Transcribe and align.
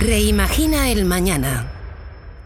Reimagina 0.00 0.88
el 0.88 1.04
Mañana. 1.04 1.70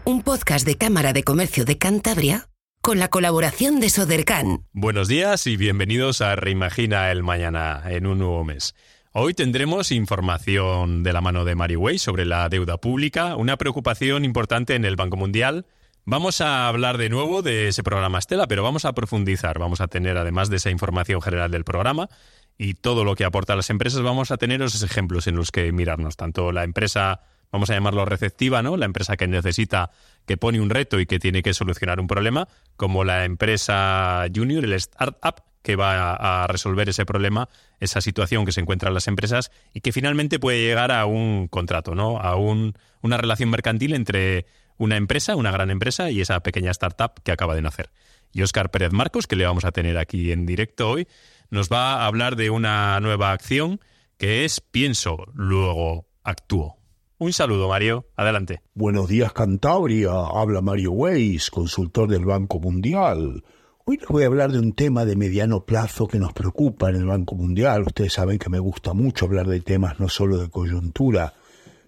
Un 0.03 0.23
podcast 0.23 0.67
de 0.67 0.75
Cámara 0.75 1.13
de 1.13 1.23
Comercio 1.23 1.63
de 1.63 1.77
Cantabria 1.77 2.49
con 2.81 2.99
la 2.99 3.07
colaboración 3.07 3.79
de 3.79 3.89
Sodercan. 3.89 4.65
Buenos 4.73 5.07
días 5.07 5.47
y 5.47 5.55
bienvenidos 5.55 6.19
a 6.19 6.35
Reimagina 6.35 7.09
el 7.11 7.23
Mañana 7.23 7.81
en 7.85 8.07
un 8.07 8.19
nuevo 8.19 8.43
mes. 8.43 8.75
Hoy 9.13 9.33
tendremos 9.33 9.93
información 9.93 11.01
de 11.03 11.13
la 11.13 11.21
mano 11.21 11.45
de 11.45 11.55
Mary 11.55 11.77
Way 11.77 11.97
sobre 11.97 12.25
la 12.25 12.49
deuda 12.49 12.75
pública, 12.75 13.37
una 13.37 13.55
preocupación 13.55 14.25
importante 14.25 14.75
en 14.75 14.83
el 14.83 14.97
Banco 14.97 15.15
Mundial. 15.15 15.65
Vamos 16.03 16.41
a 16.41 16.67
hablar 16.67 16.97
de 16.97 17.07
nuevo 17.07 17.41
de 17.41 17.69
ese 17.69 17.83
programa 17.83 18.19
Estela, 18.19 18.47
pero 18.47 18.63
vamos 18.63 18.83
a 18.83 18.91
profundizar. 18.91 19.59
Vamos 19.59 19.79
a 19.79 19.87
tener, 19.87 20.17
además 20.17 20.49
de 20.49 20.57
esa 20.57 20.71
información 20.71 21.21
general 21.21 21.51
del 21.51 21.63
programa, 21.63 22.09
y 22.57 22.73
todo 22.73 23.05
lo 23.05 23.15
que 23.15 23.23
aporta 23.23 23.53
a 23.53 23.55
las 23.55 23.69
empresas, 23.69 24.01
vamos 24.01 24.31
a 24.31 24.37
tener 24.37 24.61
esos 24.61 24.83
ejemplos 24.83 25.27
en 25.27 25.37
los 25.37 25.51
que 25.51 25.71
mirarnos. 25.71 26.17
Tanto 26.17 26.51
la 26.51 26.65
empresa, 26.65 27.21
vamos 27.51 27.69
a 27.69 27.73
llamarlo 27.73 28.05
receptiva, 28.05 28.61
¿no? 28.61 28.77
La 28.77 28.85
empresa 28.85 29.17
que 29.17 29.27
necesita, 29.27 29.91
que 30.25 30.37
pone 30.37 30.59
un 30.59 30.69
reto 30.69 30.99
y 30.99 31.05
que 31.05 31.19
tiene 31.19 31.41
que 31.43 31.53
solucionar 31.53 31.99
un 31.99 32.07
problema, 32.07 32.47
como 32.77 33.03
la 33.03 33.25
empresa 33.25 34.25
junior, 34.33 34.63
el 34.63 34.73
startup, 34.73 35.43
que 35.65 35.75
va 35.75 36.13
a, 36.43 36.47
resolver 36.47 36.87
ese 36.87 37.05
problema, 37.05 37.49
esa 37.79 37.99
situación 37.99 38.45
que 38.45 38.51
se 38.51 38.61
encuentran 38.61 38.93
las 38.93 39.07
empresas 39.07 39.51
y 39.73 39.81
que 39.81 39.91
finalmente 39.91 40.39
puede 40.39 40.61
llegar 40.61 40.91
a 40.91 41.07
un 41.07 41.47
contrato, 41.47 41.95
¿no? 41.95 42.19
A 42.19 42.35
un, 42.35 42.73
una 43.01 43.17
relación 43.17 43.49
mercantil 43.49 43.95
entre 43.95 44.45
una 44.77 44.95
empresa, 44.95 45.35
una 45.35 45.51
gran 45.51 45.71
empresa 45.71 46.11
y 46.11 46.21
esa 46.21 46.39
pequeña 46.41 46.69
startup 46.69 47.21
que 47.23 47.31
acaba 47.31 47.55
de 47.55 47.63
nacer. 47.63 47.89
Y 48.31 48.43
Óscar 48.43 48.69
Pérez 48.69 48.91
Marcos, 48.91 49.25
que 49.25 49.35
le 49.35 49.45
vamos 49.45 49.65
a 49.65 49.71
tener 49.71 49.97
aquí 49.97 50.31
en 50.31 50.45
directo 50.45 50.89
hoy, 50.89 51.07
nos 51.49 51.69
va 51.69 51.95
a 51.95 52.05
hablar 52.05 52.35
de 52.35 52.51
una 52.51 52.99
nueva 52.99 53.31
acción 53.31 53.79
que 54.17 54.45
es 54.45 54.61
Pienso, 54.61 55.25
luego 55.33 56.07
actúo. 56.23 56.77
Un 57.17 57.31
saludo, 57.31 57.69
Mario. 57.69 58.07
Adelante. 58.17 58.61
Buenos 58.73 59.07
días, 59.07 59.31
Cantabria. 59.31 60.11
Habla 60.11 60.59
Mario 60.59 60.91
Weiss, 60.91 61.49
consultor 61.49 62.09
del 62.09 62.25
Banco 62.25 62.59
Mundial. 62.59 63.41
Hoy 63.85 63.95
les 63.95 64.09
voy 64.09 64.23
a 64.23 64.25
hablar 64.25 64.51
de 64.51 64.59
un 64.59 64.73
tema 64.73 65.05
de 65.05 65.15
mediano 65.15 65.63
plazo 65.63 66.09
que 66.09 66.19
nos 66.19 66.33
preocupa 66.33 66.89
en 66.89 66.97
el 66.97 67.05
Banco 67.05 67.35
Mundial. 67.35 67.83
Ustedes 67.83 68.11
saben 68.11 68.37
que 68.37 68.49
me 68.49 68.59
gusta 68.59 68.93
mucho 68.93 69.27
hablar 69.27 69.47
de 69.47 69.61
temas 69.61 69.97
no 69.97 70.09
solo 70.09 70.37
de 70.37 70.49
coyuntura, 70.49 71.35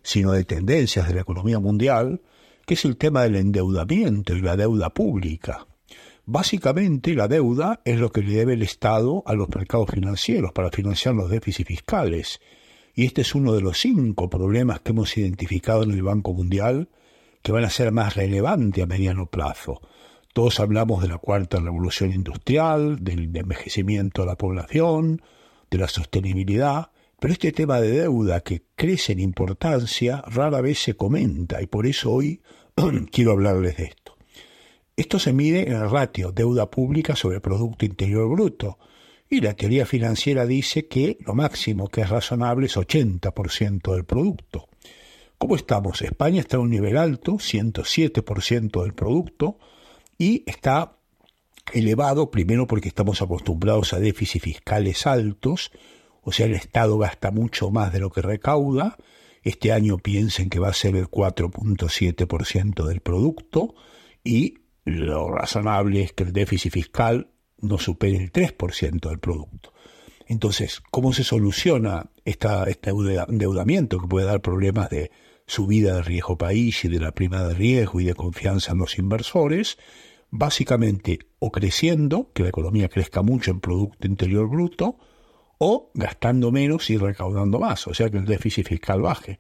sino 0.02 0.32
de 0.32 0.46
tendencias 0.46 1.10
de 1.10 1.16
la 1.16 1.22
economía 1.22 1.60
mundial, 1.60 2.22
que 2.66 2.76
es 2.76 2.86
el 2.86 2.96
tema 2.96 3.24
del 3.24 3.36
endeudamiento 3.36 4.34
y 4.34 4.40
la 4.40 4.56
deuda 4.56 4.92
pública. 4.92 5.68
Básicamente 6.26 7.14
la 7.16 7.28
deuda 7.28 7.82
es 7.84 8.00
lo 8.00 8.14
que 8.14 8.22
le 8.22 8.34
debe 8.34 8.54
el 8.54 8.62
Estado 8.62 9.24
a 9.26 9.34
los 9.34 9.50
mercados 9.50 9.90
financieros 9.90 10.54
para 10.54 10.72
financiar 10.72 11.16
los 11.16 11.30
déficits 11.30 11.68
fiscales. 11.68 12.40
Y 12.98 13.06
este 13.06 13.22
es 13.22 13.36
uno 13.36 13.54
de 13.54 13.62
los 13.62 13.78
cinco 13.78 14.28
problemas 14.28 14.80
que 14.80 14.90
hemos 14.90 15.16
identificado 15.20 15.84
en 15.84 15.92
el 15.92 16.02
Banco 16.02 16.34
Mundial 16.34 16.90
que 17.44 17.52
van 17.52 17.64
a 17.64 17.70
ser 17.70 17.92
más 17.92 18.16
relevantes 18.16 18.84
a 18.84 18.88
mediano 18.88 19.28
plazo. 19.28 19.82
Todos 20.34 20.60
hablamos 20.60 21.04
de 21.04 21.10
la 21.10 21.20
cuarta 21.20 21.60
revolución 21.60 22.12
industrial, 22.12 23.04
del 23.04 23.36
envejecimiento 23.38 24.24
de 24.24 24.30
la 24.30 24.36
población, 24.36 25.22
de 25.70 25.78
la 25.78 25.88
sostenibilidad, 25.88 26.90
pero 27.20 27.34
este 27.34 27.52
tema 27.52 27.80
de 27.80 27.92
deuda 27.92 28.40
que 28.40 28.64
crece 28.76 29.12
en 29.14 29.20
importancia 29.20 30.24
rara 30.26 30.60
vez 30.62 30.80
se 30.80 30.96
comenta 30.96 31.62
y 31.62 31.68
por 31.68 31.86
eso 31.86 32.12
hoy 32.12 32.42
quiero 33.12 33.34
hablarles 33.34 33.78
de 33.78 33.84
esto. 33.84 34.18
Esto 34.96 35.20
se 35.20 35.34
mide 35.34 35.70
en 35.70 35.74
el 35.74 35.92
ratio 35.92 36.32
deuda 36.32 36.72
pública 36.72 37.16
sobre 37.16 37.42
Producto 37.42 37.86
Interior 37.86 38.28
Bruto, 38.28 38.80
y 39.30 39.42
la 39.42 39.54
teoría 39.54 39.86
financiera 39.86 40.46
dice 40.46 40.88
que 40.88 41.18
lo 41.26 41.34
máximo 41.34 41.88
que 41.90 42.02
es 42.02 42.10
razonable 42.10 42.68
es 42.68 42.78
80% 42.78 43.94
del 43.94 44.06
producto. 44.06 44.68
¿Cómo 45.38 45.56
estamos? 45.56 46.02
España 46.02 46.40
está 46.40 46.58
a 46.58 46.62
un 46.62 46.70
nivel 46.70 46.98
alto, 46.98 47.34
107% 47.34 48.82
del 48.82 48.94
producto, 48.94 49.60
y 50.18 50.44
está 50.48 50.98
elevado 51.74 52.32
primero 52.32 52.66
porque 52.66 52.88
estamos 52.88 53.22
acostumbrados 53.22 53.94
a 53.94 54.00
déficits 54.00 54.44
fiscales 54.44 55.06
altos, 55.06 55.72
o 56.24 56.32
sea, 56.32 56.46
el 56.46 56.56
Estado 56.56 56.98
gasta 56.98 57.32
mucho 57.32 57.70
más 57.70 57.94
de 57.94 58.00
lo 58.00 58.10
que 58.10 58.22
recauda. 58.22 58.98
Este 59.44 59.72
año 59.72 59.98
piensen 59.98 60.50
que 60.50 60.60
va 60.60 60.70
a 60.70 60.74
ser 60.74 60.96
el 60.96 61.08
4.7% 61.08 62.86
del 62.86 63.00
producto 63.00 63.76
y 64.24 64.56
lo 64.84 65.30
razonable 65.30 66.02
es 66.02 66.14
que 66.14 66.24
el 66.24 66.34
déficit 66.34 66.74
fiscal 66.74 67.30
no 67.60 67.78
supere 67.78 68.18
el 68.18 68.32
3% 68.32 69.10
del 69.10 69.20
producto. 69.20 69.74
Entonces, 70.28 70.82
¿cómo 70.92 71.14
se 71.14 71.24
soluciona 71.24 72.12
esta, 72.26 72.66
este 72.66 72.92
endeudamiento 72.92 74.00
que 74.00 74.08
puede 74.08 74.26
dar 74.26 74.42
problemas 74.42 74.90
de 74.90 75.12
subida 75.46 75.96
de 75.96 76.02
riesgo 76.02 76.38
país 76.38 76.84
y 76.84 76.90
de 76.90 77.00
la 77.00 77.14
prima 77.14 77.44
de 77.44 77.54
riesgo 77.54 78.02
y 78.02 78.06
de 78.06 78.14
confianza 78.14 78.74
en 78.74 78.80
los 78.80 78.98
inversores? 79.00 79.78
Básicamente, 80.30 81.20
o 81.40 81.52
creciendo, 81.52 82.32
que 82.34 82.44
la 82.44 82.50
economía 82.50 82.90
crezca 82.90 83.22
mucho 83.22 83.52
en 83.52 83.62
Producto 83.62 84.08
Interior 84.08 84.50
Bruto, 84.50 84.98
o 85.58 85.92
gastando 85.94 86.52
menos 86.52 86.90
y 86.90 86.98
recaudando 86.98 87.60
más, 87.60 87.88
o 87.88 87.94
sea 87.94 88.10
que 88.10 88.18
el 88.18 88.26
déficit 88.26 88.68
fiscal 88.68 89.02
baje. 89.02 89.40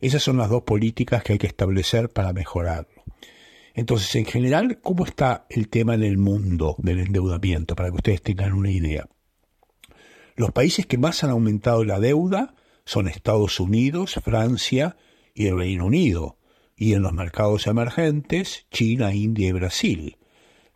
Esas 0.00 0.22
son 0.22 0.36
las 0.36 0.50
dos 0.50 0.62
políticas 0.64 1.22
que 1.22 1.34
hay 1.34 1.38
que 1.38 1.46
establecer 1.46 2.10
para 2.10 2.32
mejorarlo. 2.32 2.93
Entonces, 3.74 4.14
en 4.14 4.24
general, 4.24 4.78
¿cómo 4.80 5.04
está 5.04 5.46
el 5.50 5.68
tema 5.68 5.94
en 5.94 6.04
el 6.04 6.16
mundo 6.16 6.76
del 6.78 7.00
endeudamiento? 7.00 7.74
Para 7.74 7.90
que 7.90 7.96
ustedes 7.96 8.22
tengan 8.22 8.52
una 8.52 8.70
idea. 8.70 9.08
Los 10.36 10.52
países 10.52 10.86
que 10.86 10.96
más 10.96 11.24
han 11.24 11.30
aumentado 11.30 11.84
la 11.84 11.98
deuda 11.98 12.54
son 12.84 13.08
Estados 13.08 13.58
Unidos, 13.58 14.14
Francia 14.24 14.96
y 15.34 15.46
el 15.46 15.58
Reino 15.58 15.86
Unido. 15.86 16.38
Y 16.76 16.92
en 16.92 17.02
los 17.02 17.12
mercados 17.12 17.66
emergentes, 17.66 18.66
China, 18.70 19.12
India 19.12 19.48
y 19.48 19.52
Brasil. 19.52 20.18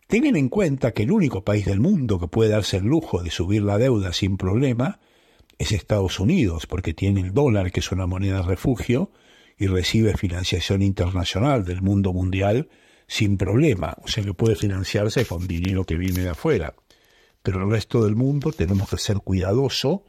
Tengan 0.07 0.35
en 0.35 0.49
cuenta 0.49 0.91
que 0.91 1.03
el 1.03 1.11
único 1.11 1.43
país 1.43 1.65
del 1.65 1.79
mundo 1.79 2.19
que 2.19 2.27
puede 2.27 2.49
darse 2.49 2.77
el 2.77 2.85
lujo 2.85 3.21
de 3.21 3.31
subir 3.31 3.63
la 3.63 3.77
deuda 3.77 4.11
sin 4.11 4.37
problema 4.37 4.99
es 5.57 5.71
Estados 5.71 6.19
Unidos, 6.19 6.65
porque 6.67 6.93
tiene 6.93 7.21
el 7.21 7.33
dólar, 7.33 7.71
que 7.71 7.81
es 7.81 7.91
una 7.91 8.07
moneda 8.07 8.37
de 8.37 8.43
refugio, 8.43 9.11
y 9.57 9.67
recibe 9.67 10.17
financiación 10.17 10.81
internacional 10.81 11.65
del 11.65 11.81
mundo 11.81 12.13
mundial 12.13 12.69
sin 13.09 13.37
problema, 13.37 13.97
o 14.03 14.07
sea 14.07 14.23
que 14.23 14.35
puede 14.35 14.55
financiarse 14.55 15.25
con 15.25 15.47
dinero 15.47 15.83
que 15.83 15.95
viene 15.95 16.21
de 16.21 16.29
afuera. 16.29 16.75
Pero 17.41 17.63
el 17.63 17.71
resto 17.71 18.03
del 18.03 18.15
mundo 18.15 18.51
tenemos 18.51 18.87
que 18.87 18.99
ser 18.99 19.17
cuidadosos 19.17 20.01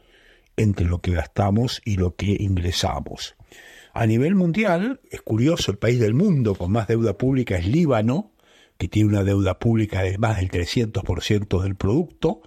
entre 0.55 0.84
lo 0.84 1.00
que 1.00 1.12
gastamos 1.12 1.81
y 1.87 1.97
lo 1.97 2.15
que 2.15 2.37
ingresamos. 2.38 3.37
A 3.94 4.05
nivel 4.05 4.34
mundial, 4.34 5.00
es 5.11 5.22
curioso, 5.22 5.72
el 5.72 5.78
país 5.78 5.99
del 5.99 6.12
mundo 6.12 6.55
con 6.55 6.72
más 6.72 6.88
deuda 6.88 7.16
pública 7.16 7.56
es 7.56 7.66
Líbano, 7.66 8.33
que 8.77 8.88
tiene 8.88 9.09
una 9.09 9.25
deuda 9.25 9.59
pública 9.59 10.03
de 10.03 10.19
más 10.19 10.37
del 10.37 10.50
300% 10.50 11.62
del 11.62 11.77
producto, 11.77 12.43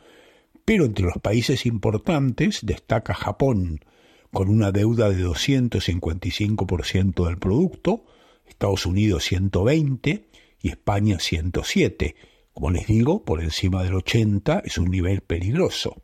pero 0.66 0.85
entre 0.85 1.06
los 1.06 1.18
países 1.18 1.66
importantes 1.66 2.59
destaca 2.62 3.16
Japón, 3.16 3.84
con 4.31 4.50
una 4.50 4.72
deuda 4.72 5.09
de 5.09 5.25
255% 5.25 7.25
del 7.25 7.40
producto, 7.40 8.06
Estados 8.46 8.85
Unidos 8.85 9.24
120, 9.24 10.28
y 10.63 10.69
España 10.69 11.19
107. 11.19 12.16
Como 12.53 12.72
les 12.72 12.88
digo, 12.88 13.24
por 13.24 13.44
encima 13.44 13.84
del 13.84 13.94
80 13.94 14.63
es 14.66 14.79
un 14.79 14.90
nivel 14.90 15.22
peligroso. 15.22 16.01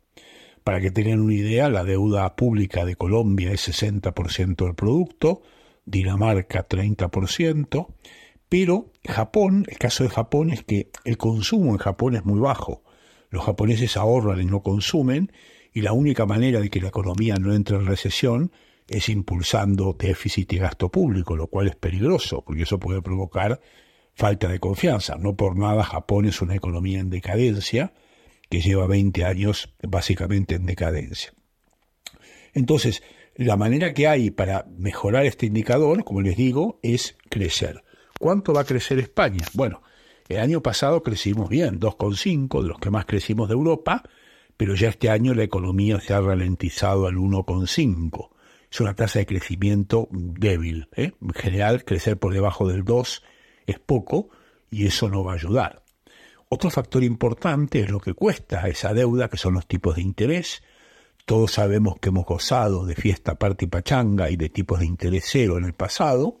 Para 0.62 0.80
que 0.80 0.90
tengan 0.90 1.20
una 1.20 1.34
idea, 1.34 1.68
la 1.70 1.82
deuda 1.82 2.36
pública 2.36 2.84
de 2.84 2.94
Colombia 2.94 3.50
es 3.50 3.68
60% 3.68 4.64
del 4.64 4.74
producto, 4.74 5.42
Dinamarca 5.86 6.68
30%, 6.68 7.94
pero 8.48 8.92
Japón, 9.08 9.64
el 9.68 9.78
caso 9.78 10.04
de 10.04 10.10
Japón 10.10 10.50
es 10.50 10.62
que 10.62 10.90
el 11.04 11.16
consumo 11.16 11.72
en 11.72 11.78
Japón 11.78 12.14
es 12.14 12.24
muy 12.24 12.38
bajo. 12.38 12.84
Los 13.30 13.44
japoneses 13.44 13.96
ahorran 13.96 14.42
y 14.42 14.44
no 14.44 14.62
consumen, 14.62 15.32
y 15.72 15.80
la 15.80 15.92
única 15.92 16.26
manera 16.26 16.60
de 16.60 16.68
que 16.68 16.80
la 16.80 16.88
economía 16.88 17.36
no 17.36 17.54
entre 17.54 17.76
en 17.76 17.86
recesión 17.86 18.52
es 18.88 19.08
impulsando 19.08 19.96
déficit 19.98 20.52
y 20.52 20.58
gasto 20.58 20.90
público, 20.90 21.36
lo 21.36 21.46
cual 21.46 21.68
es 21.68 21.76
peligroso, 21.76 22.42
porque 22.44 22.64
eso 22.64 22.78
puede 22.78 23.00
provocar 23.00 23.60
falta 24.20 24.48
de 24.48 24.60
confianza. 24.60 25.16
No 25.16 25.34
por 25.34 25.56
nada 25.56 25.82
Japón 25.82 26.26
es 26.26 26.42
una 26.42 26.54
economía 26.54 27.00
en 27.00 27.08
decadencia 27.08 27.94
que 28.50 28.60
lleva 28.60 28.86
20 28.86 29.24
años 29.24 29.74
básicamente 29.82 30.56
en 30.56 30.66
decadencia. 30.66 31.32
Entonces, 32.52 33.02
la 33.34 33.56
manera 33.56 33.94
que 33.94 34.06
hay 34.06 34.30
para 34.30 34.66
mejorar 34.76 35.24
este 35.24 35.46
indicador, 35.46 36.04
como 36.04 36.20
les 36.20 36.36
digo, 36.36 36.78
es 36.82 37.16
crecer. 37.30 37.82
¿Cuánto 38.18 38.52
va 38.52 38.60
a 38.60 38.64
crecer 38.64 38.98
España? 38.98 39.46
Bueno, 39.54 39.82
el 40.28 40.38
año 40.38 40.62
pasado 40.62 41.02
crecimos 41.02 41.48
bien, 41.48 41.80
2,5, 41.80 42.60
de 42.62 42.68
los 42.68 42.78
que 42.78 42.90
más 42.90 43.06
crecimos 43.06 43.48
de 43.48 43.54
Europa, 43.54 44.02
pero 44.58 44.74
ya 44.74 44.90
este 44.90 45.08
año 45.08 45.32
la 45.32 45.44
economía 45.44 45.98
se 45.98 46.12
ha 46.12 46.20
ralentizado 46.20 47.06
al 47.06 47.14
1,5. 47.14 48.28
Es 48.70 48.80
una 48.80 48.94
tasa 48.94 49.20
de 49.20 49.26
crecimiento 49.26 50.08
débil. 50.10 50.88
¿eh? 50.94 51.12
En 51.22 51.30
general, 51.30 51.86
crecer 51.86 52.18
por 52.18 52.34
debajo 52.34 52.68
del 52.68 52.84
2 52.84 53.22
es 53.70 53.78
poco 53.78 54.28
y 54.70 54.86
eso 54.86 55.08
no 55.08 55.24
va 55.24 55.32
a 55.32 55.36
ayudar. 55.36 55.82
Otro 56.48 56.70
factor 56.70 57.04
importante 57.04 57.80
es 57.80 57.90
lo 57.90 58.00
que 58.00 58.14
cuesta 58.14 58.66
esa 58.68 58.92
deuda, 58.92 59.28
que 59.28 59.36
son 59.36 59.54
los 59.54 59.66
tipos 59.66 59.96
de 59.96 60.02
interés. 60.02 60.62
Todos 61.24 61.52
sabemos 61.52 61.98
que 62.00 62.08
hemos 62.08 62.26
gozado 62.26 62.86
de 62.86 62.96
fiesta, 62.96 63.36
parte 63.36 63.66
y 63.66 63.68
pachanga 63.68 64.30
y 64.30 64.36
de 64.36 64.48
tipos 64.48 64.80
de 64.80 64.86
interés 64.86 65.26
cero 65.28 65.58
en 65.58 65.64
el 65.64 65.74
pasado. 65.74 66.40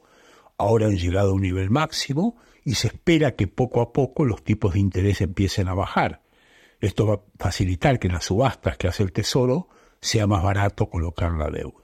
Ahora 0.58 0.86
han 0.86 0.96
llegado 0.96 1.30
a 1.30 1.34
un 1.34 1.42
nivel 1.42 1.70
máximo 1.70 2.36
y 2.64 2.74
se 2.74 2.88
espera 2.88 3.36
que 3.36 3.46
poco 3.46 3.80
a 3.80 3.92
poco 3.92 4.24
los 4.24 4.42
tipos 4.42 4.74
de 4.74 4.80
interés 4.80 5.20
empiecen 5.20 5.68
a 5.68 5.74
bajar. 5.74 6.22
Esto 6.80 7.06
va 7.06 7.14
a 7.14 7.20
facilitar 7.38 7.98
que 7.98 8.08
las 8.08 8.24
subastas 8.24 8.76
que 8.78 8.88
hace 8.88 9.02
el 9.02 9.12
Tesoro 9.12 9.68
sea 10.00 10.26
más 10.26 10.42
barato 10.42 10.90
colocar 10.90 11.32
la 11.32 11.50
deuda. 11.50 11.79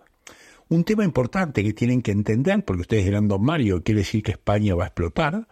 Un 0.69 0.83
tema 0.83 1.05
importante 1.05 1.63
que 1.63 1.73
tienen 1.73 2.03
que 2.03 2.11
entender, 2.11 2.65
porque 2.65 2.83
ustedes 2.83 3.05
dirán, 3.05 3.29
don 3.29 3.43
Mario, 3.45 3.83
quiere 3.85 4.01
decir 4.01 4.23
que 4.23 4.33
España 4.33 4.75
va 4.75 4.85
a 4.85 4.87
explotar, 4.89 5.47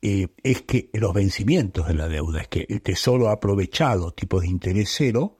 eh, 0.00 0.28
es 0.42 0.62
que 0.62 0.88
los 0.94 1.12
vencimientos 1.12 1.86
de 1.88 1.94
la 1.94 2.08
deuda, 2.08 2.40
es 2.42 2.48
que 2.48 2.66
el 2.68 2.80
Tesoro 2.80 3.28
ha 3.28 3.32
aprovechado 3.32 4.12
tipos 4.12 4.42
de 4.42 4.48
interés 4.48 4.94
cero 4.96 5.36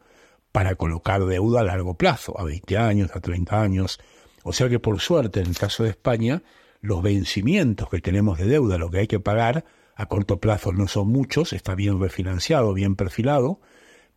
para 0.52 0.74
colocar 0.74 1.24
deuda 1.24 1.60
a 1.60 1.64
largo 1.64 1.94
plazo, 1.94 2.38
a 2.38 2.44
20 2.44 2.76
años, 2.76 3.10
a 3.14 3.20
30 3.20 3.62
años. 3.62 4.00
O 4.42 4.52
sea 4.52 4.68
que 4.68 4.78
por 4.78 5.00
suerte, 5.00 5.40
en 5.40 5.46
el 5.46 5.56
caso 5.56 5.84
de 5.84 5.90
España, 5.90 6.42
los 6.80 7.02
vencimientos 7.02 7.88
que 7.88 8.00
tenemos 8.00 8.38
de 8.38 8.46
deuda, 8.46 8.76
lo 8.76 8.90
que 8.90 8.98
hay 8.98 9.06
que 9.06 9.20
pagar 9.20 9.64
a 9.94 10.06
corto 10.06 10.40
plazo 10.40 10.72
no 10.72 10.88
son 10.88 11.08
muchos, 11.08 11.52
está 11.54 11.74
bien 11.74 12.00
refinanciado, 12.00 12.74
bien 12.74 12.96
perfilado, 12.96 13.60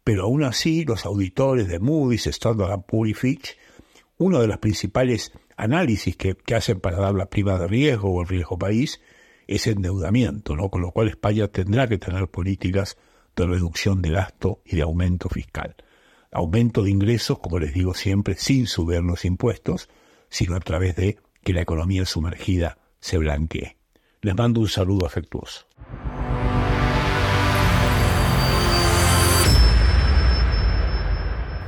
pero 0.03 0.23
aún 0.23 0.43
así 0.43 0.83
los 0.83 1.05
auditores 1.05 1.67
de 1.67 1.79
Moody's, 1.79 2.27
Standard 2.27 2.81
Poor's 2.85 3.11
y 3.11 3.13
Fitch, 3.13 3.57
uno 4.19 4.41
de 4.41 4.47
los 4.47 4.57
principales 4.57 5.31
análisis 5.55 6.15
que, 6.15 6.35
hacen 6.53 6.79
para 6.79 6.97
dar 6.97 7.15
la 7.15 7.29
prima 7.29 7.57
de 7.57 7.67
riesgo 7.67 8.11
o 8.11 8.21
el 8.21 8.27
riesgo 8.27 8.59
país 8.59 9.01
es 9.47 9.65
endeudamiento, 9.65 10.55
¿no? 10.55 10.69
con 10.69 10.81
lo 10.81 10.91
cual 10.91 11.07
España 11.07 11.47
tendrá 11.47 11.87
que 11.87 11.97
tener 11.97 12.27
políticas 12.27 12.97
de 13.35 13.47
reducción 13.47 14.01
de 14.01 14.11
gasto 14.11 14.61
y 14.65 14.75
de 14.75 14.81
aumento 14.83 15.29
fiscal. 15.29 15.75
Aumento 16.31 16.83
de 16.83 16.91
ingresos, 16.91 17.39
como 17.39 17.59
les 17.59 17.73
digo 17.73 17.93
siempre, 17.93 18.35
sin 18.35 18.67
subir 18.67 19.01
los 19.01 19.23
impuestos, 19.23 19.89
sino 20.29 20.55
a 20.55 20.59
través 20.59 20.97
de 20.97 21.17
que 21.43 21.53
la 21.53 21.61
economía 21.61 22.05
sumergida 22.05 22.77
se 22.99 23.17
blanquee. 23.17 23.77
Les 24.21 24.35
mando 24.35 24.59
un 24.59 24.67
saludo 24.67 25.05
afectuoso. 25.05 25.65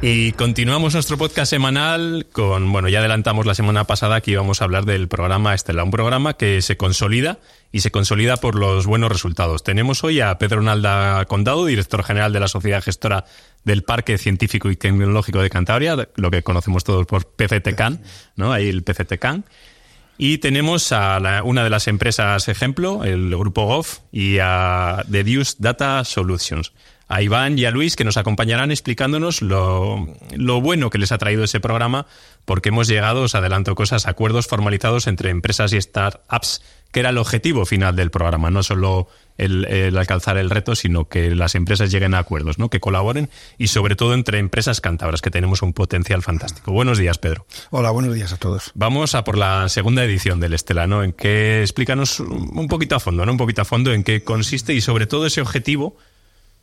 Y 0.03 0.31
continuamos 0.31 0.95
nuestro 0.95 1.15
podcast 1.15 1.51
semanal 1.51 2.25
con, 2.31 2.71
bueno, 2.71 2.89
ya 2.89 2.98
adelantamos 2.98 3.45
la 3.45 3.53
semana 3.53 3.83
pasada 3.83 4.19
que 4.21 4.31
íbamos 4.31 4.59
a 4.59 4.63
hablar 4.63 4.86
del 4.86 5.07
programa 5.07 5.53
Estela, 5.53 5.83
un 5.83 5.92
programa 5.92 6.33
que 6.33 6.63
se 6.63 6.75
consolida 6.75 7.38
y 7.71 7.81
se 7.81 7.92
consolida 7.92 8.38
por 8.38 8.56
los 8.56 8.88
buenos 8.88 9.12
resultados. 9.12 9.62
Tenemos 9.62 10.03
hoy 10.03 10.19
a 10.19 10.39
Pedro 10.39 10.63
Nalda 10.63 11.24
Condado, 11.25 11.68
director 11.68 12.03
general 12.03 12.33
de 12.33 12.39
la 12.39 12.48
Sociedad 12.48 12.81
Gestora 12.81 13.25
del 13.63 13.83
Parque 13.83 14.18
Científico 14.18 14.71
y 14.71 14.75
Tecnológico 14.75 15.39
de 15.39 15.51
Cantabria, 15.51 16.09
lo 16.15 16.31
que 16.31 16.42
conocemos 16.42 16.83
todos 16.83 17.06
por 17.06 17.27
PCTCAN, 17.27 18.01
¿no? 18.36 18.53
Ahí 18.53 18.69
el 18.69 18.81
PCTCAN. 18.81 19.45
Y 20.18 20.39
tenemos 20.39 20.92
a 20.92 21.42
una 21.44 21.63
de 21.63 21.69
las 21.69 21.88
empresas 21.88 22.48
ejemplo, 22.48 23.03
el 23.03 23.30
grupo 23.38 23.68
GOF, 23.68 24.00
y 24.12 24.39
a 24.39 25.03
Deduce 25.07 25.57
Data 25.59 26.03
Solutions 26.06 26.74
a 27.12 27.22
Iván 27.22 27.60
y 27.60 27.66
a 27.66 27.72
Luis 27.72 27.98
que 27.98 28.06
nos 28.06 28.16
acompañarán 28.16 28.72
explicándonos 28.72 29.42
lo, 29.42 30.08
lo, 30.34 30.62
bueno 30.62 30.90
que 30.90 30.98
les 30.98 31.12
ha 31.12 31.18
traído 31.18 31.44
ese 31.44 31.60
programa 31.60 32.08
porque 32.46 32.69
hemos 32.69 32.88
llegado, 32.88 33.24
os 33.24 33.36
adelanto 33.36 33.75
cosas, 33.75 34.08
acuerdos 34.08 34.48
formalizados 34.48 35.08
entre 35.08 35.30
empresas 35.30 35.74
y 35.74 35.81
startups, 35.81 36.63
que 36.92 37.02
era 37.02 37.10
el 37.10 37.18
objetivo 37.18 37.66
final 37.66 37.98
del 37.98 38.12
programa, 38.12 38.50
no 38.50 38.63
solo 38.63 39.08
el, 39.38 39.98
alcanzar 39.98 40.38
el 40.38 40.50
reto, 40.50 40.74
sino 40.75 41.10
que 41.10 41.36
las 41.36 41.56
empresas 41.56 41.92
lleguen 41.92 42.13
a 42.13 42.19
acuerdos, 42.19 42.60
¿no? 42.60 42.69
que 42.69 42.80
colaboren 42.80 43.30
y 43.58 43.68
sobre 43.68 43.98
todo 43.98 44.13
entre 44.13 44.40
empresas 44.40 44.80
cántabras, 44.80 45.22
que 45.22 45.31
tenemos 45.31 45.62
un 45.62 45.74
potencial 45.74 46.22
fantástico. 46.22 46.72
Buenos 46.72 46.98
días, 46.98 47.18
Pedro. 47.18 47.46
Hola, 47.72 47.92
buenos 47.92 48.16
días 48.16 48.31
a 48.31 48.38
todos. 48.38 48.72
Vamos 48.74 49.16
a 49.16 49.25
por 49.25 49.38
la 49.38 49.68
segunda 49.68 50.04
edición 50.06 50.40
del 50.40 50.54
Estela, 50.54 50.88
¿no? 50.88 51.04
En 51.04 51.12
qué 51.12 51.62
explícanos 51.62 52.22
un 52.22 52.68
poquito 52.69 52.96
a 52.96 53.00
fondo, 53.02 53.25
¿no? 53.25 53.34
Un 53.34 53.38
poquito 53.38 53.62
a 53.62 53.66
fondo 53.66 53.92
en 53.94 54.04
qué 54.04 54.24
consiste 54.24 54.74
y 54.74 54.80
sobre 54.80 55.08
todo 55.08 55.25
ese 55.25 55.42
objetivo 55.42 55.98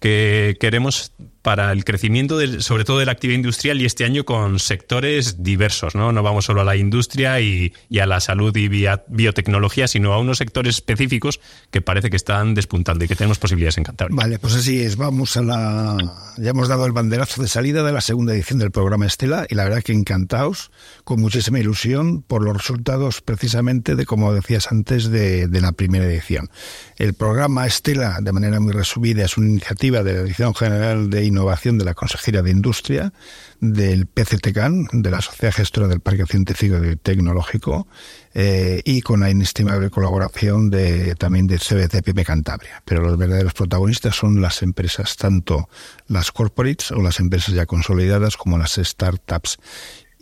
que 0.00 0.56
queremos 0.60 1.12
para 1.48 1.72
el 1.72 1.82
crecimiento 1.82 2.36
del, 2.36 2.62
sobre 2.62 2.84
todo 2.84 2.98
de 2.98 3.06
la 3.06 3.12
actividad 3.12 3.36
industrial 3.36 3.80
y 3.80 3.86
este 3.86 4.04
año 4.04 4.26
con 4.26 4.58
sectores 4.58 5.42
diversos, 5.42 5.94
¿no? 5.94 6.12
No 6.12 6.22
vamos 6.22 6.44
solo 6.44 6.60
a 6.60 6.64
la 6.64 6.76
industria 6.76 7.40
y, 7.40 7.72
a 7.98 8.04
la 8.04 8.20
salud 8.20 8.54
y 8.54 8.68
biotecnología, 8.68 9.88
sino 9.88 10.12
a 10.12 10.18
unos 10.18 10.36
sectores 10.36 10.74
específicos 10.74 11.40
que 11.70 11.80
parece 11.80 12.10
que 12.10 12.16
están 12.16 12.52
despuntando 12.52 13.02
y 13.02 13.08
que 13.08 13.16
tenemos 13.16 13.38
posibilidades 13.38 13.78
en. 13.78 13.84
Vale, 14.10 14.38
pues 14.38 14.56
así 14.56 14.82
es. 14.82 14.96
Vamos 14.96 15.38
a 15.38 15.42
la... 15.42 15.96
Ya 16.36 16.50
hemos 16.50 16.68
dado 16.68 16.84
el 16.84 16.92
banderazo 16.92 17.40
de 17.40 17.48
salida 17.48 17.82
de 17.82 17.92
la 17.92 18.02
segunda 18.02 18.34
edición 18.34 18.58
del 18.58 18.70
programa 18.70 19.06
Estela 19.06 19.46
y 19.48 19.54
la 19.54 19.64
verdad 19.64 19.82
que 19.82 19.94
encantados, 19.94 20.70
con 21.04 21.18
muchísima 21.18 21.60
ilusión 21.60 22.20
por 22.20 22.44
los 22.44 22.58
resultados 22.58 23.22
precisamente 23.22 23.96
de, 23.96 24.04
como 24.04 24.34
decías 24.34 24.70
antes, 24.70 25.08
de, 25.08 25.48
de 25.48 25.60
la 25.62 25.72
primera 25.72 26.04
edición. 26.04 26.50
El 26.96 27.14
programa 27.14 27.66
Estela, 27.66 28.18
de 28.20 28.32
manera 28.32 28.60
muy 28.60 28.74
resumida, 28.74 29.24
es 29.24 29.38
una 29.38 29.48
iniciativa 29.48 30.02
de 30.02 30.12
la 30.12 30.22
Dirección 30.24 30.54
General 30.54 31.08
de 31.08 31.24
Innovación 31.24 31.37
de 31.78 31.84
la 31.84 31.94
Consejería 31.94 32.42
de 32.42 32.50
Industria, 32.50 33.12
del 33.60 34.06
PCTCAN, 34.06 34.88
de 34.92 35.10
la 35.10 35.20
Sociedad 35.20 35.54
Gestora 35.54 35.88
del 35.88 36.00
Parque 36.00 36.26
Científico 36.26 36.84
y 36.84 36.96
Tecnológico, 36.96 37.86
eh, 38.34 38.82
y 38.84 39.02
con 39.02 39.20
la 39.20 39.30
inestimable 39.30 39.90
colaboración 39.90 40.70
de, 40.70 41.14
también 41.14 41.46
de 41.46 41.58
CBC 41.58 42.02
Pyme 42.02 42.24
Cantabria. 42.24 42.82
Pero 42.84 43.02
los 43.02 43.16
verdaderos 43.16 43.54
protagonistas 43.54 44.16
son 44.16 44.40
las 44.40 44.62
empresas, 44.62 45.16
tanto 45.16 45.68
las 46.08 46.32
corporates 46.32 46.90
o 46.90 47.00
las 47.02 47.20
empresas 47.20 47.54
ya 47.54 47.66
consolidadas 47.66 48.36
como 48.36 48.58
las 48.58 48.74
startups. 48.74 49.58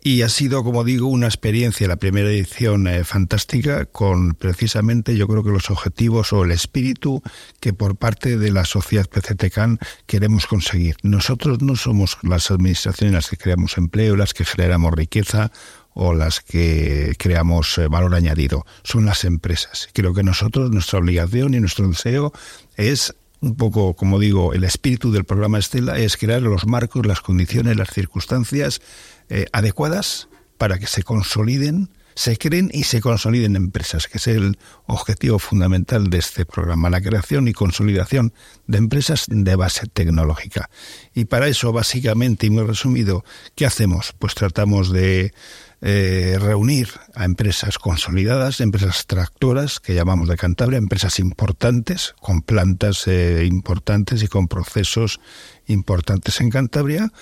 Y 0.06 0.23
ha 0.23 0.29
sido, 0.29 0.62
como 0.62 0.85
digo, 0.85 1.08
una 1.08 1.26
experiencia, 1.26 1.88
la 1.88 1.97
primera 1.97 2.31
edición 2.31 2.87
eh, 2.87 3.03
fantástica, 3.03 3.87
con 3.87 4.35
precisamente 4.35 5.17
yo 5.17 5.26
creo 5.26 5.43
que 5.43 5.50
los 5.50 5.69
objetivos 5.69 6.32
o 6.32 6.44
el 6.44 6.53
espíritu 6.53 7.25
que 7.58 7.73
por 7.73 7.97
parte 7.97 8.38
de 8.38 8.53
la 8.53 8.64
sociedad 8.64 9.08
PCTCAN 9.11 9.81
queremos 10.06 10.47
conseguir. 10.47 10.94
Nosotros 11.03 11.61
no 11.61 11.75
somos 11.75 12.19
las 12.23 12.53
administraciones 12.53 13.14
las 13.14 13.29
que 13.29 13.37
creamos 13.37 13.79
empleo, 13.79 14.14
las 14.14 14.32
que 14.32 14.44
generamos 14.44 14.94
riqueza 14.94 15.50
o 15.93 16.14
las 16.14 16.38
que 16.38 17.17
creamos 17.19 17.76
eh, 17.76 17.88
valor 17.88 18.14
añadido, 18.14 18.64
son 18.85 19.06
las 19.06 19.25
empresas. 19.25 19.88
Creo 19.93 20.14
que 20.14 20.23
nosotros, 20.23 20.70
nuestra 20.70 21.00
obligación 21.00 21.52
y 21.55 21.59
nuestro 21.59 21.88
deseo 21.88 22.32
es 22.76 23.12
un 23.41 23.56
poco, 23.56 23.94
como 23.94 24.19
digo, 24.19 24.55
el 24.55 24.65
espíritu 24.65 25.12
del 25.12 25.25
programa 25.25 25.59
Estela 25.59 25.99
es 25.99 26.17
crear 26.17 26.43
los 26.43 26.67
marcos, 26.67 27.06
las 27.06 27.21
condiciones, 27.21 27.77
las 27.77 27.91
circunstancias 27.91 28.81
eh, 29.29 29.47
adecuadas 29.53 30.29
para 30.59 30.79
que 30.79 30.87
se 30.87 31.03
consoliden, 31.03 31.90
se 32.14 32.38
creen 32.38 32.71
y 32.73 32.85
se 32.85 33.02
consoliden 33.02 33.57
empresas, 33.57 34.09
que 34.09 34.16
es 34.16 34.26
el 34.26 34.59
objetivo 34.87 35.38
fundamental 35.38 36.09
de 36.09 36.19
este 36.19 36.47
programa, 36.47 36.88
la 36.88 37.02
creación 37.02 37.47
y 37.47 37.52
consolidación 37.52 38.33
de 38.66 38.78
empresas 38.78 39.26
de 39.28 39.55
base 39.55 39.87
tecnológica. 39.87 40.71
Y 41.14 41.26
para 41.26 41.47
eso, 41.47 41.73
básicamente 41.73 42.47
y 42.47 42.50
muy 42.50 42.64
resumido, 42.64 43.23
¿qué 43.55 43.66
hacemos? 43.66 44.14
Pues 44.19 44.35
tratamos 44.35 44.90
de 44.90 45.35
eh, 45.83 46.38
reunir 46.40 46.88
a 47.14 47.25
empresas 47.25 47.78
consolidadas, 47.78 48.61
empresas 48.61 49.06
tractoras, 49.06 49.78
que 49.78 49.95
llamamos 49.95 50.28
de 50.28 50.37
Cantabria, 50.37 50.78
empresas 50.78 51.18
importantes, 51.18 52.14
con 52.21 52.42
plantas 52.42 53.06
eh, 53.06 53.45
importantes 53.47 54.23
y 54.23 54.28
con 54.28 54.49
procesos 54.49 55.21
importantes 55.66 56.40
en 56.40 56.50
Cantabria, 56.50 57.12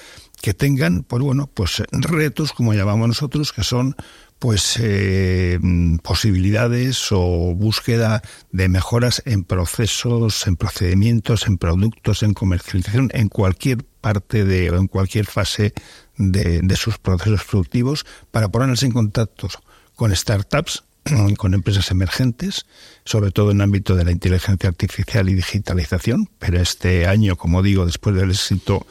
que 0.41 0.55
tengan, 0.55 1.03
pues 1.03 1.23
bueno, 1.23 1.51
pues 1.53 1.83
retos, 1.91 2.53
como 2.53 2.75
llamamos 2.75 3.09
nosotros, 3.09 3.53
que 3.53 3.65
son 3.65 3.97
pues 4.39 4.79
eh, 4.79 5.59
posibilidades 6.03 7.09
o 7.13 7.55
búsqueda 7.55 8.23
de 8.53 8.69
mejoras 8.69 9.23
en 9.25 9.45
procesos, 9.45 10.47
en 10.47 10.57
procedimientos, 10.57 11.47
en 11.47 11.57
productos, 11.57 12.23
en 12.23 12.35
comercialización, 12.35 13.11
en 13.15 13.29
cualquier 13.29 13.85
parte 13.85 14.45
de 14.45 14.71
o 14.71 14.77
en 14.77 14.87
cualquier 14.87 15.25
fase 15.25 15.73
de, 16.17 16.77
sus 16.77 16.99
procesos 16.99 17.45
productivos 17.45 18.07
para 18.31 18.49
ponerse 18.49 18.87
en 18.87 18.93
contacto 18.93 19.49
con 19.97 20.15
startups 20.15 20.85
con 21.37 21.55
empresas 21.55 21.91
emergentes, 21.91 22.67
sobre 23.05 23.31
todo 23.31 23.51
en 23.51 23.59
el 23.59 23.65
ámbito 23.65 23.95
de 23.95 24.05
la 24.05 24.11
inteligencia 24.11 24.69
artificial 24.69 25.29
y 25.29 25.35
digitalización, 25.35 26.31
pero 26.39 26.61
este 26.61 27.07
año, 27.07 27.37
como 27.37 27.63
digo, 27.63 27.85
después 27.87 28.17
del 28.17 28.31
éxito 28.31 28.87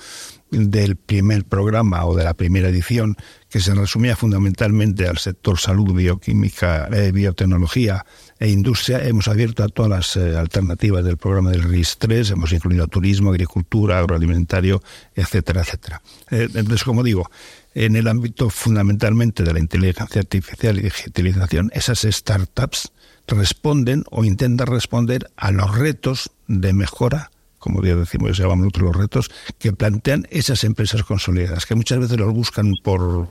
del 0.52 0.96
primer 0.96 1.46
programa 1.46 2.06
o 2.06 2.16
de 2.16 2.24
la 2.24 2.36
primera 2.36 2.70
edición, 2.70 3.18
que 3.50 3.60
se 3.60 3.74
resumía 3.74 4.16
fundamentalmente 4.16 5.08
al 5.08 5.18
sector 5.18 5.60
salud, 5.60 5.94
bioquímica, 5.94 6.88
eh, 6.92 7.12
biotecnología 7.12 8.06
e 8.44 8.50
industria, 8.50 9.02
hemos 9.08 9.30
abierto 9.30 9.64
a 9.64 9.70
todas 9.70 9.90
las 9.90 10.18
eh, 10.18 10.36
alternativas 10.36 11.06
del 11.06 11.16
programa 11.16 11.52
del 11.52 11.64
RIS 11.64 11.98
3, 11.98 12.32
hemos 12.32 12.52
incluido 12.52 12.90
turismo, 12.90 13.30
agricultura, 13.30 14.00
agroalimentario, 14.00 14.84
etcétera, 15.16 15.62
etcétera. 15.62 16.02
Eh, 16.30 16.50
entonces, 16.54 16.84
como 16.84 17.04
digo, 17.04 17.32
en 17.74 17.96
el 17.96 18.06
ámbito 18.10 18.50
fundamentalmente 18.50 19.44
de 19.44 19.54
la 19.54 19.60
inteligencia 19.60 20.20
artificial 20.20 20.78
y 20.78 20.82
digitalización, 20.82 21.72
esas 21.74 22.02
startups 22.02 22.92
responden 23.28 24.04
o 24.12 24.26
intentan 24.26 24.68
responder 24.68 25.32
a 25.38 25.52
los 25.52 25.74
retos 25.74 26.30
de 26.48 26.74
mejora 26.74 27.32
como 27.60 27.82
ya 27.82 27.96
decimos, 27.96 28.38
llamamos 28.38 28.78
los 28.78 28.94
retos, 28.94 29.32
que 29.58 29.72
plantean 29.72 30.28
esas 30.32 30.66
empresas 30.66 31.04
consolidadas, 31.04 31.66
que 31.66 31.76
muchas 31.76 31.98
veces 31.98 32.20
los 32.20 32.34
buscan 32.34 32.74
por 32.84 33.30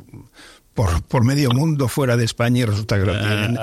por, 0.75 1.03
por 1.03 1.25
medio 1.25 1.51
mundo 1.51 1.89
fuera 1.89 2.17
de 2.17 2.25
España 2.25 2.61
y 2.61 2.65
resulta 2.65 2.99
que 2.99 3.05
lo 3.05 3.19
tienen. 3.19 3.59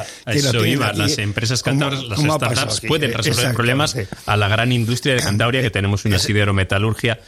las 0.95 1.17
empresas 1.17 1.63
cántabras, 1.63 2.03
las 2.03 2.19
startups 2.19 2.81
pueden 2.81 3.13
resolver 3.13 3.53
problemas 3.53 3.97
a 4.25 4.37
la 4.37 4.47
gran 4.47 4.71
industria 4.71 5.15
de 5.15 5.21
Cantabria, 5.21 5.61
que 5.61 5.71
tenemos 5.71 6.05
una 6.05 6.19
siderometalurgia, 6.19 7.19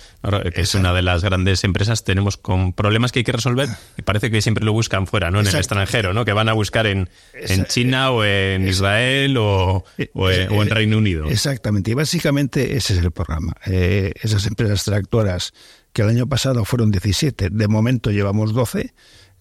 que 0.54 0.62
es 0.62 0.76
una 0.76 0.94
de 0.94 1.02
las 1.02 1.24
grandes 1.24 1.64
empresas, 1.64 2.04
tenemos 2.04 2.38
con 2.38 2.74
problemas 2.74 3.12
que 3.12 3.20
hay 3.20 3.24
que 3.24 3.32
resolver 3.32 3.70
y 3.98 4.04
parece 4.04 4.30
que 4.30 4.42
siempre 4.42 4.64
lo 4.64 4.74
buscan 4.74 5.08
fuera, 5.08 5.32
¿no? 5.32 5.40
En 5.40 5.48
el 5.48 5.56
extranjero, 5.56 6.14
¿no? 6.14 6.26
Que 6.26 6.34
van 6.34 6.50
a 6.50 6.54
buscar 6.54 6.86
en, 6.86 7.10
en 7.34 7.66
China 7.66 8.12
o 8.12 8.24
en 8.24 8.68
Israel 8.68 9.38
o, 9.38 9.84
o, 10.14 10.32
en 10.32 10.70
Reino 10.70 10.98
Unido. 10.98 11.28
Exactamente, 11.28 11.92
y 11.92 11.94
básicamente 11.96 12.78
ese 12.78 12.94
es 12.94 13.00
el 13.00 13.12
programa. 13.12 13.54
Eh, 13.66 14.14
esas 14.22 14.46
empresas 14.46 14.84
tractoras 14.84 15.54
que 15.94 16.04
el 16.04 16.10
año 16.10 16.28
pasado 16.28 16.64
fueron 16.66 16.92
17, 16.92 17.50
de 17.50 17.68
momento 17.68 18.12
llevamos 18.12 18.54
12 18.54 18.94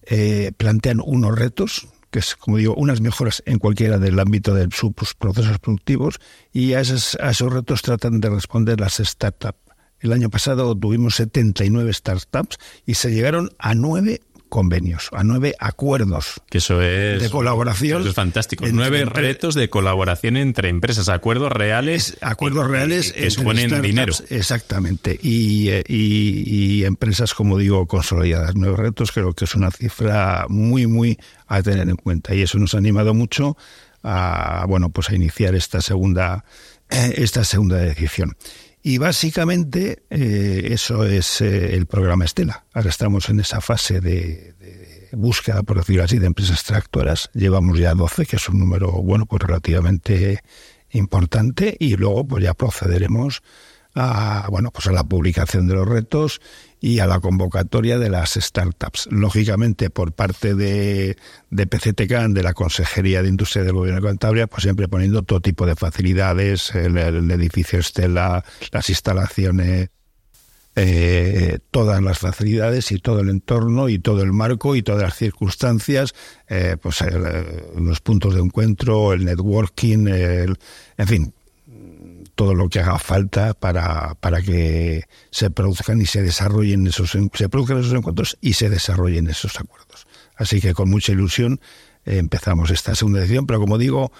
eh, 0.03 0.51
plantean 0.57 1.01
unos 1.03 1.37
retos, 1.37 1.87
que 2.09 2.19
es, 2.19 2.35
como 2.35 2.57
digo, 2.57 2.75
unas 2.75 3.01
mejoras 3.01 3.41
en 3.45 3.59
cualquiera 3.59 3.97
del 3.97 4.19
ámbito 4.19 4.53
de 4.53 4.67
sus 4.71 4.93
procesos 5.17 5.59
productivos, 5.59 6.19
y 6.51 6.73
a 6.73 6.81
esos, 6.81 7.17
a 7.21 7.31
esos 7.31 7.51
retos 7.51 7.81
tratan 7.81 8.19
de 8.19 8.29
responder 8.29 8.79
las 8.79 8.97
startups. 8.97 9.59
El 9.99 10.13
año 10.13 10.29
pasado 10.29 10.75
tuvimos 10.75 11.15
79 11.15 11.93
startups 11.93 12.57
y 12.85 12.95
se 12.95 13.11
llegaron 13.11 13.51
a 13.59 13.75
nueve 13.75 14.21
convenios, 14.51 15.09
a 15.13 15.23
nueve 15.23 15.55
acuerdos 15.59 16.41
que 16.49 16.57
eso 16.57 16.81
es, 16.81 17.21
de 17.21 17.29
colaboración. 17.29 18.05
es 18.05 18.13
fantástico. 18.13 18.65
Nueve 18.69 19.05
retos 19.05 19.55
de 19.55 19.69
colaboración 19.69 20.35
entre 20.35 20.67
empresas, 20.67 21.07
acuerdos 21.07 21.53
reales. 21.53 22.17
acuerdos 22.19 22.67
reales 22.67 23.13
que 23.13 23.31
suponen 23.31 23.81
dinero. 23.81 24.13
Exactamente. 24.29 25.13
Eh, 25.23 25.83
y, 25.87 26.43
y, 26.45 26.83
empresas, 26.83 27.33
como 27.33 27.57
digo, 27.57 27.87
consolidadas. 27.87 28.53
Nueve 28.55 28.75
retos 28.75 29.13
creo 29.13 29.31
que 29.33 29.45
es 29.45 29.55
una 29.55 29.71
cifra 29.71 30.45
muy, 30.49 30.85
muy 30.85 31.17
a 31.47 31.63
tener 31.63 31.87
en 31.89 31.95
cuenta. 31.95 32.35
Y 32.35 32.41
eso 32.41 32.59
nos 32.59 32.75
ha 32.75 32.77
animado 32.77 33.13
mucho 33.13 33.55
a, 34.03 34.65
bueno, 34.67 34.89
pues 34.89 35.09
a 35.09 35.15
iniciar 35.15 35.55
esta 35.55 35.79
segunda, 35.79 36.43
eh, 36.89 37.13
esta 37.17 37.45
segunda 37.45 37.81
edición. 37.85 38.35
Y 38.83 38.97
básicamente 38.97 40.03
eh, 40.09 40.69
eso 40.71 41.05
es 41.05 41.41
eh, 41.41 41.75
el 41.75 41.85
programa 41.85 42.25
Estela. 42.25 42.65
Ahora 42.73 42.89
estamos 42.89 43.29
en 43.29 43.39
esa 43.39 43.61
fase 43.61 44.01
de, 44.01 44.55
búsqueda, 45.11 45.61
por 45.63 45.77
decirlo 45.77 46.03
así, 46.03 46.17
de 46.17 46.27
empresas 46.27 46.63
tractoras. 46.63 47.29
Llevamos 47.33 47.77
ya 47.77 47.93
12, 47.93 48.25
que 48.25 48.37
es 48.37 48.49
un 48.49 48.59
número, 48.59 48.91
bueno, 48.91 49.25
pues 49.25 49.43
relativamente 49.43 50.41
importante. 50.91 51.75
Y 51.79 51.95
luego 51.95 52.25
pues 52.25 52.43
ya 52.43 52.53
procederemos 52.53 53.43
a, 53.95 54.47
bueno, 54.49 54.71
pues 54.71 54.87
a 54.87 54.91
la 54.91 55.03
publicación 55.03 55.67
de 55.67 55.75
los 55.75 55.87
retos 55.87 56.41
y 56.79 56.99
a 56.99 57.05
la 57.05 57.19
convocatoria 57.19 57.99
de 57.99 58.09
las 58.09 58.33
startups. 58.33 59.07
Lógicamente, 59.11 59.89
por 59.89 60.13
parte 60.13 60.55
de, 60.55 61.17
de 61.49 61.67
PCTCAN, 61.67 62.33
de 62.33 62.43
la 62.43 62.53
Consejería 62.53 63.21
de 63.21 63.29
Industria 63.29 63.63
del 63.63 63.73
Gobierno 63.73 64.01
de 64.01 64.07
Cantabria, 64.07 64.47
pues 64.47 64.63
siempre 64.63 64.87
poniendo 64.87 65.21
todo 65.23 65.41
tipo 65.41 65.65
de 65.65 65.75
facilidades, 65.75 66.73
el, 66.73 66.97
edificio 66.97 67.79
Estela, 67.79 68.43
las 68.71 68.89
instalaciones, 68.89 69.89
eh, 70.75 71.59
todas 71.69 72.01
las 72.01 72.17
facilidades 72.17 72.91
y 72.91 72.97
todo 72.97 73.19
el 73.19 73.29
entorno 73.29 73.89
y 73.89 73.99
todo 73.99 74.23
el 74.23 74.31
marco 74.31 74.75
y 74.75 74.81
todas 74.81 75.03
las 75.03 75.17
circunstancias, 75.17 76.15
eh, 76.47 76.77
pues 76.81 77.03
los 77.77 77.99
puntos 77.99 78.33
de 78.33 78.41
encuentro, 78.41 79.13
el 79.13 79.25
networking, 79.25 80.07
el, 80.07 80.57
en 80.97 81.07
fin, 81.07 81.33
todo 82.41 82.55
lo 82.55 82.69
que 82.69 82.79
haga 82.79 82.97
falta 82.97 83.53
para, 83.53 84.15
para 84.15 84.41
que 84.41 85.03
se 85.29 85.51
produzcan 85.51 86.01
y 86.01 86.07
se 86.07 86.23
desarrollen 86.23 86.87
esos 86.87 87.11
se 87.11 87.49
produzcan 87.49 87.77
esos 87.77 87.93
encuentros 87.93 88.35
y 88.41 88.53
se 88.53 88.67
desarrollen 88.67 89.27
esos 89.27 89.59
acuerdos. 89.59 90.07
Así 90.35 90.59
que 90.59 90.73
con 90.73 90.89
mucha 90.89 91.11
ilusión 91.11 91.61
eh, 92.03 92.17
empezamos 92.17 92.71
esta 92.71 92.95
segunda 92.95 93.19
edición, 93.19 93.45
pero 93.45 93.59
como 93.59 93.77
digo, 93.77 94.11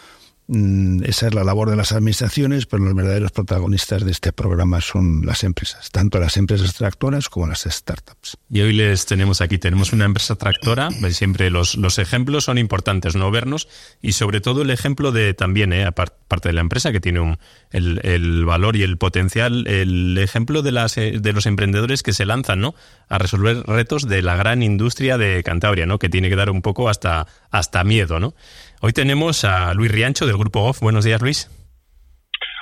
esa 0.52 1.28
es 1.28 1.34
la 1.34 1.46
labor 1.46 1.70
de 1.70 1.78
las 1.78 1.94
administraciones, 1.94 2.66
pero 2.66 2.84
los 2.84 2.94
verdaderos 2.94 3.32
protagonistas 3.32 4.04
de 4.04 4.12
este 4.12 4.34
programa 4.34 4.82
son 4.82 5.26
las 5.26 5.46
empresas, 5.46 5.92
tanto 5.92 6.20
las 6.20 6.36
empresas 6.36 6.74
tractoras 6.74 7.30
como 7.30 7.48
las 7.48 7.62
startups. 7.62 8.38
Y 8.50 8.60
hoy 8.60 8.74
les 8.74 9.06
tenemos 9.06 9.40
aquí, 9.40 9.58
tenemos 9.60 9.94
una 9.94 10.04
empresa 10.04 10.36
tractora, 10.36 10.90
siempre 11.12 11.50
los, 11.52 11.76
los 11.76 12.00
ejemplos 12.00 12.44
son 12.44 12.58
importantes, 12.58 13.16
no 13.16 13.32
vernos, 13.32 13.70
y 14.02 14.12
sobre 14.12 14.42
todo 14.42 14.64
el 14.64 14.72
ejemplo 14.72 15.14
de 15.14 15.34
también, 15.34 15.72
eh, 15.72 15.86
aparte 15.86 16.50
de 16.50 16.54
la 16.54 16.62
empresa 16.62 16.92
que 16.92 17.00
tiene 17.00 17.22
un, 17.22 17.40
el, 17.72 18.02
el, 18.04 18.44
valor 18.44 18.76
y 18.76 18.84
el 18.84 18.98
potencial, 18.98 19.66
el 19.68 20.18
ejemplo 20.18 20.64
de, 20.64 20.74
las, 20.74 20.98
eh, 20.98 21.20
de 21.22 21.32
los 21.32 21.46
emprendedores 21.46 22.04
que 22.04 22.12
se 22.12 22.26
lanzan 22.26 22.60
¿no? 22.60 22.76
a 23.08 23.18
resolver 23.18 23.64
retos 23.68 24.06
de 24.06 24.22
la 24.22 24.36
gran 24.36 24.64
industria 24.64 25.18
de 25.18 25.44
Cantabria, 25.44 25.86
¿no? 25.86 25.98
que 25.98 26.10
tiene 26.10 26.28
que 26.28 26.36
dar 26.36 26.50
un 26.50 26.62
poco 26.62 26.90
hasta, 26.90 27.28
hasta 27.52 27.86
miedo. 27.86 28.20
¿no? 28.20 28.34
Hoy 28.84 28.94
tenemos 28.94 29.44
a 29.44 29.76
Luis 29.76 29.92
Riancho 29.92 30.26
del 30.26 30.38
Grupo 30.38 30.62
OFF. 30.62 30.80
Buenos 30.80 31.06
días, 31.06 31.22
Luis. 31.22 31.52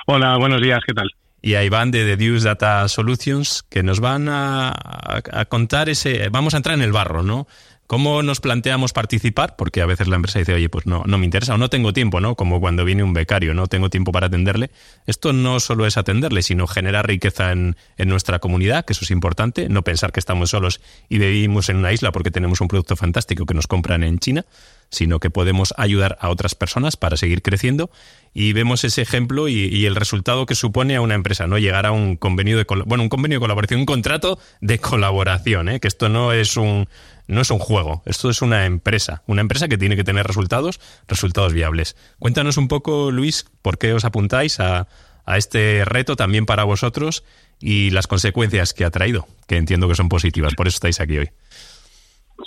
Hola, 0.06 0.36
buenos 0.36 0.60
días, 0.60 0.80
¿qué 0.86 0.92
tal? 0.92 1.08
Y 1.40 1.54
a 1.54 1.64
Iván 1.64 1.90
de 1.90 2.04
Deduce 2.04 2.44
Data 2.44 2.86
Solutions, 2.88 3.62
que 3.70 3.82
nos 3.82 4.00
van 4.00 4.28
a, 4.28 4.68
a, 4.70 5.44
contar 5.46 5.88
ese... 5.88 6.28
Vamos 6.28 6.52
a 6.52 6.58
entrar 6.58 6.76
en 6.76 6.82
el 6.82 6.92
barro, 6.92 7.22
¿no? 7.22 7.48
¿Cómo 7.86 8.22
nos 8.22 8.40
planteamos 8.40 8.92
participar? 8.92 9.56
Porque 9.56 9.80
a 9.80 9.86
veces 9.86 10.08
la 10.08 10.16
empresa 10.16 10.38
dice, 10.38 10.52
oye, 10.52 10.68
pues 10.68 10.84
no, 10.84 11.04
no 11.06 11.16
me 11.16 11.24
interesa 11.24 11.54
o 11.54 11.58
no 11.58 11.70
tengo 11.70 11.94
tiempo, 11.94 12.20
¿no? 12.20 12.34
Como 12.34 12.60
cuando 12.60 12.84
viene 12.84 13.02
un 13.02 13.14
becario, 13.14 13.54
no 13.54 13.66
tengo 13.66 13.88
tiempo 13.88 14.12
para 14.12 14.26
atenderle. 14.26 14.70
Esto 15.06 15.32
no 15.32 15.58
solo 15.58 15.86
es 15.86 15.96
atenderle, 15.96 16.42
sino 16.42 16.66
generar 16.66 17.08
riqueza 17.08 17.50
en, 17.50 17.76
en 17.96 18.08
nuestra 18.10 18.40
comunidad, 18.40 18.84
que 18.84 18.92
eso 18.92 19.06
es 19.06 19.10
importante. 19.10 19.70
No 19.70 19.82
pensar 19.82 20.12
que 20.12 20.20
estamos 20.20 20.50
solos 20.50 20.82
y 21.08 21.18
vivimos 21.18 21.70
en 21.70 21.78
una 21.78 21.94
isla 21.94 22.12
porque 22.12 22.30
tenemos 22.30 22.60
un 22.60 22.68
producto 22.68 22.94
fantástico 22.94 23.46
que 23.46 23.54
nos 23.54 23.66
compran 23.66 24.04
en 24.04 24.18
China, 24.18 24.44
sino 24.90 25.20
que 25.20 25.30
podemos 25.30 25.72
ayudar 25.76 26.18
a 26.20 26.28
otras 26.30 26.54
personas 26.54 26.96
para 26.96 27.16
seguir 27.16 27.42
creciendo 27.42 27.90
y 28.32 28.52
vemos 28.52 28.84
ese 28.84 29.02
ejemplo 29.02 29.48
y, 29.48 29.86
el 29.86 29.96
resultado 29.96 30.46
que 30.46 30.54
supone 30.54 30.96
a 30.96 31.00
una 31.00 31.14
empresa, 31.14 31.46
¿no? 31.46 31.58
Llegar 31.58 31.86
a 31.86 31.92
un 31.92 32.16
convenio 32.16 32.56
de 32.56 32.66
bueno, 32.86 33.02
un 33.02 33.08
convenio 33.08 33.38
de 33.38 33.40
colaboración, 33.40 33.80
un 33.80 33.86
contrato 33.86 34.38
de 34.60 34.78
colaboración, 34.78 35.68
¿eh? 35.68 35.80
que 35.80 35.88
esto 35.88 36.08
no 36.08 36.32
es 36.32 36.56
un 36.56 36.88
no 37.26 37.40
es 37.40 37.50
un 37.50 37.60
juego, 37.60 38.02
esto 38.06 38.28
es 38.28 38.42
una 38.42 38.66
empresa, 38.66 39.22
una 39.26 39.40
empresa 39.40 39.68
que 39.68 39.78
tiene 39.78 39.94
que 39.94 40.02
tener 40.02 40.26
resultados, 40.26 40.80
resultados 41.06 41.52
viables. 41.52 41.96
Cuéntanos 42.18 42.56
un 42.56 42.66
poco, 42.66 43.12
Luis, 43.12 43.46
por 43.62 43.78
qué 43.78 43.92
os 43.92 44.04
apuntáis 44.04 44.58
a, 44.58 44.88
a 45.24 45.38
este 45.38 45.84
reto 45.84 46.16
también 46.16 46.44
para 46.44 46.64
vosotros 46.64 47.22
y 47.60 47.90
las 47.90 48.06
consecuencias 48.06 48.74
que 48.74 48.84
ha 48.84 48.90
traído, 48.90 49.28
que 49.46 49.56
entiendo 49.56 49.88
que 49.88 49.94
son 49.94 50.08
positivas, 50.08 50.54
por 50.54 50.66
eso 50.66 50.76
estáis 50.76 51.00
aquí 51.00 51.18
hoy. 51.18 51.30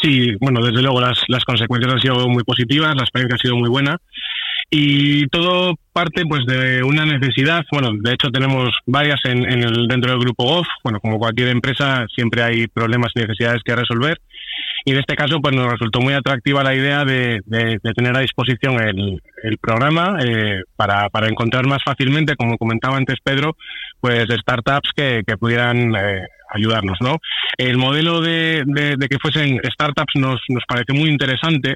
Sí, 0.01 0.35
bueno, 0.39 0.59
desde 0.65 0.81
luego 0.81 0.99
las, 0.99 1.19
las 1.27 1.43
consecuencias 1.45 1.93
han 1.93 1.99
sido 1.99 2.27
muy 2.27 2.43
positivas, 2.43 2.95
la 2.95 3.03
experiencia 3.03 3.35
ha 3.35 3.39
sido 3.39 3.55
muy 3.55 3.69
buena. 3.69 3.97
Y 4.69 5.27
todo 5.27 5.75
parte 5.91 6.25
pues 6.25 6.45
de 6.47 6.81
una 6.83 7.05
necesidad. 7.05 7.63
Bueno 7.71 7.91
de 7.93 8.13
hecho 8.13 8.31
tenemos 8.31 8.75
varias 8.87 9.19
en, 9.25 9.49
en 9.49 9.63
el 9.63 9.87
dentro 9.87 10.11
del 10.11 10.19
grupo 10.19 10.45
GOF 10.45 10.67
bueno 10.83 10.99
como 10.99 11.19
cualquier 11.19 11.49
empresa 11.49 12.07
siempre 12.15 12.41
hay 12.41 12.67
problemas 12.67 13.11
y 13.13 13.19
necesidades 13.19 13.61
que 13.63 13.75
resolver 13.75 14.19
y 14.85 14.91
en 14.91 14.99
este 14.99 15.15
caso 15.15 15.39
pues 15.41 15.55
nos 15.55 15.71
resultó 15.71 16.01
muy 16.01 16.13
atractiva 16.13 16.63
la 16.63 16.75
idea 16.75 17.05
de, 17.05 17.41
de, 17.45 17.79
tener 17.95 18.15
a 18.15 18.21
disposición 18.21 18.81
el, 18.81 19.21
el 19.43 19.57
programa 19.57 20.17
eh, 20.23 20.61
para, 20.75 21.09
para 21.09 21.27
encontrar 21.27 21.65
más 21.67 21.83
fácilmente 21.83 22.35
como 22.35 22.57
comentaba 22.57 22.97
antes 22.97 23.17
Pedro 23.23 23.55
pues 24.01 24.27
startups 24.29 24.89
que, 24.95 25.23
que 25.25 25.37
pudieran 25.37 25.95
eh, 25.95 26.27
ayudarnos 26.53 26.97
no 27.01 27.17
el 27.57 27.77
modelo 27.77 28.21
de, 28.21 28.63
de, 28.65 29.07
que 29.07 29.19
fuesen 29.19 29.59
startups 29.73 30.15
nos, 30.15 30.41
nos 30.49 30.63
pareció 30.67 30.95
muy 30.95 31.09
interesante 31.09 31.75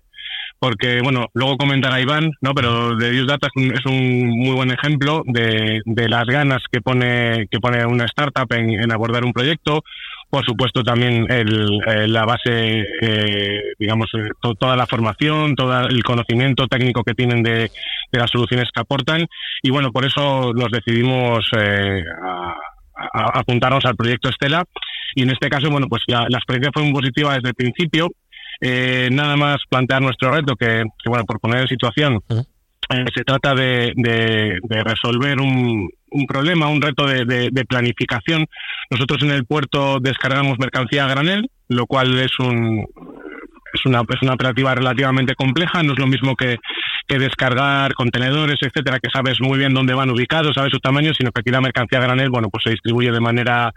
porque, 0.59 1.01
bueno, 1.01 1.27
luego 1.33 1.57
comentará 1.57 2.01
Iván, 2.01 2.31
¿no? 2.41 2.53
Pero 2.55 2.95
de 2.95 3.11
Dios 3.11 3.27
Data 3.27 3.47
es 3.55 3.85
un, 3.85 4.27
muy 4.27 4.55
buen 4.55 4.71
ejemplo 4.71 5.21
de, 5.25 5.81
de, 5.85 6.09
las 6.09 6.25
ganas 6.25 6.63
que 6.71 6.81
pone, 6.81 7.47
que 7.51 7.59
pone 7.59 7.85
una 7.85 8.05
startup 8.05 8.51
en, 8.53 8.71
en 8.71 8.91
abordar 8.91 9.23
un 9.23 9.33
proyecto. 9.33 9.83
Por 10.29 10.45
supuesto, 10.45 10.83
también 10.83 11.25
el, 11.31 11.79
eh, 11.87 12.07
la 12.07 12.25
base, 12.25 12.85
eh, 13.01 13.61
digamos, 13.79 14.09
eh, 14.13 14.29
toda 14.59 14.75
la 14.75 14.85
formación, 14.85 15.55
todo 15.55 15.87
el 15.87 16.03
conocimiento 16.03 16.67
técnico 16.67 17.03
que 17.03 17.13
tienen 17.13 17.43
de, 17.43 17.71
de, 18.11 18.19
las 18.19 18.29
soluciones 18.29 18.69
que 18.73 18.81
aportan. 18.81 19.25
Y 19.63 19.69
bueno, 19.69 19.91
por 19.91 20.05
eso 20.05 20.51
nos 20.53 20.69
decidimos 20.69 21.49
eh, 21.57 22.03
a, 22.23 22.55
a, 22.95 23.39
apuntarnos 23.39 23.85
al 23.85 23.95
proyecto 23.95 24.29
Estela. 24.29 24.65
Y 25.15 25.23
en 25.23 25.29
este 25.29 25.49
caso, 25.49 25.69
bueno, 25.69 25.87
pues 25.87 26.03
ya 26.07 26.25
la 26.29 26.37
experiencia 26.37 26.71
fue 26.73 26.83
muy 26.83 26.93
positiva 26.93 27.33
desde 27.35 27.49
el 27.49 27.55
principio. 27.55 28.09
Eh, 28.59 29.09
nada 29.11 29.35
más 29.35 29.57
plantear 29.69 30.01
nuestro 30.01 30.31
reto, 30.31 30.55
que, 30.55 30.83
bueno, 31.05 31.25
por 31.25 31.39
poner 31.39 31.61
en 31.61 31.67
situación, 31.67 32.21
eh, 32.29 33.05
se 33.15 33.23
trata 33.23 33.53
de, 33.53 33.93
de, 33.95 34.59
de 34.63 34.83
resolver 34.83 35.39
un, 35.39 35.89
un, 36.09 36.25
problema, 36.25 36.67
un 36.67 36.81
reto 36.81 37.05
de, 37.05 37.25
de, 37.25 37.65
planificación. 37.65 38.45
Nosotros 38.89 39.21
en 39.23 39.31
el 39.31 39.45
puerto 39.45 39.99
descargamos 39.99 40.59
mercancía 40.59 41.05
a 41.05 41.09
granel, 41.09 41.49
lo 41.67 41.85
cual 41.85 42.17
es 42.19 42.39
un, 42.39 42.85
es 43.73 43.85
una, 43.85 44.01
es 44.01 44.21
una 44.21 44.33
operativa 44.33 44.73
relativamente 44.73 45.35
compleja, 45.35 45.83
no 45.83 45.93
es 45.93 45.99
lo 45.99 46.07
mismo 46.07 46.35
que, 46.35 46.57
que 47.07 47.19
descargar 47.19 47.93
contenedores, 47.93 48.57
etcétera, 48.61 48.99
que 48.99 49.09
sabes 49.09 49.39
muy 49.39 49.57
bien 49.57 49.73
dónde 49.73 49.93
van 49.93 50.09
ubicados, 50.09 50.55
sabes 50.55 50.71
su 50.71 50.79
tamaño, 50.79 51.13
sino 51.13 51.31
que 51.31 51.41
aquí 51.41 51.51
la 51.51 51.61
mercancía 51.61 51.99
granel, 51.99 52.29
bueno, 52.29 52.49
pues 52.49 52.63
se 52.63 52.71
distribuye 52.71 53.11
de 53.11 53.19
manera 53.19 53.73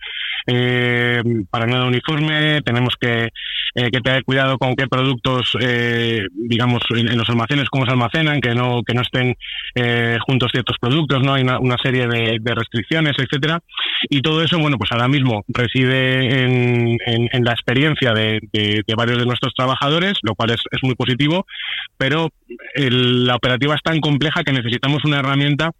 eh, 0.46 1.22
para 1.50 1.66
nada 1.66 1.86
uniforme, 1.86 2.62
tenemos 2.62 2.94
que, 3.00 3.28
eh, 3.74 3.90
que 3.92 4.00
tener 4.00 4.24
cuidado 4.24 4.58
con 4.58 4.74
qué 4.74 4.86
productos, 4.88 5.56
eh, 5.60 6.26
digamos, 6.34 6.82
en, 6.90 7.16
los 7.16 7.28
almacenes, 7.28 7.68
cómo 7.68 7.84
se 7.86 7.92
almacenan, 7.92 8.40
que 8.40 8.54
no, 8.54 8.82
que 8.82 8.94
no 8.94 9.02
estén 9.02 9.36
eh, 9.74 10.18
juntos 10.26 10.50
ciertos 10.52 10.76
productos, 10.80 11.22
¿no? 11.22 11.34
Hay 11.34 11.42
una, 11.42 11.76
serie 11.82 12.06
de, 12.06 12.54
restricciones, 12.54 13.16
etcétera. 13.18 13.60
Y 14.08 14.22
todo 14.22 14.42
eso, 14.42 14.58
bueno, 14.58 14.76
pues 14.76 14.90
ahora 14.92 15.08
mismo 15.08 15.44
reside 15.48 16.44
en, 16.44 16.98
en, 17.06 17.44
la 17.44 17.52
experiencia 17.52 18.12
de, 18.12 18.40
varios 18.96 19.18
de 19.18 19.26
nuestros 19.26 19.54
trabajadores, 19.54 20.14
lo 20.22 20.34
cual 20.34 20.50
es, 20.50 20.60
es 20.70 20.82
muy 20.82 20.94
positivo, 20.94 21.46
pero 21.96 22.28
la 22.74 23.36
operativa 23.36 23.74
es 23.74 23.82
tan 23.82 24.00
compleja 24.00 24.42
que 24.42 24.52
necesitamos 24.52 25.04
una 25.04 25.20
herramienta 25.20 25.70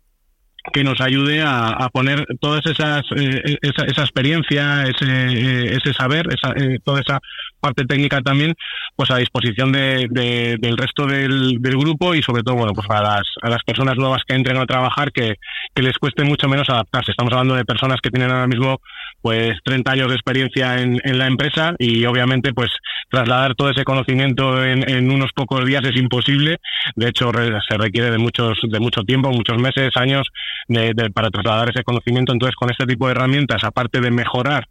que 0.72 0.84
nos 0.84 1.00
ayude 1.00 1.42
a, 1.42 1.88
poner 1.92 2.26
todas 2.40 2.64
esas 2.66 3.02
eh, 3.16 3.56
esa, 3.62 3.84
esa, 3.86 4.02
experiencia 4.02 4.84
ese, 4.84 5.06
eh, 5.06 5.76
ese 5.76 5.92
saber 5.94 6.26
esa, 6.32 6.52
eh, 6.56 6.78
toda 6.84 7.00
esa 7.00 7.20
parte 7.60 7.84
técnica 7.84 8.20
también 8.20 8.54
pues 8.96 9.10
a 9.10 9.16
disposición 9.16 9.72
de, 9.72 10.08
del 10.10 10.76
resto 10.76 11.06
del, 11.06 11.58
grupo 11.60 12.14
y 12.14 12.22
sobre 12.22 12.42
todo 12.42 12.56
bueno 12.56 12.72
pues 12.74 12.88
a 12.90 13.00
las, 13.02 13.22
a 13.42 13.48
las 13.48 13.62
personas 13.62 13.96
nuevas 13.96 14.22
que 14.26 14.34
entren 14.34 14.56
a 14.58 14.66
trabajar 14.66 15.12
que, 15.12 15.36
que 15.74 15.82
les 15.82 15.96
cueste 15.98 16.24
mucho 16.24 16.48
menos 16.48 16.68
adaptarse. 16.68 17.12
Estamos 17.12 17.32
hablando 17.32 17.54
de 17.54 17.64
personas 17.64 18.00
que 18.02 18.10
tienen 18.10 18.30
ahora 18.30 18.46
mismo 18.46 18.80
pues 19.22 19.56
30 19.64 19.90
años 19.90 20.08
de 20.08 20.14
experiencia 20.14 20.80
en, 20.80 21.00
la 21.18 21.26
empresa 21.26 21.74
y 21.78 22.04
obviamente 22.06 22.52
pues 22.52 22.70
trasladar 23.10 23.54
todo 23.54 23.70
ese 23.70 23.84
conocimiento 23.84 24.64
en, 24.64 24.88
en, 24.88 25.10
unos 25.10 25.32
pocos 25.34 25.64
días 25.64 25.82
es 25.84 25.96
imposible. 25.96 26.58
De 26.96 27.08
hecho 27.08 27.30
se 27.68 27.76
requiere 27.76 28.10
de 28.10 28.18
muchos 28.18 28.58
de 28.62 28.80
mucho 28.80 29.02
tiempo 29.02 29.30
muchos 29.30 29.58
meses 29.58 29.90
años 29.96 30.26
de, 30.68 30.94
para 31.12 31.30
trasladar 31.30 31.70
ese 31.70 31.84
conocimiento. 31.84 32.32
Entonces 32.32 32.56
con 32.56 32.70
este 32.70 32.86
tipo 32.86 33.06
de 33.06 33.12
herramientas 33.12 33.62
aparte 33.64 34.00
de 34.00 34.10
mejorar 34.10 34.66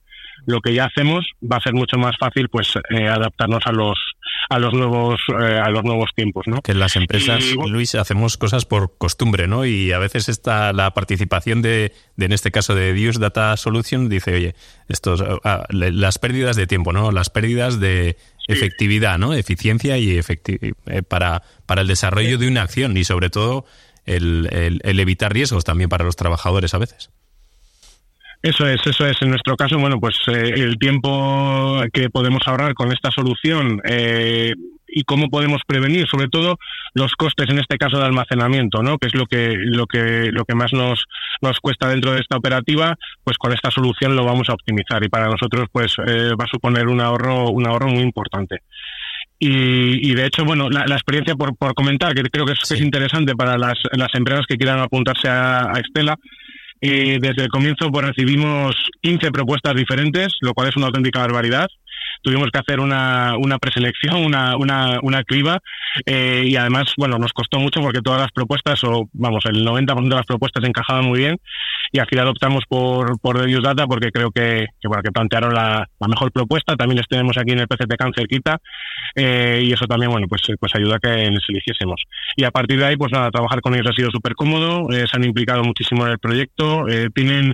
lo 0.46 0.62
que 0.62 0.74
ya 0.74 0.86
hacemos 0.86 1.26
va 1.42 1.58
a 1.58 1.62
ser 1.62 1.74
mucho 1.74 1.98
más 1.98 2.16
fácil 2.20 2.50
pues 2.50 2.74
eh, 2.90 3.08
adaptarnos 3.08 3.62
a 3.66 3.72
los 3.72 3.98
a 4.50 4.60
los 4.60 4.74
nuevos 4.74 5.20
eh, 5.40 5.60
a 5.60 5.70
los 5.70 5.84
nuevos 5.84 6.10
tiempos 6.16 6.48
no 6.48 6.62
que 6.62 6.72
en 6.72 6.80
las 6.80 6.96
empresas 6.96 7.44
Luis 7.68 7.96
hacemos 7.96 8.38
cosas 8.38 8.66
por 8.66 8.98
costumbre 8.98 9.48
no 9.48 9.66
y 9.66 9.92
a 9.92 10.00
veces 10.00 10.30
está 10.30 10.74
la 10.74 10.94
participación 10.94 11.62
de, 11.62 11.94
en 12.18 12.32
este 12.32 12.52
caso 12.52 12.76
de 12.76 12.94
Dios 12.94 13.20
Data 13.20 13.56
Solution 13.58 14.10
dice 14.10 14.34
oye 14.34 14.56
estos 14.88 15.24
ah, 15.44 15.66
las 15.70 16.20
pérdidas 16.20 16.56
de 16.56 16.68
tiempo 16.68 16.94
no 16.94 17.12
las 17.12 17.30
pérdidas 17.30 17.80
de 17.80 18.18
efectividad 18.48 19.18
no 19.18 19.34
eficiencia 19.34 19.98
y 19.98 20.20
eh, 20.20 21.04
para 21.08 21.44
para 21.66 21.82
el 21.82 21.88
desarrollo 21.88 22.38
de 22.38 22.48
una 22.48 22.64
acción 22.64 22.98
y 22.98 23.04
sobre 23.04 23.30
todo 23.30 23.66
el, 24.06 24.80
el 24.84 25.00
evitar 25.00 25.32
riesgos 25.32 25.64
también 25.64 25.90
para 25.90 26.04
los 26.04 26.16
trabajadores 26.16 26.74
a 26.74 26.80
veces 26.80 27.12
eso 28.42 28.68
es, 28.68 28.86
eso 28.86 29.06
es. 29.06 29.22
En 29.22 29.30
nuestro 29.30 29.56
caso, 29.58 29.78
bueno, 29.78 30.00
pues 30.00 30.16
eh, 30.28 30.54
el 30.56 30.78
tiempo 30.78 31.82
que 31.92 32.10
podemos 32.10 32.42
ahorrar 32.46 32.74
con 32.74 32.92
esta 32.92 33.12
solución 33.12 33.82
eh, 33.84 34.54
y 34.88 35.04
cómo 35.04 35.30
podemos 35.30 35.62
prevenir, 35.68 36.08
sobre 36.08 36.30
todo 36.30 36.58
los 36.94 37.14
costes 37.14 37.50
en 37.50 37.60
este 37.60 37.78
caso 37.78 37.98
de 37.98 38.06
almacenamiento, 38.06 38.82
¿no? 38.82 38.98
Que 38.98 39.08
es 39.08 39.16
lo 39.16 39.26
que 39.26 39.56
lo 39.58 39.88
que 39.88 40.32
lo 40.32 40.46
que 40.46 40.56
más 40.56 40.72
nos 40.72 41.06
nos 41.42 41.60
cuesta 41.60 41.90
dentro 41.90 42.14
de 42.14 42.22
esta 42.22 42.38
operativa, 42.38 42.98
pues 43.24 43.38
con 43.38 43.54
esta 43.54 43.72
solución 43.72 44.16
lo 44.16 44.26
vamos 44.26 44.50
a 44.50 44.54
optimizar 44.54 45.04
y 45.04 45.10
para 45.10 45.28
nosotros 45.28 45.68
pues 45.72 45.96
eh, 46.08 46.32
va 46.40 46.46
a 46.46 46.52
suponer 46.52 46.88
un 46.88 47.02
ahorro 47.02 47.50
un 47.50 47.68
ahorro 47.68 47.90
muy 47.90 48.04
importante. 48.04 48.60
Y, 49.42 50.14
de 50.16 50.26
hecho, 50.26 50.44
bueno, 50.44 50.70
la, 50.70 50.84
experiencia 50.84 51.34
por, 51.34 51.56
por, 51.56 51.74
comentar, 51.74 52.14
que 52.14 52.24
creo 52.24 52.46
que 52.46 52.52
es, 52.52 52.72
es 52.72 52.82
interesante 52.82 53.36
para 53.36 53.58
las, 53.58 53.80
las, 53.94 54.14
empresas 54.14 54.46
que 54.46 54.58
quieran 54.58 54.80
apuntarse 54.80 55.30
a, 55.30 55.72
a 55.74 55.80
Estela, 55.80 56.18
eh, 56.82 57.18
desde 57.22 57.44
el 57.44 57.50
comienzo 57.50 57.92
pues, 57.92 58.08
recibimos 58.08 58.76
15 59.02 59.32
propuestas 59.32 59.76
diferentes, 59.76 60.38
lo 60.42 60.54
cual 60.54 60.70
es 60.70 60.78
una 60.78 60.88
auténtica 60.88 61.20
barbaridad 61.20 61.68
tuvimos 62.22 62.50
que 62.52 62.60
hacer 62.60 62.80
una, 62.80 63.36
una 63.38 63.58
preselección, 63.58 64.24
una, 64.24 64.58
una, 64.58 65.00
una 65.02 65.24
criba 65.24 65.60
eh, 66.06 66.44
y 66.46 66.56
además, 66.56 66.94
bueno, 66.98 67.18
nos 67.18 67.34
costó 67.34 67.60
mucho 67.60 67.82
porque 67.82 68.02
todas 68.02 68.22
las 68.22 68.32
propuestas, 68.32 68.84
o 68.84 69.10
vamos, 69.14 69.44
el 69.46 69.66
90% 69.66 70.10
de 70.10 70.16
las 70.16 70.26
propuestas 70.26 70.64
encajaban 70.64 71.06
muy 71.06 71.20
bien 71.20 71.38
y 71.92 72.00
al 72.00 72.08
final 72.08 72.28
optamos 72.28 72.64
por, 72.68 73.20
por 73.20 73.40
Devious 73.40 73.64
Data 73.64 73.88
porque 73.88 74.12
creo 74.12 74.32
que, 74.32 74.68
que, 74.80 74.88
bueno, 74.88 75.04
que 75.04 75.12
plantearon 75.12 75.54
la, 75.54 75.88
la, 76.00 76.08
mejor 76.08 76.32
propuesta, 76.32 76.76
también 76.76 76.98
les 76.98 77.08
tenemos 77.08 77.38
aquí 77.38 77.52
en 77.52 77.60
el 77.60 77.68
PCT 77.68 77.96
cerquita 78.16 78.60
eh, 79.16 79.62
y 79.64 79.74
eso 79.74 79.86
también, 79.86 80.12
bueno, 80.12 80.28
pues, 80.28 80.42
pues 80.60 80.76
ayuda 80.76 80.98
a 80.98 81.00
que 81.00 81.30
les 81.30 81.44
eligiésemos. 81.50 82.04
Y 82.36 82.44
a 82.44 82.52
partir 82.52 82.80
de 82.80 82.86
ahí, 82.86 82.98
pues 82.98 83.12
nada, 83.12 83.32
trabajar 83.32 83.62
con 83.62 83.74
ellos 83.74 83.88
ha 83.88 83.94
sido 83.94 84.12
súper 84.12 84.34
cómodo, 84.36 84.90
eh, 84.92 85.06
se 85.10 85.18
han 85.18 85.24
implicado 85.24 85.64
muchísimo 85.64 86.06
en 86.06 86.12
el 86.12 86.20
proyecto, 86.20 86.88
eh, 86.88 87.10
tienen, 87.14 87.54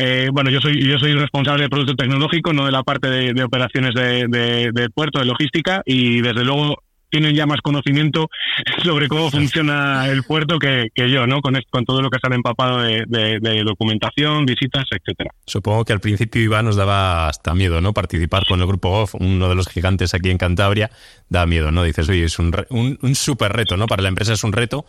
eh, 0.00 0.28
bueno, 0.32 0.48
yo 0.48 0.60
soy, 0.60 0.80
yo 0.80 0.96
soy 0.98 1.12
responsable 1.14 1.64
de 1.64 1.68
producto 1.68 1.96
tecnológico, 1.96 2.52
no 2.52 2.64
de 2.64 2.70
la 2.70 2.84
parte 2.84 3.10
de, 3.10 3.34
de 3.34 3.42
operaciones 3.42 3.94
de, 3.94 4.88
puerto, 4.94 5.18
de 5.18 5.24
logística, 5.24 5.82
y 5.84 6.20
desde 6.20 6.44
luego 6.44 6.84
tienen 7.10 7.34
ya 7.34 7.46
más 7.46 7.60
conocimiento 7.62 8.28
sobre 8.84 9.08
cómo 9.08 9.28
funciona 9.30 10.06
el 10.06 10.22
puerto 10.22 10.60
que, 10.60 10.90
yo, 10.94 11.26
¿no? 11.26 11.40
Con, 11.40 11.58
con 11.70 11.84
todo 11.84 12.00
lo 12.00 12.10
que 12.10 12.16
están 12.16 12.32
empapado 12.32 12.80
de, 12.80 13.62
documentación, 13.64 14.46
visitas, 14.46 14.84
etcétera. 14.92 15.30
Supongo 15.46 15.84
que 15.84 15.94
al 15.94 16.00
principio 16.00 16.42
Iván 16.42 16.66
nos 16.66 16.76
daba 16.76 17.28
hasta 17.28 17.54
miedo, 17.54 17.80
¿no? 17.80 17.92
Participar 17.92 18.46
con 18.46 18.60
el 18.60 18.66
grupo 18.66 18.90
OFF, 18.90 19.16
uno 19.16 19.48
de 19.48 19.56
los 19.56 19.68
gigantes 19.68 20.14
aquí 20.14 20.30
en 20.30 20.38
Cantabria, 20.38 20.90
da 21.28 21.44
miedo, 21.44 21.72
¿no? 21.72 21.82
Dices, 21.82 22.08
oye, 22.08 22.24
es 22.24 22.38
un, 22.38 22.54
un, 22.70 22.98
un 23.02 23.14
súper 23.16 23.52
reto, 23.52 23.76
¿no? 23.76 23.86
Para 23.86 24.02
la 24.02 24.10
empresa 24.10 24.32
es 24.32 24.44
un 24.44 24.52
reto, 24.52 24.86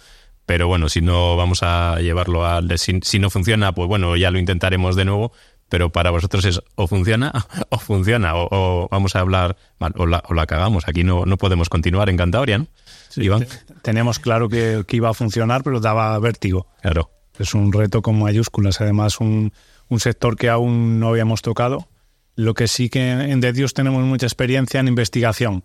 pero 0.49 0.67
bueno, 0.67 0.89
si 0.89 0.99
no 0.99 1.35
vamos 1.35 1.62
a 1.62 1.99
llevarlo 2.01 2.43
a... 2.43 2.59
Si, 2.77 3.01
si 3.03 3.19
no 3.19 3.29
funciona, 3.29 3.71
pues 3.71 3.88
bueno, 3.88 4.17
ya 4.17 4.31
lo 4.31 4.39
intentaremos 4.39 4.95
de 4.95 5.05
nuevo, 5.05 5.31
pero 5.69 5.91
para 5.91 6.09
vosotros 6.09 6.43
es 6.43 6.59
o 6.73 6.88
funciona 6.88 7.31
o 7.69 7.77
funciona, 7.77 8.31
o, 8.33 8.88
vamos 8.89 9.15
a 9.15 9.19
hablar 9.19 9.57
mal, 9.77 9.93
o 9.95 10.07
la, 10.07 10.23
o 10.27 10.33
la 10.33 10.47
cagamos. 10.47 10.88
Aquí 10.88 11.03
no, 11.03 11.27
no 11.27 11.38
podemos 11.38 11.69
continuar 11.69 12.09
en 12.09 12.17
Cantabria, 12.17 12.57
¿no? 12.57 12.67
Iván. 13.15 13.45
Tenemos 13.83 14.17
claro 14.17 14.49
que, 14.49 14.83
iba 14.89 15.09
a 15.09 15.13
funcionar, 15.13 15.62
pero 15.62 15.79
daba 15.79 16.17
vértigo. 16.17 16.65
Claro. 16.81 17.12
Es 17.38 17.53
un 17.53 17.71
reto 17.71 18.01
con 18.01 18.17
mayúsculas, 18.17 18.81
además 18.81 19.19
un, 19.19 19.53
un 19.88 19.99
sector 19.99 20.35
que 20.35 20.49
aún 20.49 20.99
no 20.99 21.09
habíamos 21.09 21.43
tocado. 21.43 21.89
Lo 22.33 22.55
que 22.55 22.67
sí 22.67 22.89
que 22.89 23.12
en 23.12 23.39
De 23.39 23.53
Dios 23.53 23.75
tenemos 23.75 24.03
mucha 24.03 24.25
experiencia 24.25 24.79
en 24.79 24.88
investigación. 24.88 25.63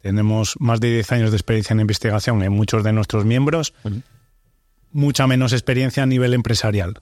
Tenemos 0.00 0.54
más 0.60 0.80
de 0.80 0.92
10 0.92 1.12
años 1.12 1.30
de 1.32 1.36
experiencia 1.36 1.74
en 1.74 1.80
investigación 1.80 2.44
en 2.44 2.52
muchos 2.52 2.84
de 2.84 2.92
nuestros 2.92 3.24
miembros, 3.24 3.74
mucha 4.92 5.26
menos 5.26 5.52
experiencia 5.52 6.02
a 6.02 6.06
nivel 6.06 6.34
empresarial 6.34 7.00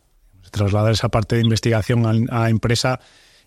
trasladar 0.51 0.92
esa 0.92 1.09
parte 1.09 1.37
de 1.37 1.42
investigación 1.42 2.29
a, 2.31 2.48
empresa, 2.51 3.01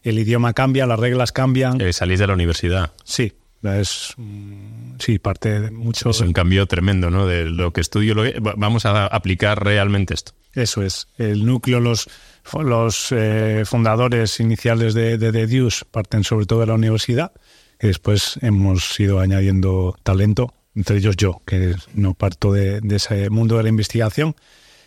el 0.04 0.20
idioma 0.20 0.54
cambia, 0.54 0.86
las 0.86 1.00
reglas 1.00 1.32
cambian. 1.32 1.80
Eh, 1.82 1.94
salís 1.94 2.20
de 2.20 2.28
la 2.28 2.34
universidad. 2.34 2.92
Sí, 3.04 3.34
es 3.64 4.16
sí 5.00 5.20
parte 5.20 5.60
de 5.60 5.72
mucho. 5.72 6.10
Es 6.10 6.22
un 6.22 6.34
cambio 6.34 6.66
tremendo, 6.66 7.10
¿no? 7.10 7.28
De 7.28 7.46
lo 7.46 7.74
que 7.74 7.82
estudio, 7.82 8.16
lo 8.16 8.24
vamos 8.58 8.86
a 8.86 9.08
aplicar 9.08 9.64
realmente 9.64 10.14
esto. 10.14 10.34
Eso 10.54 10.82
es. 10.82 11.08
El 11.18 11.46
núcleo, 11.46 11.80
los 11.80 12.10
los 12.60 13.12
eh, 13.12 13.64
fundadores 13.66 14.40
iniciales 14.40 14.94
de, 14.94 15.18
de, 15.18 15.48
Deus 15.48 15.86
parten 15.90 16.24
sobre 16.24 16.48
todo 16.48 16.62
de 16.62 16.66
la 16.66 16.74
universidad, 16.74 17.32
y 17.80 17.88
después 17.88 18.40
hemos 18.42 19.00
ido 19.00 19.20
añadiendo 19.20 19.96
talento, 20.04 20.54
entre 20.76 20.98
ellos 20.98 21.16
yo, 21.18 21.42
que 21.46 21.76
no 21.94 22.14
parto 22.14 22.52
de, 22.54 22.82
de 22.82 22.96
ese 22.96 23.30
mundo 23.30 23.58
de 23.58 23.64
la 23.64 23.70
investigación 23.70 24.36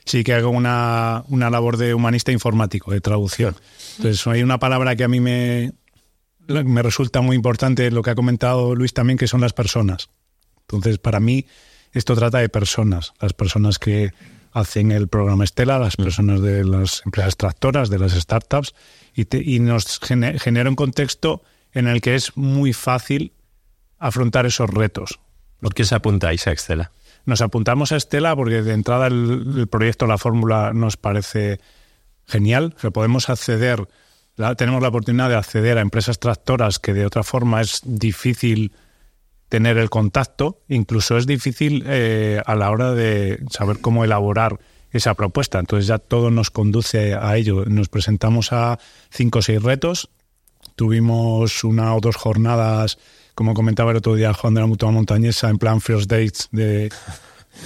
sí 0.05 0.23
que 0.23 0.35
hago 0.35 0.51
una, 0.51 1.25
una 1.29 1.51
labor 1.51 1.77
de 1.77 1.95
humanista 1.95 2.33
informático, 2.33 2.93
de 2.93 3.01
traducción. 3.01 3.57
Entonces, 3.97 4.27
hay 4.27 4.43
una 4.43 4.59
palabra 4.59 4.97
que 4.97 5.05
a 5.05 5.09
mí 5.09 5.21
me, 5.21 5.73
me 6.47 6.83
resulta 6.83 7.21
muy 7.21 7.37
importante, 7.37 7.91
lo 7.91 8.03
que 8.03 8.11
ha 8.11 8.15
comentado 8.15 8.75
Luis 8.75 8.93
también, 8.93 9.19
que 9.19 9.27
son 9.27 9.41
las 9.41 9.53
personas. 9.53 10.09
Entonces, 10.63 10.99
para 10.99 11.21
mí, 11.21 11.47
esto 11.93 12.15
trata 12.15 12.39
de 12.39 12.49
personas, 12.49 13.13
las 13.21 13.33
personas 13.33 13.79
que 13.79 14.13
hacen 14.53 14.93
el 14.93 15.09
programa 15.09 15.45
Estela, 15.45 15.79
las 15.79 15.97
personas 15.97 16.41
de 16.41 16.65
las 16.65 17.03
empresas 17.05 17.37
tractoras, 17.37 17.91
de 17.91 17.99
las 17.99 18.13
startups, 18.13 18.75
y, 19.15 19.55
y 19.55 19.61
nos 19.61 20.01
genera 20.01 20.69
un 20.69 20.77
contexto 20.77 21.43
en 21.73 21.89
el 21.89 22.01
que 22.01 22.15
es 22.15 22.37
muy 22.37 22.73
fácil 22.73 23.33
afrontar 23.99 24.47
esos 24.47 24.71
retos. 24.71 25.19
¿Por 25.65 25.73
qué 25.73 25.85
se 25.85 25.95
apuntáis 25.95 26.47
a 26.47 26.53
Estela? 26.53 26.93
Nos 27.25 27.41
apuntamos 27.41 27.91
a 27.91 27.97
Estela 27.97 28.37
porque 28.37 28.61
de 28.61 28.75
entrada 28.75 29.07
el, 29.07 29.67
proyecto, 29.71 30.07
la 30.07 30.19
fórmula 30.19 30.75
nos 30.75 30.99
parece 30.99 31.59
genial. 32.27 32.77
podemos 32.93 33.31
acceder, 33.31 33.89
tenemos 34.59 34.83
la 34.83 34.89
oportunidad 34.89 35.31
de 35.31 35.37
acceder 35.37 35.79
a 35.79 35.81
empresas 35.81 36.19
tractoras 36.19 36.79
que 36.79 36.93
de 36.93 37.07
otra 37.07 37.23
forma 37.23 37.63
es 37.63 37.81
difícil 37.83 38.73
tener 39.49 39.79
el 39.79 39.89
contacto, 39.89 40.61
incluso 40.69 41.17
es 41.17 41.27
difícil 41.27 41.83
eh, 41.87 42.43
a 42.45 42.55
la 42.57 42.71
hora 42.71 42.93
de 42.93 43.43
saber 43.49 43.79
cómo 43.81 44.05
elaborar 44.05 44.61
esa 44.91 45.15
propuesta. 45.15 45.61
Entonces 45.61 45.87
ya 45.87 45.97
todo 45.97 46.31
nos 46.31 46.51
conduce 46.51 47.15
a 47.15 47.39
ello. 47.39 47.65
Nos 47.65 47.89
presentamos 47.89 48.53
a 48.53 48.79
cinco 49.09 49.39
o 49.39 49.43
seis 49.43 49.63
retos. 49.63 50.11
Tuvimos 50.77 51.65
una 51.65 51.95
o 51.95 52.01
dos 52.01 52.17
jornadas 52.17 52.99
como 53.35 53.55
comentaba 53.55 53.91
el 53.91 53.99
otro 53.99 54.15
día 54.15 54.33
Juan 54.33 54.55
de 54.55 54.61
la 54.61 54.67
Mutua 54.67 54.91
Montañesa, 54.91 55.49
en 55.49 55.59
plan 55.59 55.81
First 55.81 56.11
Dates 56.11 56.49
de, 56.53 56.91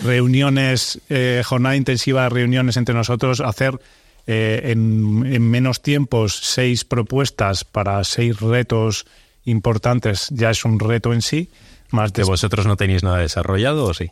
reuniones, 0.02 1.00
eh, 1.09 1.42
jornada 1.44 1.76
intensiva, 1.76 2.28
reuniones 2.28 2.76
entre 2.76 2.94
nosotros, 2.94 3.40
hacer 3.40 3.78
eh, 4.26 4.61
en, 4.72 5.24
en, 5.26 5.50
menos 5.50 5.83
tiempos 5.83 6.38
seis 6.42 6.85
propuestas 6.85 7.64
para 7.64 8.02
seis 8.04 8.40
retos 8.40 9.07
importantes 9.44 10.28
ya 10.31 10.50
es 10.50 10.64
un 10.64 10.78
reto 10.78 11.12
en 11.12 11.22
sí. 11.22 11.50
Más 11.90 12.12
¿De 12.12 12.24
vosotros 12.24 12.66
no 12.66 12.76
tenéis 12.76 13.02
nada 13.02 13.18
desarrollado 13.18 13.87
o 13.87 13.94
sí? 13.94 14.11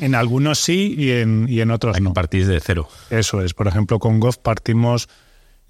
En 0.00 0.14
algunos 0.14 0.58
sí 0.58 0.94
y 0.98 1.12
en, 1.12 1.46
y 1.48 1.62
en 1.62 1.70
otros 1.70 1.98
no. 2.00 2.12
Partís 2.12 2.46
de 2.46 2.60
cero. 2.60 2.88
Eso 3.08 3.40
es. 3.40 3.54
Por 3.54 3.66
ejemplo, 3.66 3.98
con 3.98 4.20
Goff 4.20 4.36
partimos, 4.36 5.08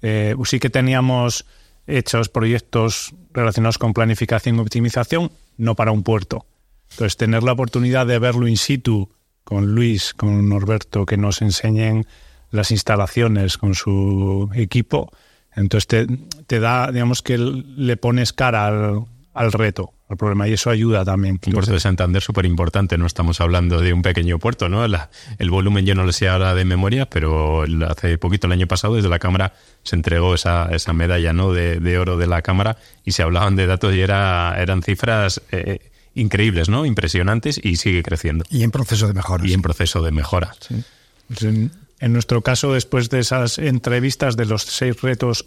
eh, 0.01 0.35
sí 0.43 0.59
que 0.59 0.69
teníamos 0.69 1.45
hechos 1.87 2.27
proyectos 2.27 3.13
relacionados 3.31 3.77
con 3.77 3.93
planificación 3.93 4.55
y 4.55 4.59
optimización, 4.59 5.31
no 5.57 5.75
para 5.75 5.91
un 5.91 6.03
puerto. 6.03 6.45
Entonces, 6.91 7.17
tener 7.17 7.43
la 7.43 7.53
oportunidad 7.53 8.07
de 8.07 8.19
verlo 8.19 8.47
in 8.47 8.57
situ 8.57 9.09
con 9.43 9.73
Luis, 9.73 10.13
con 10.13 10.49
Norberto, 10.49 11.05
que 11.05 11.17
nos 11.17 11.41
enseñen 11.41 12.05
las 12.51 12.71
instalaciones 12.71 13.57
con 13.57 13.75
su 13.75 14.49
equipo, 14.53 15.11
entonces 15.55 15.87
te, 15.87 16.07
te 16.47 16.59
da, 16.59 16.91
digamos 16.91 17.21
que 17.21 17.37
le 17.37 17.97
pones 17.97 18.33
cara 18.33 18.67
al, 18.67 19.05
al 19.33 19.51
reto, 19.51 19.93
al 20.09 20.17
problema, 20.17 20.47
y 20.47 20.53
eso 20.53 20.71
ayuda 20.71 21.05
también. 21.05 21.39
Un 21.45 21.53
puerto 21.53 21.71
de 21.71 21.79
Santander 21.79 22.21
súper 22.21 22.45
importante, 22.47 22.97
no 22.97 23.05
estamos 23.05 23.39
hablando 23.41 23.79
de 23.79 23.93
un 23.93 24.01
pequeño 24.01 24.39
puerto, 24.39 24.67
¿no? 24.67 24.87
La, 24.87 25.11
el 25.37 25.51
volumen 25.51 25.85
yo 25.85 25.93
no 25.93 26.03
lo 26.03 26.11
sé 26.11 26.27
ahora 26.27 26.55
de 26.55 26.65
memoria, 26.65 27.07
pero 27.07 27.63
hace 27.87 28.17
poquito, 28.17 28.47
el 28.47 28.53
año 28.53 28.65
pasado, 28.65 28.95
desde 28.95 29.07
la 29.07 29.19
Cámara 29.19 29.53
se 29.83 29.95
entregó 29.95 30.33
esa, 30.33 30.69
esa 30.71 30.93
medalla 30.93 31.31
¿no? 31.31 31.53
de, 31.53 31.79
de 31.79 31.99
oro 31.99 32.17
de 32.17 32.25
la 32.25 32.41
Cámara 32.41 32.77
y 33.05 33.11
se 33.11 33.21
hablaban 33.21 33.55
de 33.55 33.67
datos 33.67 33.93
y 33.93 34.01
era, 34.01 34.55
eran 34.59 34.81
cifras 34.81 35.43
eh, 35.51 35.91
increíbles, 36.15 36.69
¿no? 36.69 36.87
Impresionantes 36.87 37.59
y 37.63 37.75
sigue 37.75 38.01
creciendo. 38.01 38.45
Y 38.49 38.63
en 38.63 38.71
proceso 38.71 39.05
de 39.07 39.13
mejora. 39.13 39.45
Y 39.45 39.53
en 39.53 39.61
proceso 39.61 40.01
de 40.01 40.11
mejora. 40.11 40.55
Sí. 40.59 40.83
Pues 41.27 41.43
en, 41.43 41.71
en, 41.99 42.13
nuestro 42.13 42.41
caso, 42.41 42.73
después 42.73 43.11
de 43.11 43.19
esas 43.19 43.59
entrevistas 43.59 44.35
de 44.35 44.45
los 44.45 44.63
seis 44.63 44.99
retos, 45.01 45.45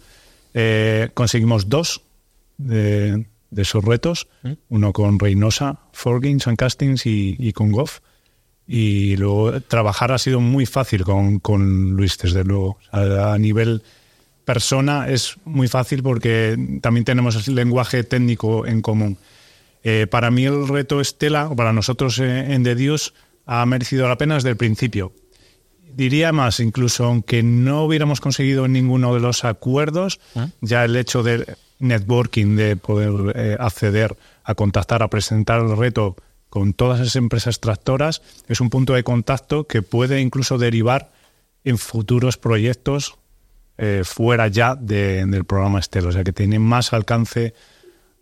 eh, 0.53 1.09
conseguimos 1.13 1.67
dos 1.67 2.01
de, 2.57 3.25
de 3.53 3.61
esos 3.61 3.83
retos, 3.83 4.27
¿Mm? 4.41 4.51
uno 4.69 4.93
con 4.93 5.19
Reynosa, 5.19 5.79
Forgings 5.93 6.47
and 6.47 6.57
Castings 6.57 7.05
y, 7.05 7.35
y, 7.39 7.53
con 7.53 7.71
Goff. 7.71 7.99
Y 8.65 9.17
luego 9.17 9.59
trabajar 9.61 10.11
ha 10.11 10.17
sido 10.17 10.39
muy 10.39 10.65
fácil 10.65 11.03
con, 11.03 11.39
con 11.39 11.91
Luis, 11.91 12.17
desde 12.17 12.43
luego. 12.43 12.77
A, 12.91 13.33
a 13.33 13.37
nivel 13.37 13.83
persona 14.45 15.09
es 15.09 15.35
muy 15.45 15.67
fácil 15.67 16.03
porque 16.03 16.57
también 16.81 17.05
tenemos 17.05 17.47
el 17.47 17.55
lenguaje 17.55 18.03
técnico 18.03 18.65
en 18.65 18.81
común. 18.81 19.17
Eh, 19.83 20.07
para 20.09 20.31
mí 20.31 20.45
el 20.45 20.67
reto 20.67 21.01
Estela, 21.01 21.49
o 21.49 21.55
para 21.55 21.73
nosotros 21.73 22.19
eh, 22.19 22.53
en 22.53 22.63
De 22.63 22.75
Dios, 22.75 23.13
ha 23.45 23.65
merecido 23.65 24.07
la 24.07 24.17
pena 24.17 24.35
desde 24.35 24.49
el 24.49 24.57
principio. 24.57 25.13
Diría 25.95 26.31
más, 26.31 26.59
incluso 26.59 27.05
aunque 27.05 27.43
no 27.43 27.83
hubiéramos 27.83 28.21
conseguido 28.21 28.67
ninguno 28.67 29.13
de 29.13 29.19
los 29.19 29.43
acuerdos, 29.43 30.19
¿Eh? 30.35 30.47
ya 30.61 30.85
el 30.85 30.95
hecho 30.95 31.21
de 31.21 31.55
networking, 31.79 32.55
de 32.55 32.75
poder 32.75 33.35
eh, 33.35 33.57
acceder 33.59 34.17
a 34.43 34.55
contactar, 34.55 35.03
a 35.03 35.09
presentar 35.09 35.61
el 35.61 35.75
reto 35.75 36.15
con 36.49 36.73
todas 36.73 36.99
esas 36.99 37.15
empresas 37.15 37.59
tractoras, 37.59 38.21
es 38.47 38.61
un 38.61 38.69
punto 38.69 38.93
de 38.93 39.03
contacto 39.03 39.65
que 39.65 39.81
puede 39.81 40.21
incluso 40.21 40.57
derivar 40.57 41.11
en 41.63 41.77
futuros 41.77 42.37
proyectos 42.37 43.15
eh, 43.77 44.03
fuera 44.05 44.47
ya 44.49 44.75
de, 44.75 45.25
del 45.25 45.45
programa 45.45 45.79
Estela, 45.79 46.09
o 46.09 46.11
sea 46.11 46.23
que 46.23 46.31
tiene 46.31 46.59
más 46.59 46.93
alcance 46.93 47.55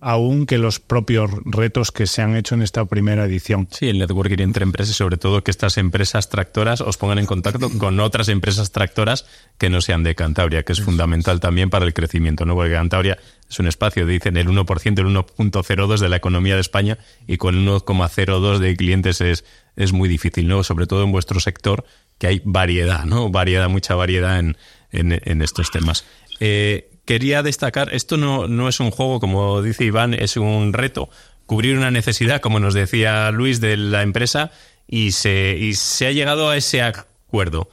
aún 0.02 0.48
que 0.48 0.58
los 0.58 0.80
propios 0.80 1.30
retos 1.46 1.92
que 1.92 2.08
se 2.08 2.24
han 2.24 2.36
hecho 2.36 2.56
en 2.56 2.64
esta 2.64 2.84
primera 2.86 3.26
edición. 3.26 3.68
Sí, 3.72 3.88
el 3.88 4.00
networking 4.00 4.40
entre 4.40 4.64
empresas 4.64 4.96
y 4.96 4.98
sobre 4.98 5.18
todo 5.18 5.44
que 5.44 5.52
estas 5.52 5.78
empresas 5.78 6.28
tractoras 6.28 6.82
os 6.82 6.98
pongan 6.98 7.20
en 7.20 7.28
contacto 7.28 7.70
con 7.78 8.00
otras 8.00 8.28
empresas 8.28 8.72
tractoras 8.72 9.28
que 9.60 9.70
no 9.70 9.80
sean 9.80 10.02
de 10.02 10.16
Cantabria, 10.16 10.64
que 10.64 10.74
es 10.74 10.82
fundamental 10.82 11.40
también 11.40 11.70
para 11.70 11.86
el 11.86 11.94
crecimiento, 11.94 12.46
¿no? 12.46 12.56
Porque 12.56 12.74
Cantabria 12.74 13.20
es 13.48 13.60
un 13.60 13.68
espacio, 13.68 14.08
dicen, 14.08 14.38
el 14.38 14.48
1%, 14.48 15.00
el 15.00 15.06
1.02 15.06 16.00
de 16.00 16.10
la 16.10 16.16
economía 16.16 16.56
de 16.56 16.62
España 16.62 16.98
y 17.28 17.38
con 17.38 17.56
el 17.56 17.68
1,02 17.68 18.58
de 18.58 18.76
clientes 18.76 19.22
es, 19.22 19.46
es 19.76 19.94
muy 19.94 20.10
difícil, 20.10 20.48
¿no? 20.48 20.64
Sobre 20.64 20.88
todo 20.88 21.04
en 21.04 21.12
vuestro 21.12 21.40
sector, 21.40 21.86
que 22.18 22.26
hay 22.28 22.42
variedad, 22.44 23.06
¿no? 23.06 23.30
Variedad, 23.30 23.70
mucha 23.70 23.94
variedad 23.94 24.40
en, 24.40 24.58
en, 24.92 25.22
en 25.24 25.42
estos 25.44 25.70
temas. 25.70 26.06
Eh, 26.40 26.91
quería 27.06 27.44
destacar, 27.44 27.94
esto 27.94 28.18
no, 28.18 28.48
no 28.48 28.70
es 28.70 28.80
un 28.80 28.92
juego, 28.92 29.20
como 29.20 29.62
dice 29.62 29.86
Iván, 29.86 30.14
es 30.14 30.38
un 30.38 30.74
reto. 30.74 31.10
Cubrir 31.46 31.78
una 31.78 31.92
necesidad, 31.92 32.42
como 32.42 32.60
nos 32.60 32.74
decía 32.74 33.30
Luis, 33.32 33.60
de 33.60 33.78
la 33.78 34.04
empresa 34.04 34.52
y 34.88 35.12
se, 35.12 35.58
y 35.60 35.74
se 35.74 36.08
ha 36.08 36.12
llegado 36.12 36.50
a 36.50 36.58
ese 36.58 36.82
acuerdo. 36.82 37.70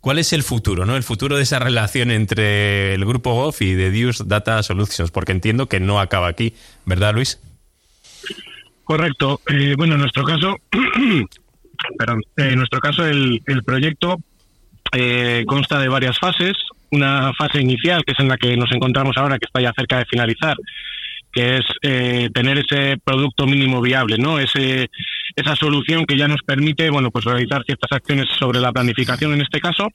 ¿Cuál 0.00 0.18
es 0.18 0.32
el 0.32 0.42
futuro, 0.42 0.86
no? 0.86 0.96
El 0.96 1.02
futuro 1.02 1.36
de 1.36 1.42
esa 1.42 1.58
relación 1.58 2.10
entre 2.10 2.94
el 2.94 3.04
grupo 3.04 3.34
GOF 3.34 3.62
y 3.62 3.74
Deduce 3.74 4.22
Data 4.24 4.62
Solutions, 4.62 5.10
porque 5.10 5.32
entiendo 5.32 5.68
que 5.68 5.80
no 5.80 5.98
acaba 5.98 6.28
aquí, 6.28 6.54
¿verdad, 6.84 7.14
Luis? 7.14 7.40
Correcto. 8.84 9.40
Eh, 9.48 9.74
bueno, 9.76 9.94
en 9.94 10.02
nuestro 10.02 10.22
caso, 10.22 10.56
nuestro 12.54 12.80
caso 12.80 13.04
el, 13.04 13.42
el 13.46 13.64
proyecto 13.64 14.18
eh, 14.92 15.44
consta 15.48 15.80
de 15.80 15.88
varias 15.88 16.18
fases 16.18 16.56
una 16.90 17.32
fase 17.34 17.60
inicial, 17.60 18.04
que 18.04 18.12
es 18.12 18.20
en 18.20 18.28
la 18.28 18.36
que 18.36 18.56
nos 18.56 18.72
encontramos 18.72 19.16
ahora, 19.16 19.38
que 19.38 19.46
está 19.46 19.60
ya 19.60 19.72
cerca 19.76 19.98
de 19.98 20.06
finalizar, 20.06 20.56
que 21.32 21.58
es 21.58 21.64
eh, 21.82 22.30
tener 22.32 22.58
ese 22.58 22.96
producto 23.02 23.46
mínimo 23.46 23.80
viable, 23.80 24.16
¿no? 24.18 24.38
Ese, 24.38 24.88
esa 25.34 25.54
solución 25.54 26.06
que 26.06 26.16
ya 26.16 26.28
nos 26.28 26.42
permite, 26.42 26.88
bueno, 26.90 27.10
pues 27.10 27.24
realizar 27.24 27.62
ciertas 27.64 27.92
acciones 27.92 28.26
sobre 28.38 28.60
la 28.60 28.72
planificación 28.72 29.34
en 29.34 29.42
este 29.42 29.60
caso, 29.60 29.88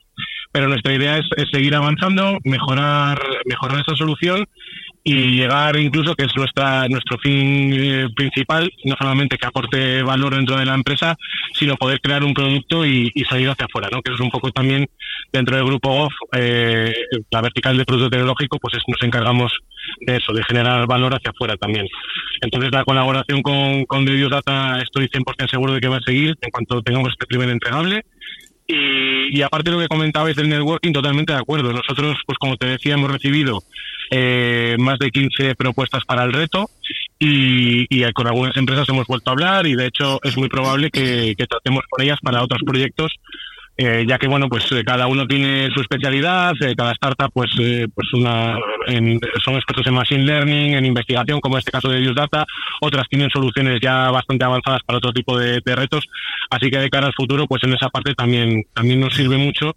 pero 0.52 0.68
nuestra 0.68 0.94
idea 0.94 1.18
es, 1.18 1.26
es 1.36 1.46
seguir 1.50 1.74
avanzando, 1.74 2.38
mejorar, 2.44 3.20
mejorar 3.46 3.80
esa 3.80 3.96
solución 3.96 4.46
y 5.04 5.36
llegar 5.36 5.76
incluso, 5.76 6.14
que 6.14 6.24
es 6.24 6.36
nuestra 6.36 6.86
nuestro 6.88 7.18
fin 7.18 7.72
eh, 7.72 8.08
principal, 8.14 8.70
no 8.84 8.94
solamente 8.96 9.36
que 9.36 9.46
aporte 9.46 10.02
valor 10.02 10.36
dentro 10.36 10.56
de 10.56 10.64
la 10.64 10.74
empresa, 10.74 11.16
sino 11.54 11.76
poder 11.76 12.00
crear 12.00 12.22
un 12.22 12.34
producto 12.34 12.86
y, 12.86 13.10
salir 13.28 13.48
hacia 13.48 13.66
afuera, 13.66 13.88
¿no? 13.90 14.02
Que 14.02 14.12
es 14.12 14.20
un 14.20 14.30
poco 14.30 14.50
también 14.50 14.86
dentro 15.32 15.56
del 15.56 15.64
grupo 15.64 15.88
GOF, 15.88 16.12
eh, 16.36 16.92
la 17.30 17.40
vertical 17.40 17.76
de 17.76 17.84
producto 17.84 18.10
tecnológico, 18.10 18.58
pues 18.58 18.76
es, 18.76 18.82
nos 18.86 19.02
encargamos 19.02 19.52
de 20.00 20.16
eso, 20.16 20.32
de 20.32 20.44
generar 20.44 20.86
valor 20.86 21.14
hacia 21.14 21.30
afuera 21.30 21.56
también. 21.56 21.86
Entonces 22.40 22.70
la 22.72 22.84
colaboración 22.84 23.42
con, 23.42 23.84
con 23.86 24.04
Dios 24.04 24.30
Data 24.30 24.80
estoy 24.80 25.08
100% 25.08 25.50
seguro 25.50 25.72
de 25.72 25.80
que 25.80 25.88
va 25.88 25.96
a 25.96 26.02
seguir 26.02 26.36
en 26.40 26.50
cuanto 26.50 26.82
tengamos 26.82 27.10
este 27.10 27.26
primer 27.26 27.48
entregable. 27.48 28.04
Y, 28.74 29.42
aparte 29.42 29.70
de 29.70 29.76
lo 29.76 29.82
que 29.82 29.88
comentabais 29.88 30.36
del 30.36 30.48
networking, 30.48 30.92
totalmente 30.92 31.32
de 31.32 31.38
acuerdo. 31.38 31.72
Nosotros, 31.72 32.18
pues 32.26 32.38
como 32.38 32.56
te 32.56 32.66
decía, 32.66 32.94
hemos 32.94 33.10
recibido 33.10 33.62
eh, 34.10 34.76
más 34.78 34.98
de 34.98 35.10
15 35.10 35.54
propuestas 35.54 36.04
para 36.04 36.24
el 36.24 36.32
reto 36.32 36.70
y, 37.18 38.02
con 38.12 38.26
algunas 38.26 38.56
empresas 38.56 38.88
hemos 38.88 39.06
vuelto 39.06 39.30
a 39.30 39.32
hablar 39.32 39.66
y 39.66 39.74
de 39.74 39.86
hecho 39.86 40.20
es 40.22 40.36
muy 40.36 40.48
probable 40.48 40.90
que 40.90 41.34
tratemos 41.48 41.84
con 41.88 42.04
ellas 42.04 42.18
para 42.22 42.42
otros 42.42 42.62
proyectos 42.64 43.12
eh, 43.76 44.04
ya 44.06 44.18
que 44.18 44.28
bueno 44.28 44.48
pues 44.48 44.70
eh, 44.72 44.82
cada 44.84 45.06
uno 45.06 45.26
tiene 45.26 45.70
su 45.74 45.80
especialidad 45.80 46.52
eh, 46.60 46.74
cada 46.76 46.92
startup 46.92 47.30
pues 47.32 47.50
eh, 47.58 47.88
pues 47.94 48.12
una 48.12 48.58
en, 48.86 49.18
son 49.42 49.54
expertos 49.54 49.86
en 49.86 49.94
machine 49.94 50.24
learning 50.24 50.74
en 50.74 50.84
investigación 50.84 51.40
como 51.40 51.56
en 51.56 51.60
este 51.60 51.70
caso 51.70 51.88
de 51.88 52.02
Use 52.02 52.14
Data. 52.14 52.44
Otras 52.80 53.08
tienen 53.08 53.30
soluciones 53.30 53.80
ya 53.80 54.10
bastante 54.10 54.44
avanzadas 54.44 54.82
para 54.84 54.98
otro 54.98 55.12
tipo 55.12 55.38
de, 55.38 55.60
retos. 55.64 56.04
Así 56.50 56.70
que 56.70 56.78
de 56.78 56.90
cara 56.90 57.06
al 57.06 57.14
futuro 57.14 57.46
pues 57.46 57.62
en 57.64 57.72
esa 57.72 57.88
parte 57.88 58.14
también 58.14 58.64
también 58.74 59.00
nos 59.00 59.14
sirve 59.14 59.38
mucho 59.38 59.74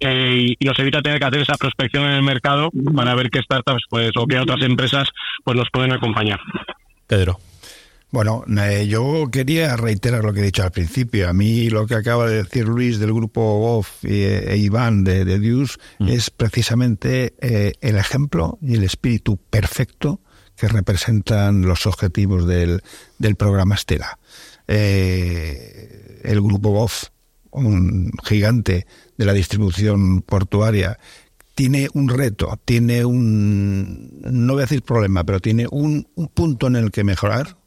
eh, 0.00 0.54
y 0.58 0.64
nos 0.64 0.78
evita 0.78 1.00
tener 1.00 1.18
que 1.18 1.24
hacer 1.24 1.40
esa 1.40 1.56
prospección 1.56 2.04
en 2.04 2.12
el 2.12 2.22
mercado 2.22 2.70
para 2.94 3.14
ver 3.14 3.30
qué 3.30 3.40
startups 3.40 3.84
pues 3.88 4.10
o 4.16 4.26
qué 4.26 4.38
otras 4.38 4.62
empresas 4.62 5.08
pues 5.44 5.56
nos 5.56 5.70
pueden 5.70 5.92
acompañar. 5.92 6.40
Pedro 7.06 7.38
bueno, 8.10 8.44
eh, 8.62 8.86
yo 8.88 9.28
quería 9.30 9.76
reiterar 9.76 10.24
lo 10.24 10.32
que 10.32 10.40
he 10.40 10.44
dicho 10.44 10.62
al 10.62 10.70
principio. 10.70 11.28
A 11.28 11.34
mí 11.34 11.68
lo 11.68 11.86
que 11.86 11.94
acaba 11.94 12.26
de 12.26 12.42
decir 12.42 12.66
Luis 12.66 12.98
del 12.98 13.12
grupo 13.12 13.58
GOF 13.58 14.04
e, 14.04 14.52
e 14.52 14.56
Iván 14.56 15.04
de, 15.04 15.26
de 15.26 15.38
Dius 15.38 15.78
mm. 15.98 16.08
es 16.08 16.30
precisamente 16.30 17.34
eh, 17.40 17.74
el 17.80 17.96
ejemplo 17.96 18.58
y 18.62 18.76
el 18.76 18.84
espíritu 18.84 19.36
perfecto 19.36 20.20
que 20.56 20.68
representan 20.68 21.62
los 21.62 21.86
objetivos 21.86 22.46
del, 22.46 22.82
del 23.18 23.36
programa 23.36 23.74
Estela. 23.74 24.18
Eh, 24.66 26.20
el 26.24 26.40
grupo 26.40 26.70
GOF, 26.70 27.04
un 27.50 28.10
gigante 28.24 28.86
de 29.18 29.24
la 29.26 29.34
distribución 29.34 30.22
portuaria, 30.22 30.98
tiene 31.54 31.88
un 31.92 32.08
reto, 32.08 32.58
tiene 32.64 33.04
un, 33.04 34.20
no 34.22 34.54
voy 34.54 34.62
a 34.62 34.66
decir 34.66 34.82
problema, 34.82 35.24
pero 35.24 35.40
tiene 35.40 35.66
un, 35.70 36.08
un 36.14 36.28
punto 36.28 36.68
en 36.68 36.76
el 36.76 36.90
que 36.90 37.04
mejorar, 37.04 37.57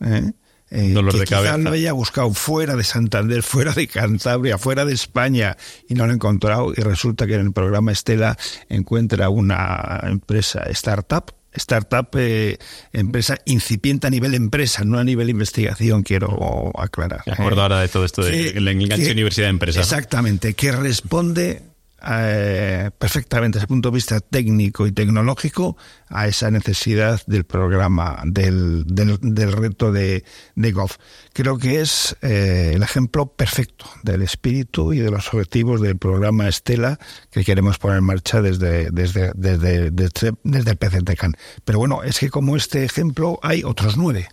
¿eh? 0.00 0.32
Eh, 0.70 0.92
Dolor 0.92 1.12
que 1.12 1.20
de 1.20 1.24
quizá 1.26 1.36
cabeza. 1.36 1.58
lo 1.58 1.70
haya 1.70 1.92
buscado 1.92 2.32
fuera 2.34 2.74
de 2.74 2.82
Santander, 2.82 3.42
fuera 3.44 3.72
de 3.72 3.86
Cantabria, 3.86 4.58
fuera 4.58 4.84
de 4.84 4.94
España 4.94 5.56
y 5.88 5.94
no 5.94 6.06
lo 6.06 6.12
ha 6.12 6.14
encontrado 6.14 6.72
y 6.76 6.80
resulta 6.80 7.26
que 7.26 7.34
en 7.34 7.42
el 7.42 7.52
programa 7.52 7.92
Estela 7.92 8.36
encuentra 8.68 9.28
una 9.28 10.00
empresa 10.02 10.64
startup 10.70 11.32
startup, 11.56 12.08
eh, 12.16 12.58
empresa 12.92 13.38
incipiente 13.46 14.06
a 14.06 14.10
nivel 14.10 14.34
empresa, 14.34 14.84
no 14.84 14.98
a 14.98 15.04
nivel 15.04 15.30
investigación, 15.30 16.02
quiero 16.02 16.70
aclarar. 16.78 17.22
Me 17.26 17.32
acuerdo 17.32 17.62
ahora 17.62 17.80
de 17.80 17.88
todo 17.88 18.04
esto 18.04 18.22
del 18.22 18.68
enganche 18.68 19.10
universidad 19.10 19.46
de 19.46 19.50
empresa. 19.50 19.80
Exactamente, 19.80 20.52
que 20.52 20.72
responde 20.72 21.62
eh, 22.02 22.90
perfectamente 22.98 23.56
desde 23.56 23.64
el 23.64 23.68
punto 23.68 23.90
de 23.90 23.94
vista 23.94 24.20
técnico 24.20 24.86
y 24.86 24.92
tecnológico 24.92 25.76
a 26.08 26.28
esa 26.28 26.50
necesidad 26.50 27.20
del 27.26 27.44
programa, 27.44 28.22
del, 28.24 28.84
del, 28.86 29.52
reto 29.52 29.92
de, 29.92 30.24
de. 30.54 30.86
Creo 31.32 31.58
que 31.58 31.80
es 31.80 32.16
eh, 32.22 32.72
el 32.74 32.82
ejemplo 32.82 33.26
perfecto 33.26 33.86
del 34.02 34.22
espíritu 34.22 34.92
y 34.92 34.98
de 34.98 35.10
los 35.10 35.32
objetivos 35.32 35.80
del 35.80 35.96
programa 35.96 36.48
Estela 36.48 36.98
que 37.30 37.44
queremos 37.44 37.78
poner 37.78 37.98
en 37.98 38.04
marcha 38.04 38.42
desde, 38.42 38.90
desde, 38.90 39.32
desde, 39.34 39.90
desde, 39.90 40.32
desde 40.44 40.70
el 40.70 40.76
PCTCAN. 40.76 41.34
Pero 41.64 41.78
bueno, 41.78 42.02
es 42.02 42.18
que 42.18 42.30
como 42.30 42.56
este 42.56 42.84
ejemplo 42.84 43.38
hay 43.42 43.64
otros 43.64 43.96
nueve. 43.96 44.28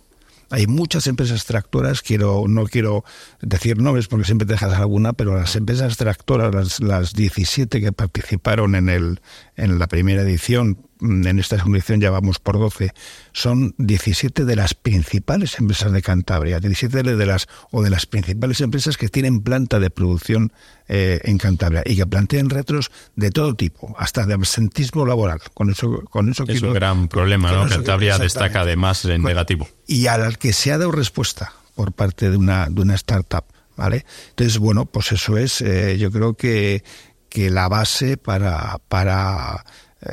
Hay 0.54 0.68
muchas 0.68 1.08
empresas 1.08 1.46
tractoras, 1.46 2.00
quiero, 2.00 2.44
no 2.46 2.66
quiero 2.66 3.04
decir 3.40 3.76
nombres 3.76 4.06
porque 4.06 4.24
siempre 4.24 4.46
dejas 4.46 4.72
alguna, 4.74 5.12
pero 5.12 5.36
las 5.36 5.56
empresas 5.56 5.96
tractoras, 5.96 6.54
las, 6.54 6.78
las 6.78 7.12
17 7.12 7.80
que 7.80 7.90
participaron 7.90 8.76
en, 8.76 8.88
el, 8.88 9.20
en 9.56 9.80
la 9.80 9.88
primera 9.88 10.22
edición, 10.22 10.78
en 11.04 11.38
esta 11.38 11.56
segunda 11.56 11.78
edición 11.78 12.00
ya 12.00 12.10
vamos 12.10 12.38
por 12.38 12.58
12, 12.58 12.92
son 13.32 13.74
17 13.78 14.44
de 14.44 14.56
las 14.56 14.74
principales 14.74 15.58
empresas 15.58 15.92
de 15.92 16.02
Cantabria, 16.02 16.60
17 16.60 17.02
de 17.02 17.26
las 17.26 17.46
o 17.70 17.82
de 17.82 17.90
las 17.90 18.06
principales 18.06 18.60
empresas 18.60 18.96
que 18.96 19.08
tienen 19.08 19.42
planta 19.42 19.78
de 19.78 19.90
producción 19.90 20.52
eh, 20.88 21.20
en 21.24 21.38
Cantabria 21.38 21.82
y 21.84 21.96
que 21.96 22.06
plantean 22.06 22.50
retos 22.50 22.90
de 23.16 23.30
todo 23.30 23.54
tipo, 23.54 23.94
hasta 23.98 24.26
de 24.26 24.34
absentismo 24.34 25.06
laboral. 25.06 25.40
Con 25.52 25.70
eso, 25.70 26.02
con 26.10 26.30
eso 26.30 26.44
es 26.48 26.62
un 26.62 26.72
gran 26.72 27.08
problema, 27.08 27.52
¿no? 27.52 27.68
Cantabria 27.68 28.18
destaca 28.18 28.62
además 28.62 29.04
en 29.04 29.22
negativo. 29.22 29.68
Y 29.86 30.06
al 30.06 30.38
que 30.38 30.52
se 30.52 30.72
ha 30.72 30.78
dado 30.78 30.92
respuesta 30.92 31.52
por 31.74 31.92
parte 31.92 32.30
de 32.30 32.36
una, 32.36 32.68
de 32.68 32.80
una 32.80 32.94
startup. 32.94 33.44
¿Vale? 33.76 34.06
Entonces, 34.28 34.58
bueno, 34.58 34.86
pues 34.86 35.10
eso 35.10 35.36
es, 35.36 35.60
eh, 35.60 35.98
yo 35.98 36.12
creo 36.12 36.34
que, 36.34 36.84
que 37.28 37.50
la 37.50 37.68
base 37.68 38.16
para, 38.16 38.78
para 38.88 39.64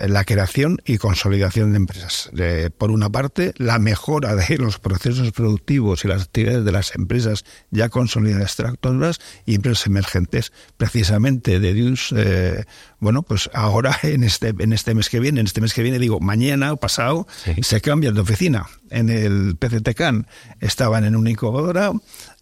la 0.08 0.23
creación 0.23 0.82
y 0.86 0.97
consolidación 0.97 1.71
de 1.71 1.77
empresas. 1.77 2.30
por 2.77 2.91
una 2.91 3.10
parte, 3.10 3.54
la 3.58 3.80
mejora 3.80 4.36
de 4.36 4.58
los 4.58 4.80
procesos 4.80 5.32
productivos 5.32 6.06
y 6.06 6.08
las 6.08 6.23
actividades 6.23 6.65
de 6.65 6.71
las 6.71 6.95
empresas 6.95 7.45
ya 7.71 7.89
consolidadas 7.89 8.43
extractoras 8.43 9.19
y 9.45 9.56
empresas 9.56 9.88
emergentes. 9.88 10.51
Precisamente 10.77 11.60
de 11.60 11.73
Dios, 11.73 12.13
eh, 12.15 12.65
bueno, 12.99 13.23
pues 13.23 13.49
ahora 13.54 13.97
en 14.04 14.23
este, 14.23 14.54
en 14.58 14.73
este 14.73 14.93
mes 14.93 15.10
que 15.10 15.19
viene, 15.19 15.39
en 15.39 15.47
este 15.47 15.62
mes 15.62 15.73
que 15.73 15.84
viene, 15.84 15.99
digo, 15.99 16.19
mañana 16.19 16.73
o 16.73 16.77
pasado, 16.77 17.27
se 17.62 17.82
cambian 17.82 18.13
de 18.13 18.21
oficina. 18.21 18.67
En 18.89 19.10
el 19.10 19.56
PCTCAN 19.58 20.27
estaban 20.60 21.06
en 21.06 21.15
una 21.15 21.30
incubadora, 21.30 21.91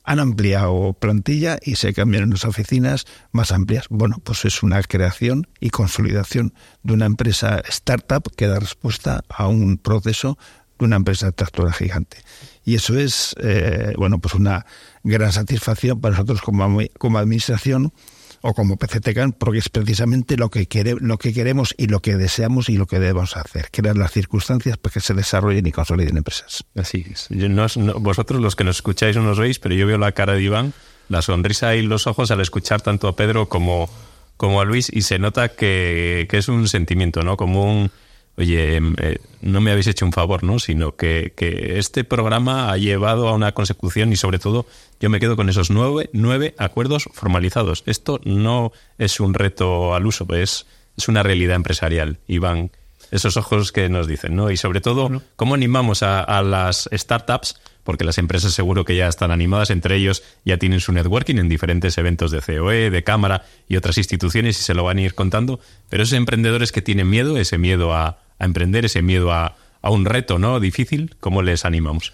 han 0.09 0.19
ampliado 0.19 0.93
plantilla 0.93 1.59
y 1.61 1.75
se 1.75 1.93
cambian 1.93 2.31
las 2.31 2.43
oficinas 2.43 3.05
más 3.31 3.51
amplias. 3.51 3.85
Bueno, 3.91 4.17
pues 4.23 4.43
es 4.43 4.63
una 4.63 4.81
creación 4.81 5.47
y 5.59 5.69
consolidación 5.69 6.55
de 6.81 6.93
una 6.93 7.05
empresa 7.05 7.61
startup 7.69 8.23
que 8.35 8.47
da 8.47 8.59
respuesta 8.59 9.23
a 9.29 9.47
un 9.47 9.77
proceso 9.77 10.39
de 10.79 10.85
una 10.85 10.95
empresa 10.95 11.31
tractora 11.31 11.71
gigante. 11.71 12.17
Y 12.65 12.73
eso 12.73 12.97
es, 12.97 13.35
eh, 13.39 13.93
bueno, 13.97 14.17
pues 14.17 14.33
una 14.33 14.65
gran 15.03 15.31
satisfacción 15.31 16.01
para 16.01 16.13
nosotros 16.13 16.41
como, 16.41 16.79
como 16.97 17.19
administración 17.19 17.93
o 18.41 18.53
como 18.53 18.77
PCTCAN, 18.77 19.33
porque 19.33 19.59
es 19.59 19.69
precisamente 19.69 20.37
lo 20.37 20.49
que, 20.49 20.67
lo 20.99 21.17
que 21.17 21.33
queremos 21.33 21.73
y 21.77 21.87
lo 21.87 22.01
que 22.01 22.15
deseamos 22.15 22.69
y 22.69 22.77
lo 22.77 22.87
que 22.87 22.99
debemos 22.99 23.35
hacer, 23.35 23.69
crear 23.71 23.97
las 23.97 24.11
circunstancias 24.11 24.77
para 24.77 24.93
que 24.93 24.99
se 24.99 25.13
desarrollen 25.13 25.65
y 25.67 25.71
consoliden 25.71 26.17
empresas. 26.17 26.63
Así 26.75 27.05
es. 27.11 27.27
vosotros 27.99 28.41
los 28.41 28.55
que 28.55 28.63
nos 28.63 28.77
escucháis 28.77 29.15
no 29.15 29.23
nos 29.23 29.39
veis, 29.39 29.59
pero 29.59 29.75
yo 29.75 29.85
veo 29.87 29.97
la 29.97 30.11
cara 30.13 30.33
de 30.33 30.43
Iván, 30.43 30.73
la 31.09 31.21
sonrisa 31.21 31.75
y 31.75 31.81
los 31.81 32.07
ojos 32.07 32.31
al 32.31 32.41
escuchar 32.41 32.81
tanto 32.81 33.07
a 33.07 33.15
Pedro 33.15 33.49
como, 33.49 33.89
como 34.37 34.61
a 34.61 34.65
Luis 34.65 34.89
y 34.91 35.01
se 35.01 35.19
nota 35.19 35.49
que, 35.49 36.27
que 36.29 36.37
es 36.37 36.47
un 36.47 36.67
sentimiento, 36.67 37.23
¿no? 37.23 37.35
Como 37.35 37.63
un 37.63 37.91
oye, 38.39 38.77
em, 38.77 38.95
eh, 38.99 39.19
no 39.41 39.59
me 39.59 39.71
habéis 39.71 39.87
hecho 39.87 40.05
un 40.05 40.13
favor, 40.13 40.43
¿no? 40.43 40.59
Sino 40.59 40.95
que, 40.95 41.33
que, 41.35 41.77
este 41.77 42.05
programa 42.05 42.71
ha 42.71 42.77
llevado 42.77 43.27
a 43.27 43.33
una 43.33 43.51
consecución 43.51 44.13
y 44.13 44.15
sobre 44.15 44.39
todo 44.39 44.65
yo 44.99 45.09
me 45.09 45.19
quedo 45.19 45.35
con 45.35 45.49
esos 45.49 45.69
nueve, 45.69 46.09
nueve 46.13 46.55
acuerdos 46.57 47.09
formalizados. 47.13 47.83
Esto 47.85 48.21
no 48.23 48.71
es 48.97 49.19
un 49.19 49.33
reto 49.33 49.93
al 49.93 50.05
uso, 50.05 50.25
es, 50.33 50.65
es 50.97 51.07
una 51.09 51.21
realidad 51.21 51.57
empresarial. 51.57 52.19
Iván, 52.27 52.71
esos 53.11 53.35
ojos 53.35 53.73
que 53.73 53.89
nos 53.89 54.07
dicen, 54.07 54.35
¿no? 54.35 54.51
Y 54.51 54.57
sobre 54.57 54.79
todo, 54.79 55.21
¿cómo 55.35 55.55
animamos 55.55 56.01
a, 56.01 56.21
a 56.21 56.41
las 56.41 56.89
startups? 56.93 57.59
Porque 57.83 58.05
las 58.05 58.19
empresas 58.19 58.53
seguro 58.53 58.85
que 58.85 58.95
ya 58.95 59.07
están 59.07 59.31
animadas, 59.31 59.69
entre 59.69 59.95
ellos 59.95 60.23
ya 60.45 60.57
tienen 60.57 60.79
su 60.79 60.93
networking 60.93 61.37
en 61.37 61.49
diferentes 61.49 61.97
eventos 61.97 62.31
de 62.31 62.41
COE, 62.41 62.89
de 62.89 63.03
cámara 63.03 63.43
y 63.67 63.75
otras 63.75 63.97
instituciones 63.97 64.59
y 64.59 64.63
se 64.63 64.73
lo 64.73 64.83
van 64.85 64.97
a 64.97 65.01
ir 65.01 65.15
contando. 65.15 65.59
Pero 65.89 66.03
esos 66.03 66.17
emprendedores 66.17 66.71
que 66.71 66.81
tienen 66.81 67.09
miedo, 67.09 67.37
ese 67.37 67.57
miedo 67.57 67.93
a, 67.93 68.19
a 68.39 68.45
emprender, 68.45 68.85
ese 68.85 69.01
miedo 69.01 69.31
a, 69.31 69.55
a 69.81 69.89
un 69.91 70.05
reto 70.05 70.39
no 70.39 70.59
difícil, 70.59 71.15
¿cómo 71.19 71.41
les 71.41 71.65
animamos? 71.65 72.13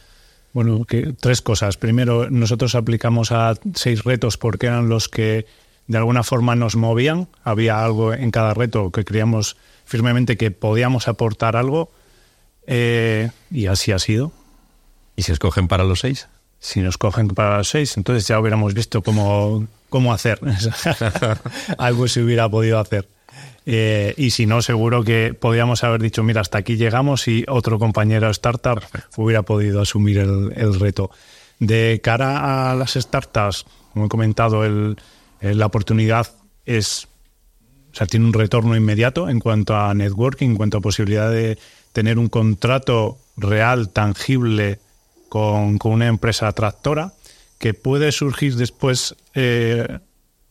Bueno, 0.54 0.86
que, 0.86 1.14
tres 1.20 1.42
cosas. 1.42 1.76
Primero, 1.78 2.30
nosotros 2.30 2.76
aplicamos 2.76 3.32
a 3.32 3.56
seis 3.74 4.04
retos 4.04 4.38
porque 4.38 4.68
eran 4.68 4.88
los 4.88 5.10
que 5.10 5.46
de 5.88 5.98
alguna 5.98 6.24
forma 6.24 6.56
nos 6.56 6.76
movían. 6.76 7.28
Había 7.44 7.84
algo 7.84 8.14
en 8.14 8.32
cada 8.32 8.54
reto 8.54 8.92
que 8.92 9.04
creíamos 9.04 9.58
firmemente 9.84 10.38
que 10.38 10.52
podíamos 10.52 11.08
aportar 11.08 11.58
algo 11.58 11.92
eh, 12.68 13.32
y 13.52 13.68
así 13.68 13.92
ha 13.92 14.00
sido. 14.00 14.32
¿Y 15.18 15.24
se 15.24 15.34
escogen 15.34 15.68
para 15.68 15.84
los 15.84 16.00
seis? 16.00 16.30
Si 16.60 16.80
nos 16.80 16.98
cogen 16.98 17.28
para 17.28 17.58
los 17.58 17.70
seis, 17.70 17.98
entonces 17.98 18.28
ya 18.28 18.40
hubiéramos 18.40 18.74
visto 18.74 19.02
cómo, 19.02 19.68
cómo 19.90 20.14
hacer. 20.14 20.40
algo 21.78 22.08
se 22.08 22.24
hubiera 22.24 22.48
podido 22.50 22.80
hacer. 22.80 23.08
Eh, 23.66 24.14
y 24.18 24.32
si 24.32 24.46
no, 24.46 24.62
seguro 24.62 25.04
que 25.04 25.34
podríamos 25.34 25.84
haber 25.84 26.02
dicho, 26.02 26.24
mira, 26.24 26.42
hasta 26.42 26.60
aquí 26.60 26.78
llegamos 26.78 27.28
y 27.28 27.46
otro 27.48 27.80
compañero 27.80 28.30
startup 28.30 28.82
hubiera 29.18 29.44
podido 29.44 29.82
asumir 29.82 30.20
el, 30.20 30.80
reto. 30.80 31.12
De 31.60 32.02
cara 32.04 32.72
a 32.72 32.76
las 32.76 32.94
startups, 32.94 33.66
como 33.94 34.06
he 34.06 34.10
comentado, 34.10 34.66
el, 34.66 34.98
la 35.42 35.66
oportunidad 35.66 36.28
es, 36.66 37.08
o 37.92 37.96
sea, 37.96 38.08
tiene 38.08 38.26
un 38.26 38.34
retorno 38.34 38.76
inmediato 38.76 39.30
en 39.30 39.40
cuanto 39.40 39.76
a 39.76 39.94
networking, 39.94 40.50
en 40.50 40.56
cuanto 40.56 40.78
a 40.78 40.82
posibilidad 40.82 41.32
de 41.32 41.58
tener 41.94 42.20
un 42.20 42.28
contrato 42.28 43.18
real, 43.38 43.90
tangible 43.90 44.80
con, 45.30 45.78
con 45.78 45.94
una 45.94 46.08
empresa 46.08 46.52
tractora 46.52 47.14
que 47.58 47.74
puede 47.74 48.12
surgir 48.12 48.56
después 48.56 49.16
eh, 49.34 50.00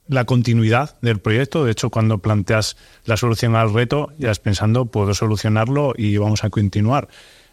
la 0.06 0.24
continuidad 0.24 0.96
del 1.00 1.18
proyecto. 1.18 1.64
De 1.64 1.72
hecho, 1.72 1.90
cuando 1.90 2.18
planteas 2.18 2.76
la 3.04 3.16
solución 3.16 3.56
al 3.56 3.72
reto, 3.72 4.12
ya 4.18 4.30
estás 4.30 4.40
pensando, 4.40 4.86
puedo 4.86 5.14
solucionarlo 5.14 5.94
y 5.96 6.16
vamos 6.16 6.44
a 6.44 6.50
continuar. 6.50 7.08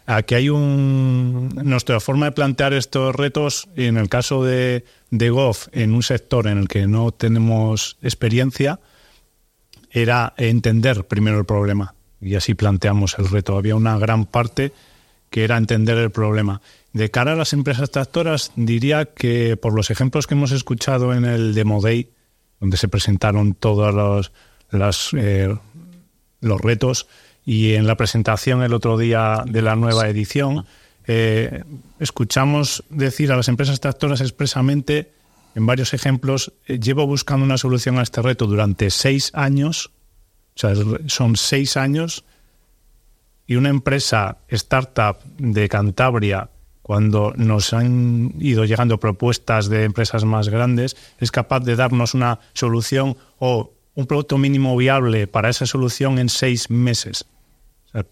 Aquí 0.06 0.34
hay 0.34 0.48
un. 0.48 1.48
Nuestra 1.62 2.00
forma 2.00 2.26
de 2.26 2.32
plantear 2.32 2.72
estos 2.72 3.14
retos, 3.14 3.68
en 3.76 3.96
el 3.96 4.08
caso 4.08 4.44
de, 4.44 4.84
de 5.10 5.30
Goff, 5.30 5.68
en 5.72 5.94
un 5.94 6.02
sector 6.02 6.48
en 6.48 6.58
el 6.58 6.68
que 6.68 6.86
no 6.86 7.12
tenemos 7.12 7.96
experiencia, 8.02 8.80
era 9.90 10.34
entender 10.36 11.06
primero 11.06 11.38
el 11.38 11.44
problema. 11.44 11.94
Y 12.20 12.34
así 12.34 12.54
planteamos 12.54 13.16
el 13.18 13.28
reto. 13.28 13.56
Había 13.56 13.76
una 13.76 13.98
gran 13.98 14.26
parte 14.26 14.72
que 15.30 15.44
era 15.44 15.56
entender 15.56 15.98
el 15.98 16.10
problema. 16.10 16.60
De 16.92 17.10
cara 17.10 17.32
a 17.32 17.36
las 17.36 17.52
empresas 17.52 17.90
tractoras, 17.90 18.52
diría 18.54 19.06
que 19.06 19.56
por 19.56 19.74
los 19.74 19.90
ejemplos 19.90 20.26
que 20.26 20.34
hemos 20.34 20.52
escuchado 20.52 21.14
en 21.14 21.24
el 21.24 21.54
Demo 21.54 21.80
Day, 21.80 22.10
donde 22.62 22.76
se 22.76 22.86
presentaron 22.86 23.54
todos 23.54 23.92
los, 23.92 24.30
las, 24.70 25.10
eh, 25.18 25.52
los 26.40 26.60
retos. 26.60 27.08
Y 27.44 27.72
en 27.72 27.88
la 27.88 27.96
presentación 27.96 28.62
el 28.62 28.72
otro 28.72 28.96
día 28.96 29.42
de 29.44 29.62
la 29.62 29.74
nueva 29.74 30.08
edición, 30.08 30.64
eh, 31.08 31.64
escuchamos 31.98 32.84
decir 32.88 33.32
a 33.32 33.36
las 33.36 33.48
empresas 33.48 33.80
tractoras 33.80 34.20
expresamente, 34.20 35.10
en 35.56 35.66
varios 35.66 35.92
ejemplos, 35.92 36.52
eh, 36.68 36.78
llevo 36.78 37.04
buscando 37.04 37.44
una 37.44 37.58
solución 37.58 37.98
a 37.98 38.02
este 38.02 38.22
reto 38.22 38.46
durante 38.46 38.90
seis 38.90 39.32
años, 39.34 39.90
o 40.54 40.58
sea, 40.60 40.72
son 41.08 41.34
seis 41.34 41.76
años, 41.76 42.24
y 43.48 43.56
una 43.56 43.70
empresa 43.70 44.38
startup 44.46 45.16
de 45.36 45.68
Cantabria 45.68 46.48
cuando 46.82 47.32
nos 47.36 47.72
han 47.72 48.34
ido 48.38 48.64
llegando 48.64 48.98
propuestas 48.98 49.68
de 49.68 49.84
empresas 49.84 50.24
más 50.24 50.48
grandes, 50.48 50.96
es 51.18 51.30
capaz 51.30 51.60
de 51.60 51.76
darnos 51.76 52.14
una 52.14 52.40
solución 52.52 53.16
o 53.38 53.72
un 53.94 54.06
producto 54.06 54.38
mínimo 54.38 54.76
viable 54.76 55.26
para 55.26 55.48
esa 55.48 55.66
solución 55.66 56.18
en 56.18 56.28
seis 56.28 56.70
meses. 56.70 57.24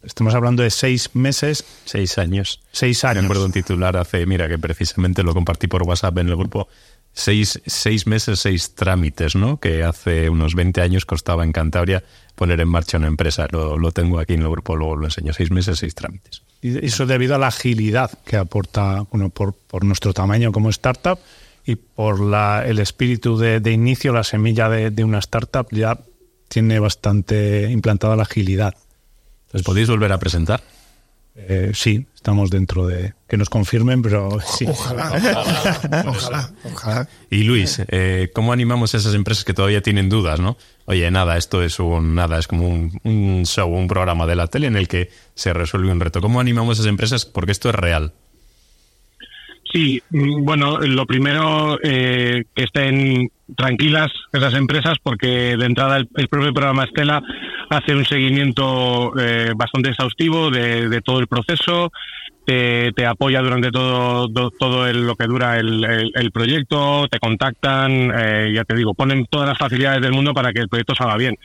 estamos 0.03 0.35
hablando 0.35 0.63
de 0.63 0.71
seis 0.71 1.11
meses. 1.15 1.65
Seis 1.85 2.19
años. 2.19 2.61
Seis 2.71 3.03
años. 3.05 3.23
Me 3.23 3.27
acuerdo 3.27 3.47
un 3.47 3.53
titular 3.53 3.97
hace, 3.97 4.25
mira, 4.27 4.49
que 4.49 4.59
precisamente 4.59 5.23
lo 5.23 5.35
compartí 5.35 5.67
por 5.67 5.83
WhatsApp 5.83 6.19
en 6.19 6.29
el 6.29 6.37
grupo, 6.37 6.69
Seis, 7.13 7.61
seis 7.67 8.07
meses, 8.07 8.39
seis 8.39 8.75
trámites, 8.75 9.35
¿no? 9.35 9.59
Que 9.59 9.83
hace 9.83 10.31
unos 10.31 10.55
20 10.55 10.81
años 10.81 11.07
costaba 11.07 11.43
en 11.43 11.51
Cantabria 11.51 12.05
poner 12.37 12.61
en 12.61 12.69
marcha 12.69 12.99
una 12.99 13.09
empresa. 13.09 13.49
Lo, 13.51 13.79
lo 13.79 13.91
tengo 13.91 14.21
aquí 14.21 14.35
en 14.35 14.43
el 14.43 14.49
grupo, 14.51 14.77
luego 14.77 14.97
lo 14.97 15.07
enseño. 15.07 15.33
Seis 15.33 15.51
meses, 15.51 15.81
seis 15.81 15.95
trámites. 15.95 16.43
Y 16.63 16.85
eso 16.85 17.07
debido 17.07 17.35
a 17.35 17.39
la 17.39 17.49
agilidad 17.49 18.11
que 18.25 18.37
aporta, 18.37 19.07
bueno, 19.11 19.31
por, 19.31 19.55
por 19.55 19.85
nuestro 19.85 20.13
tamaño 20.13 20.53
como 20.53 20.69
startup 20.71 21.19
y 21.65 21.77
por 21.77 22.21
la, 22.21 22.65
el 22.67 22.79
espíritu 22.79 23.39
de, 23.39 23.61
de 23.61 23.73
inicio, 23.73 24.13
la 24.13 24.25
semilla 24.25 24.69
de, 24.69 24.91
de, 24.91 25.05
una 25.05 25.19
startup 25.19 25.69
ya 25.71 25.99
tiene 26.49 26.79
bastante 26.79 27.71
implantada 27.71 28.17
la 28.17 28.25
agilidad. 28.25 28.75
¿Les 29.53 29.63
podéis 29.63 29.89
volver 29.89 30.13
a 30.13 30.19
presentar? 30.19 30.63
Eh, 31.37 31.73
sí, 31.75 32.07
estamos 32.15 32.51
dentro 32.51 32.87
de 32.87 33.15
que 33.29 33.37
nos 33.37 33.49
confirmen, 33.49 34.03
pero 34.03 34.39
sí. 34.41 34.67
Ojalá, 34.69 35.13
ojalá, 36.07 36.53
ojalá. 36.65 37.09
Y 37.31 37.45
Luis, 37.45 37.81
eh, 37.89 38.31
¿cómo 38.35 38.53
animamos 38.53 38.95
a 38.95 38.99
esas 38.99 39.15
empresas 39.15 39.45
que 39.45 39.55
todavía 39.55 39.81
tienen 39.81 40.09
dudas, 40.09 40.41
no? 40.41 40.57
Oye, 40.87 41.11
nada, 41.11 41.37
esto 41.37 41.63
es 41.63 41.79
un 41.79 42.15
nada, 42.15 42.39
es 42.39 42.47
como 42.47 42.69
un, 42.69 43.01
un 43.05 43.47
show, 43.47 43.73
un 43.73 43.89
programa 43.89 44.27
de 44.27 44.37
la 44.37 44.49
tele 44.49 44.67
en 44.67 44.77
el 44.77 44.89
que 44.89 45.11
se 45.35 45.53
resuelve 45.53 45.91
un 45.91 46.01
reto. 46.01 46.21
¿Cómo 46.21 46.41
animamos 46.41 46.79
a 46.79 46.83
esas 46.83 46.91
empresas? 46.91 47.25
Porque 47.25 47.53
esto 47.53 47.69
es 47.71 47.75
real. 47.75 48.13
Sí, 49.73 50.03
bueno, 50.11 50.79
lo 50.79 51.07
primero, 51.07 51.79
eh, 51.83 52.45
que 52.55 52.65
estén 52.65 53.31
tranquilas 53.57 54.11
esas 54.33 54.55
empresas 54.55 54.95
porque 55.03 55.57
de 55.57 55.67
entrada 55.67 55.97
el, 55.97 56.09
el 56.17 56.29
propio 56.29 56.53
programa 56.53 56.85
Estela 56.85 57.23
hace 57.69 57.95
un 57.95 58.05
seguimiento 58.05 59.13
eh, 59.19 59.53
bastante 59.55 59.91
exhaustivo 59.91 60.51
de, 60.51 61.01
todo 61.03 61.21
el 61.21 61.29
proceso, 61.29 61.93
te, 62.45 62.91
te 62.93 63.07
apoya 63.07 63.41
durante 63.43 63.71
todo, 63.71 64.27
do, 64.27 64.51
todo 64.51 64.93
lo 64.93 65.15
que 65.15 65.27
dura 65.27 65.59
el, 65.59 65.85
el, 65.85 66.11
el 66.15 66.33
proyecto, 66.33 67.07
te 67.09 67.21
contactan, 67.21 68.13
eh, 68.13 68.53
ya 68.53 68.65
te 68.65 68.75
digo, 68.75 68.95
ponen 68.95 69.27
todas 69.27 69.49
las 69.49 69.59
facilidades 69.59 70.03
del 70.03 70.13
mundo 70.13 70.35
para 70.35 70.53
que 70.53 70.61
el 70.61 70.69
proyecto 70.69 70.97
salga 70.97 71.17
bien. 71.17 71.37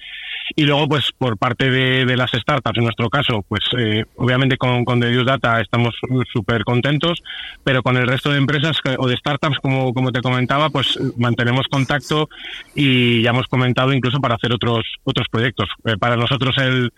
Y 0.55 0.63
luego, 0.63 0.87
pues 0.87 1.11
por 1.17 1.37
parte 1.37 1.69
de, 1.69 2.05
de 2.05 2.17
las 2.17 2.31
startups, 2.31 2.77
en 2.77 2.83
nuestro 2.83 3.09
caso, 3.09 3.43
pues 3.47 3.61
eh, 3.77 4.05
obviamente 4.17 4.57
con, 4.57 4.85
con 4.85 4.99
The 4.99 5.15
Use 5.15 5.25
Data 5.25 5.59
estamos 5.61 5.95
súper 6.31 6.63
contentos, 6.63 7.21
pero 7.63 7.81
con 7.81 7.97
el 7.97 8.07
resto 8.07 8.31
de 8.31 8.37
empresas 8.37 8.77
o 8.97 9.07
de 9.07 9.17
startups, 9.17 9.57
como, 9.59 9.93
como 9.93 10.11
te 10.11 10.21
comentaba, 10.21 10.69
pues 10.69 10.99
mantenemos 11.17 11.67
contacto 11.67 12.29
y 12.73 13.21
ya 13.21 13.31
hemos 13.31 13.47
comentado 13.47 13.93
incluso 13.93 14.19
para 14.19 14.35
hacer 14.35 14.53
otros, 14.53 14.85
otros 15.03 15.27
proyectos. 15.29 15.69
Eh, 15.85 15.97
para 15.97 16.15
nosotros 16.15 16.55
el, 16.57 16.91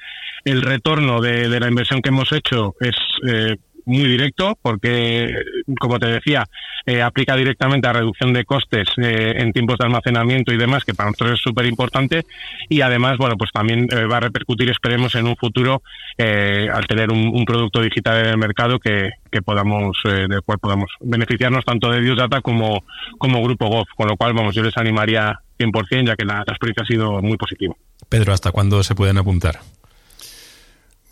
el 0.44 0.62
retorno 0.62 1.22
de, 1.22 1.50
de, 1.50 1.60
la 1.60 1.68
inversión 1.68 2.02
que 2.02 2.10
hemos 2.10 2.32
hecho 2.32 2.76
es 2.80 2.96
eh, 3.28 3.58
muy 3.88 4.08
directo 4.08 4.58
porque, 4.62 5.34
como 5.80 5.98
te 5.98 6.08
decía, 6.08 6.46
eh, 6.86 7.02
aplica 7.02 7.36
directamente 7.36 7.88
a 7.88 7.94
reducción 7.94 8.34
de 8.34 8.46
costes 8.46 8.88
eh, 8.98 9.34
en 9.38 9.52
tiempos 9.54 9.78
de 9.78 9.86
almacenamiento 9.86 10.54
y 10.54 10.58
demás, 10.58 10.84
que 10.84 10.94
para 10.94 11.10
nosotros 11.10 11.40
es 11.40 11.42
súper 11.42 11.66
importante. 11.66 12.26
Y 12.70 12.82
además, 12.82 13.18
bueno, 13.18 13.36
pues 13.38 13.52
también 13.52 13.88
eh, 13.92 14.06
va 14.06 14.18
a 14.18 14.22
repercutir, 14.22 14.70
esperemos, 14.70 15.16
en 15.16 15.28
un 15.28 15.36
futuro 15.36 15.82
eh, 16.18 16.68
al 16.72 16.86
tener 16.86 17.12
un, 17.12 17.28
un, 17.28 17.46
producto 17.46 17.82
digital 17.82 18.20
en 18.20 18.26
el 18.28 18.38
mercado 18.38 18.80
que, 18.80 19.10
que 19.32 19.42
podamos, 19.42 19.98
eh, 20.06 20.28
del 20.30 20.42
cual 20.44 20.60
podamos 20.60 20.90
beneficiarnos 21.00 21.64
tanto 21.66 21.90
de 21.90 22.16
Data 22.16 22.42
como, 22.42 22.84
como 23.18 23.42
Grupo 23.44 23.68
Goff. 23.68 23.90
Con 23.96 24.08
lo 24.08 24.18
cual, 24.18 24.34
vamos, 24.34 24.54
yo 24.54 24.64
les 24.64 24.78
animaría 24.78 25.40
100%, 25.60 26.08
ya 26.08 26.16
que 26.16 26.26
la, 26.26 26.44
la 26.46 26.54
experiencia 26.54 26.84
ha 26.84 26.88
sido 26.88 27.22
muy 27.22 27.38
positiva. 27.38 27.76
Pedro, 28.10 28.34
¿hasta 28.34 28.52
cuándo 28.52 28.84
se 28.84 28.96
pueden 28.96 29.18
apuntar? 29.18 29.60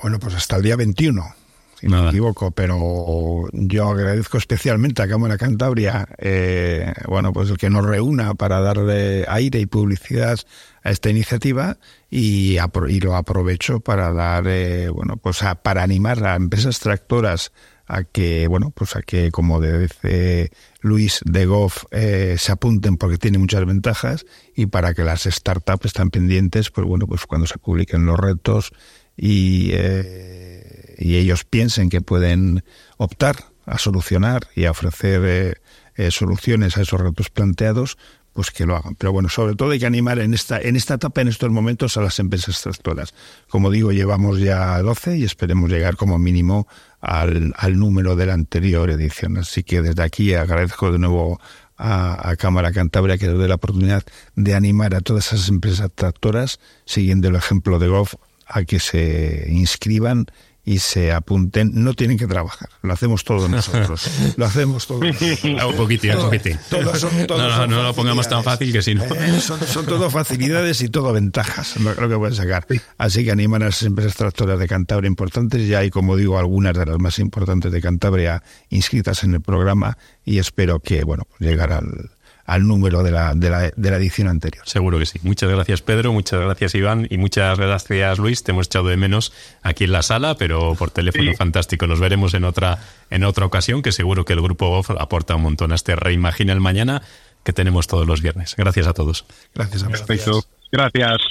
Bueno, 0.01 0.19
pues 0.19 0.35
hasta 0.35 0.57
el 0.57 0.63
día 0.63 0.75
21 0.75 1.44
si 1.79 1.87
me 1.87 2.07
equivoco, 2.07 2.51
pero 2.51 3.47
yo 3.51 3.89
agradezco 3.89 4.37
especialmente 4.37 5.01
a 5.01 5.07
Cámara 5.07 5.37
Cantabria, 5.37 6.07
eh, 6.17 6.93
bueno, 7.07 7.33
pues 7.33 7.49
el 7.49 7.57
que 7.57 7.69
nos 7.69 7.85
reúna 7.85 8.33
para 8.35 8.61
darle 8.61 9.25
aire 9.27 9.59
y 9.59 9.65
publicidad 9.65 10.39
a 10.83 10.91
esta 10.91 11.09
iniciativa 11.09 11.77
y, 12.09 12.57
y 12.89 12.99
lo 12.99 13.15
aprovecho 13.15 13.79
para 13.79 14.13
dar, 14.13 14.45
eh, 14.47 14.89
bueno, 14.89 15.17
pues 15.17 15.43
a, 15.43 15.55
para 15.55 15.83
animar 15.83 16.25
a 16.25 16.35
empresas 16.35 16.79
tractoras 16.79 17.51
a 17.87 18.03
que, 18.03 18.47
bueno, 18.47 18.71
pues 18.71 18.95
a 18.95 19.01
que, 19.01 19.31
como 19.31 19.61
dice 19.61 20.51
Luis 20.81 21.21
de 21.23 21.45
Goff, 21.45 21.83
eh, 21.91 22.35
se 22.37 22.51
apunten 22.51 22.97
porque 22.97 23.17
tiene 23.17 23.37
muchas 23.37 23.65
ventajas 23.65 24.25
y 24.55 24.67
para 24.67 24.93
que 24.93 25.03
las 25.03 25.23
startups 25.23 25.85
están 25.85 26.09
pendientes, 26.09 26.71
pues 26.71 26.87
bueno, 26.87 27.07
pues 27.07 27.25
cuando 27.25 27.47
se 27.47 27.57
publiquen 27.57 28.05
los 28.05 28.19
retos 28.19 28.71
y 29.15 29.69
eh, 29.73 30.64
y 30.97 31.17
ellos 31.17 31.43
piensen 31.43 31.89
que 31.89 32.01
pueden 32.01 32.63
optar 32.97 33.35
a 33.65 33.77
solucionar 33.77 34.47
y 34.55 34.65
a 34.65 34.71
ofrecer 34.71 35.21
eh, 35.25 35.53
eh, 35.95 36.11
soluciones 36.11 36.77
a 36.77 36.81
esos 36.81 36.99
retos 36.99 37.29
planteados, 37.29 37.97
pues 38.33 38.51
que 38.51 38.65
lo 38.65 38.75
hagan. 38.75 38.95
Pero 38.95 39.13
bueno, 39.13 39.29
sobre 39.29 39.55
todo 39.55 39.71
hay 39.71 39.79
que 39.79 39.85
animar 39.85 40.19
en 40.19 40.33
esta, 40.33 40.59
en 40.59 40.75
esta 40.75 40.95
etapa, 40.95 41.21
en 41.21 41.29
estos 41.29 41.49
momentos, 41.49 41.95
a 41.95 42.01
las 42.01 42.19
empresas 42.19 42.61
tractoras. 42.61 43.13
Como 43.47 43.71
digo, 43.71 43.91
llevamos 43.91 44.39
ya 44.39 44.81
12 44.81 45.17
y 45.17 45.23
esperemos 45.23 45.69
llegar 45.69 45.95
como 45.95 46.19
mínimo 46.19 46.67
al, 46.99 47.53
al 47.57 47.79
número 47.79 48.15
de 48.15 48.25
la 48.25 48.33
anterior 48.33 48.89
edición. 48.89 49.37
Así 49.37 49.63
que 49.63 49.81
desde 49.81 50.03
aquí 50.03 50.33
agradezco 50.33 50.91
de 50.91 50.99
nuevo 50.99 51.39
a, 51.77 52.29
a, 52.29 52.35
Cámara 52.35 52.73
Cantabria 52.73 53.17
que 53.17 53.27
nos 53.27 53.39
dé 53.39 53.47
la 53.47 53.55
oportunidad 53.55 54.03
de 54.35 54.53
animar 54.53 54.95
a 54.95 55.01
todas 55.01 55.31
esas 55.31 55.47
empresas 55.47 55.89
tractoras, 55.95 56.59
siguiendo 56.85 57.29
el 57.29 57.35
ejemplo 57.35 57.79
de 57.79 57.87
Goff, 57.87 58.15
a 58.47 58.63
que 58.63 58.79
se 58.79 59.47
inscriban 59.49 60.27
y 60.65 60.79
se 60.79 61.11
apunten, 61.11 61.71
no 61.73 61.93
tienen 61.93 62.17
que 62.17 62.25
trabajar, 62.25 62.69
lo 62.81 62.91
hacemos 62.93 63.23
todos 63.23 63.49
nosotros. 63.51 64.09
lo 64.35 64.45
hacemos 64.45 64.87
todos 64.87 65.01
un 65.01 65.75
poquitín, 65.75 66.15
un 66.15 66.23
poquitín. 66.23 66.59
Son, 66.69 67.11
no, 67.27 67.37
no, 67.37 67.67
no 67.67 67.83
lo 67.83 67.93
pongamos 67.93 68.27
tan 68.27 68.43
fácil 68.43 68.71
que 68.71 68.81
si 68.81 68.95
no. 68.95 69.03
Eh, 69.03 69.39
son, 69.39 69.59
son, 69.59 69.85
todo 69.85 70.09
facilidades 70.09 70.81
y 70.81 70.89
todo 70.89 71.13
ventajas, 71.13 71.77
lo, 71.77 71.93
lo 71.93 72.09
que 72.09 72.17
pueden 72.17 72.35
sacar. 72.35 72.65
Así 72.97 73.23
que 73.23 73.31
animan 73.31 73.61
a 73.61 73.65
las 73.65 73.83
empresas 73.83 74.15
tractoras 74.15 74.59
de 74.59 74.67
Cantabria 74.67 75.07
importantes, 75.07 75.67
ya 75.67 75.79
hay, 75.79 75.89
como 75.89 76.15
digo, 76.15 76.39
algunas 76.39 76.73
de 76.73 76.85
las 76.85 76.99
más 76.99 77.19
importantes 77.19 77.71
de 77.71 77.81
Cantabria 77.81 78.41
inscritas 78.69 79.23
en 79.23 79.35
el 79.35 79.41
programa 79.41 79.97
y 80.23 80.39
espero 80.39 80.79
que, 80.79 81.03
bueno, 81.03 81.23
pues 81.29 81.49
llegar 81.49 81.71
al, 81.71 82.09
al 82.45 82.67
número 82.67 83.03
de 83.03 83.11
la, 83.11 83.33
de, 83.33 83.49
la, 83.49 83.71
de 83.75 83.91
la 83.91 83.97
edición 83.97 84.27
anterior. 84.27 84.63
Seguro 84.67 84.99
que 84.99 85.05
sí. 85.05 85.19
Muchas 85.23 85.49
gracias 85.49 85.81
Pedro, 85.81 86.13
muchas 86.13 86.39
gracias 86.39 86.75
Iván 86.75 87.07
y 87.09 87.17
muchas 87.17 87.57
gracias 87.57 88.19
Luis. 88.19 88.43
Te 88.43 88.51
hemos 88.51 88.67
echado 88.67 88.87
de 88.87 88.97
menos 88.97 89.33
aquí 89.63 89.85
en 89.85 89.91
la 89.91 90.03
sala, 90.03 90.35
pero 90.37 90.75
por 90.75 90.91
teléfono 90.91 91.31
sí. 91.31 91.37
fantástico. 91.37 91.87
Nos 91.87 91.99
veremos 91.99 92.33
en 92.33 92.43
otra, 92.43 92.79
en 93.09 93.23
otra 93.23 93.45
ocasión, 93.45 93.81
que 93.81 93.91
seguro 93.91 94.25
que 94.25 94.33
el 94.33 94.41
grupo 94.41 94.69
Goff 94.69 94.91
aporta 94.91 95.35
un 95.35 95.41
montón 95.41 95.71
a 95.71 95.75
este 95.75 95.95
Reimagina 95.95 96.53
el 96.53 96.61
Mañana 96.61 97.01
que 97.43 97.53
tenemos 97.53 97.87
todos 97.87 98.07
los 98.07 98.21
viernes. 98.21 98.55
Gracias 98.57 98.87
a 98.87 98.93
todos. 98.93 99.25
Gracias 99.53 99.83
a 99.83 99.89
Perfecto. 99.89 100.43
Gracias. 100.71 101.21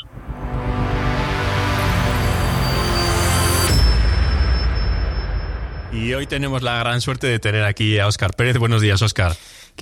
Y 5.93 6.13
hoy 6.13 6.27
tenemos 6.27 6.63
la 6.63 6.79
gran 6.79 7.01
suerte 7.01 7.29
de 7.29 7.39
tener 7.39 7.63
aquí 7.63 7.99
a 7.99 8.09
Óscar 8.09 8.35
Pérez. 8.35 8.59
Buenos 8.59 8.83
días, 8.83 9.01
Óscar. 9.01 9.37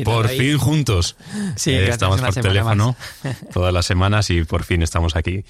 Por 0.04 0.28
fin 0.28 0.58
juntos. 0.58 1.16
Sí, 1.56 1.72
eh, 1.72 1.88
estamos 1.88 2.20
por 2.20 2.34
teléfono 2.34 2.96
todas 3.52 3.72
las 3.72 3.86
semanas 3.86 4.30
y 4.30 4.44
por 4.44 4.64
fin 4.64 4.82
estamos 4.82 5.16
aquí. 5.16 5.44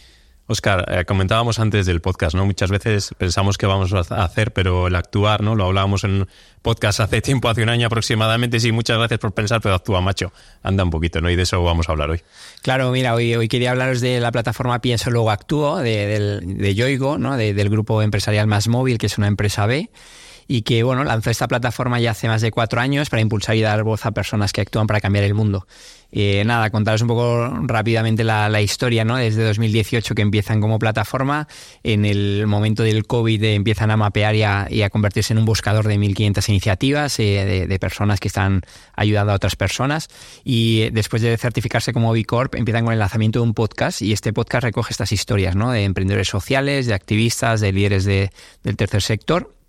Oscar, 0.48 0.85
eh, 0.88 1.05
comentábamos 1.05 1.61
antes 1.61 1.87
del 1.87 2.00
podcast, 2.00 2.35
¿no? 2.35 2.44
Muchas 2.44 2.70
veces 2.70 3.14
pensamos 3.16 3.57
que 3.57 3.66
vamos 3.66 3.92
a 3.92 4.24
hacer, 4.24 4.52
pero 4.52 4.88
el 4.88 4.96
actuar, 4.96 5.40
¿no? 5.40 5.55
Lo 5.55 5.66
hablábamos 5.66 6.02
en 6.02 6.11
un 6.11 6.28
podcast 6.62 6.98
hace 6.98 7.22
tiempo, 7.22 7.48
hace 7.48 7.62
un 7.62 7.68
año 7.68 7.87
aproximadamente. 7.87 8.59
Sí, 8.59 8.72
muchas 8.72 8.98
gracias 8.98 9.20
por 9.20 9.33
pensar, 9.33 9.61
pero 9.61 9.76
actúa, 9.76 10.00
macho. 10.00 10.33
Anda 10.64 10.83
un 10.83 10.90
poquito, 10.90 11.20
¿no? 11.20 11.31
Y 11.31 11.37
de 11.37 11.44
eso 11.44 11.62
vamos 11.62 11.88
a 11.88 11.92
hablar 11.92 12.11
hoy. 12.11 12.22
Claro, 12.61 12.90
mira, 12.90 13.14
hoy, 13.14 13.37
hoy 13.37 13.46
quería 13.46 13.70
hablaros 13.70 14.00
de 14.00 14.18
la 14.18 14.33
plataforma 14.33 14.81
Pienso 14.81 15.11
Luego 15.11 15.31
Actúo, 15.31 15.78
de, 15.78 16.07
del, 16.07 16.59
de 16.59 16.74
Yoigo, 16.74 17.18
¿no? 17.18 17.37
De, 17.37 17.55
del 17.55 17.70
grupo 17.70 18.02
empresarial 18.02 18.48
Más 18.48 18.66
Móvil, 18.66 18.98
que 18.98 19.07
es 19.07 19.18
una 19.18 19.28
empresa 19.28 19.66
B 19.66 19.90
y 20.53 20.62
que 20.62 20.83
bueno 20.83 21.03
lanzó 21.03 21.31
esta 21.31 21.49
plataforma 21.49 21.99
ya 21.99 22.11
hace 22.11 22.29
más 22.29 22.43
de 22.43 22.51
cuatro 22.51 22.79
años 22.79 23.09
para 23.09 23.23
impulsar 23.23 23.57
y 23.57 23.62
dar 23.62 23.83
voz 23.85 24.05
a 24.05 24.11
personas 24.11 24.53
que 24.53 24.61
actúan 24.61 24.87
para 24.87 25.01
cambiar 25.01 25.25
el 25.25 25.33
mundo. 25.33 25.67
Eh, 26.15 26.43
nada, 26.45 26.69
contaros 26.69 27.01
un 27.01 27.09
poco 27.09 27.49
rápidamente 27.62 28.23
la, 28.23 28.61
historia, 28.61 29.03
¿no? 29.03 29.17
Desde 29.17 29.45
2018 29.45 30.15
que 30.15 30.21
empiezan 30.21 30.61
como 30.61 30.79
plataforma, 30.79 31.49
en 31.83 32.05
el 32.05 32.47
momento 32.47 32.83
del 32.83 33.07
COVID 33.07 33.43
empiezan 33.45 33.91
a 33.91 33.97
mapear 33.97 34.35
y 34.35 34.43
a, 34.43 34.67
y 34.69 34.83
a 34.83 34.91
convertirse 34.91 35.33
en 35.33 35.38
un 35.38 35.47
buscador 35.47 35.88
de 35.88 35.97
1.500 35.97 36.51
iniciativas 36.51 37.19
eh, 37.19 37.67
de, 37.67 37.79
personas 37.79 38.21
que 38.21 38.29
están 38.29 38.61
ayudando 38.95 39.33
a 39.33 39.37
otras 39.37 39.57
personas 39.57 40.09
y 40.45 40.91
después 40.91 41.23
de 41.23 41.35
certificarse 41.38 41.95
como 41.95 42.12
B 42.12 42.27
Corp 42.27 42.57
empiezan 42.57 42.85
con 42.85 42.93
el 42.93 42.99
lanzamiento 42.99 43.38
de 43.38 43.45
un 43.45 43.55
podcast 43.55 44.03
y 44.03 44.12
este 44.12 44.35
podcast 44.35 44.65
recoge 44.65 44.93
estas 44.93 45.12
historias, 45.12 45.57
¿no? 45.57 45.71
De 45.71 45.85
emprendedores 45.85 46.29
sociales, 46.29 46.87
de 46.87 46.93
activistas, 46.93 47.62
de 47.62 47.73
líderes 47.73 48.05
de, 48.05 48.31
del 48.62 48.76
tercer 48.76 49.01
sector 49.01 49.62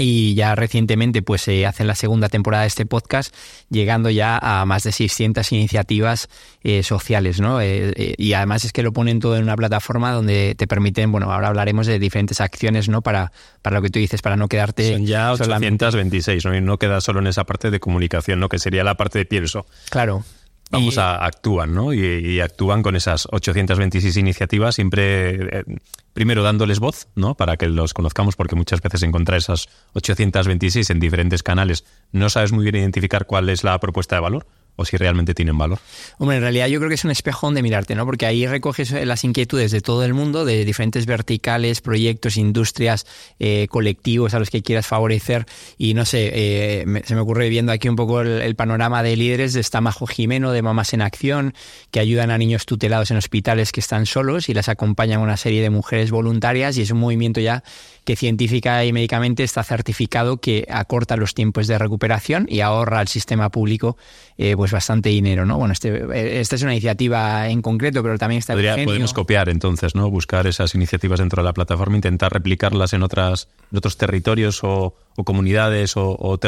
y 0.00 0.34
ya 0.34 0.54
recientemente 0.54 1.20
pues 1.20 1.42
se 1.42 1.60
eh, 1.60 1.66
hacen 1.66 1.86
la 1.86 1.94
segunda 1.94 2.28
temporada 2.30 2.62
de 2.62 2.68
este 2.68 2.86
podcast 2.86 3.34
llegando 3.68 4.08
ya 4.08 4.38
a 4.38 4.64
más 4.64 4.84
de 4.84 4.92
600 4.92 5.52
iniciativas 5.52 6.28
eh, 6.62 6.82
sociales 6.82 7.38
¿no? 7.38 7.60
Eh, 7.60 7.92
eh, 7.94 8.14
y 8.16 8.32
además 8.32 8.64
es 8.64 8.72
que 8.72 8.82
lo 8.82 8.92
ponen 8.92 9.20
todo 9.20 9.36
en 9.36 9.42
una 9.42 9.56
plataforma 9.56 10.12
donde 10.12 10.54
te 10.56 10.66
permiten 10.66 11.12
bueno 11.12 11.30
ahora 11.30 11.48
hablaremos 11.48 11.86
de 11.86 11.98
diferentes 11.98 12.40
acciones 12.40 12.88
no 12.88 13.02
para, 13.02 13.30
para 13.60 13.76
lo 13.76 13.82
que 13.82 13.90
tú 13.90 13.98
dices 13.98 14.22
para 14.22 14.36
no 14.36 14.48
quedarte 14.48 14.90
son 14.94 15.06
ya 15.06 15.32
826 15.32 16.46
¿no? 16.46 16.56
y 16.56 16.62
no 16.62 16.78
queda 16.78 17.02
solo 17.02 17.20
en 17.20 17.26
esa 17.26 17.44
parte 17.44 17.70
de 17.70 17.78
comunicación 17.78 18.40
no 18.40 18.48
que 18.48 18.58
sería 18.58 18.82
la 18.82 18.96
parte 18.96 19.18
de 19.18 19.26
pienso 19.26 19.66
claro 19.90 20.24
Vamos 20.70 20.98
a 20.98 21.24
actúan, 21.24 21.74
¿no? 21.74 21.92
Y, 21.92 22.40
actúan 22.40 22.82
con 22.82 22.94
esas 22.96 23.26
826 23.30 24.16
iniciativas, 24.16 24.76
siempre 24.76 25.58
eh, 25.58 25.64
primero 26.12 26.42
dándoles 26.42 26.78
voz, 26.78 27.08
¿no? 27.16 27.34
Para 27.34 27.56
que 27.56 27.68
los 27.68 27.92
conozcamos, 27.92 28.36
porque 28.36 28.54
muchas 28.54 28.80
veces 28.80 29.02
encontrar 29.02 29.38
esas 29.38 29.68
826 29.94 30.90
en 30.90 31.00
diferentes 31.00 31.42
canales 31.42 31.84
no 32.12 32.30
sabes 32.30 32.52
muy 32.52 32.64
bien 32.64 32.76
identificar 32.76 33.26
cuál 33.26 33.48
es 33.48 33.64
la 33.64 33.78
propuesta 33.80 34.16
de 34.16 34.20
valor 34.20 34.46
o 34.76 34.84
si 34.84 34.96
realmente 34.96 35.34
tienen 35.34 35.58
valor. 35.58 35.78
Hombre, 36.18 36.36
en 36.36 36.42
realidad 36.42 36.66
yo 36.68 36.78
creo 36.78 36.88
que 36.88 36.94
es 36.94 37.04
un 37.04 37.10
espejo 37.10 37.46
donde 37.46 37.62
mirarte, 37.62 37.94
¿no? 37.94 38.04
Porque 38.06 38.26
ahí 38.26 38.46
recoges 38.46 38.90
las 38.92 39.24
inquietudes 39.24 39.70
de 39.70 39.80
todo 39.80 40.04
el 40.04 40.14
mundo, 40.14 40.44
de 40.44 40.64
diferentes 40.64 41.06
verticales, 41.06 41.80
proyectos, 41.80 42.36
industrias, 42.36 43.06
eh, 43.38 43.66
colectivos 43.70 44.34
a 44.34 44.38
los 44.38 44.50
que 44.50 44.62
quieras 44.62 44.86
favorecer. 44.86 45.46
Y 45.78 45.94
no 45.94 46.04
sé, 46.04 46.30
eh, 46.32 47.02
se 47.04 47.14
me 47.14 47.20
ocurre 47.20 47.48
viendo 47.48 47.72
aquí 47.72 47.88
un 47.88 47.96
poco 47.96 48.20
el, 48.22 48.54
panorama 48.54 49.02
de 49.02 49.16
líderes 49.16 49.52
de 49.52 49.62
Stamajo 49.62 50.06
Jimeno, 50.06 50.52
de 50.52 50.62
Mamás 50.62 50.92
en 50.92 51.02
Acción, 51.02 51.54
que 51.90 52.00
ayudan 52.00 52.30
a 52.30 52.38
niños 52.38 52.66
tutelados 52.66 53.10
en 53.10 53.16
hospitales 53.16 53.72
que 53.72 53.80
están 53.80 54.06
solos 54.06 54.48
y 54.48 54.54
las 54.54 54.68
acompañan 54.68 55.20
una 55.20 55.36
serie 55.36 55.62
de 55.62 55.70
mujeres 55.70 56.10
voluntarias 56.10 56.76
y 56.76 56.82
es 56.82 56.90
un 56.90 56.98
movimiento 56.98 57.40
ya 57.40 57.62
que 58.04 58.16
científica 58.16 58.84
y 58.84 58.92
médicamente 58.92 59.44
está 59.44 59.62
certificado 59.62 60.38
que 60.38 60.66
acorta 60.70 61.16
los 61.16 61.34
tiempos 61.34 61.66
de 61.66 61.78
recuperación 61.78 62.46
y 62.48 62.60
ahorra 62.60 63.00
al 63.00 63.08
sistema 63.08 63.50
público 63.50 63.96
eh, 64.38 64.54
pues 64.60 64.72
bastante 64.72 65.08
dinero, 65.08 65.46
¿no? 65.46 65.56
Bueno, 65.56 65.72
este, 65.72 66.38
esta 66.38 66.54
es 66.54 66.62
una 66.62 66.74
iniciativa 66.74 67.48
en 67.48 67.62
concreto, 67.62 68.02
pero 68.02 68.18
también 68.18 68.40
está 68.40 68.54
Podemos 68.84 69.14
copiar 69.14 69.48
entonces, 69.48 69.94
¿no? 69.94 70.10
Buscar 70.10 70.46
esas 70.46 70.74
iniciativas 70.74 71.18
dentro 71.18 71.42
de 71.42 71.46
la 71.46 71.54
plataforma, 71.54 71.96
intentar 71.96 72.30
replicarlas 72.30 72.92
en 72.92 73.02
otras 73.02 73.48
en 73.72 73.78
otros 73.78 73.96
territorios 73.96 74.62
o, 74.62 74.94
comunidades 75.24 75.92
o, 75.96 76.38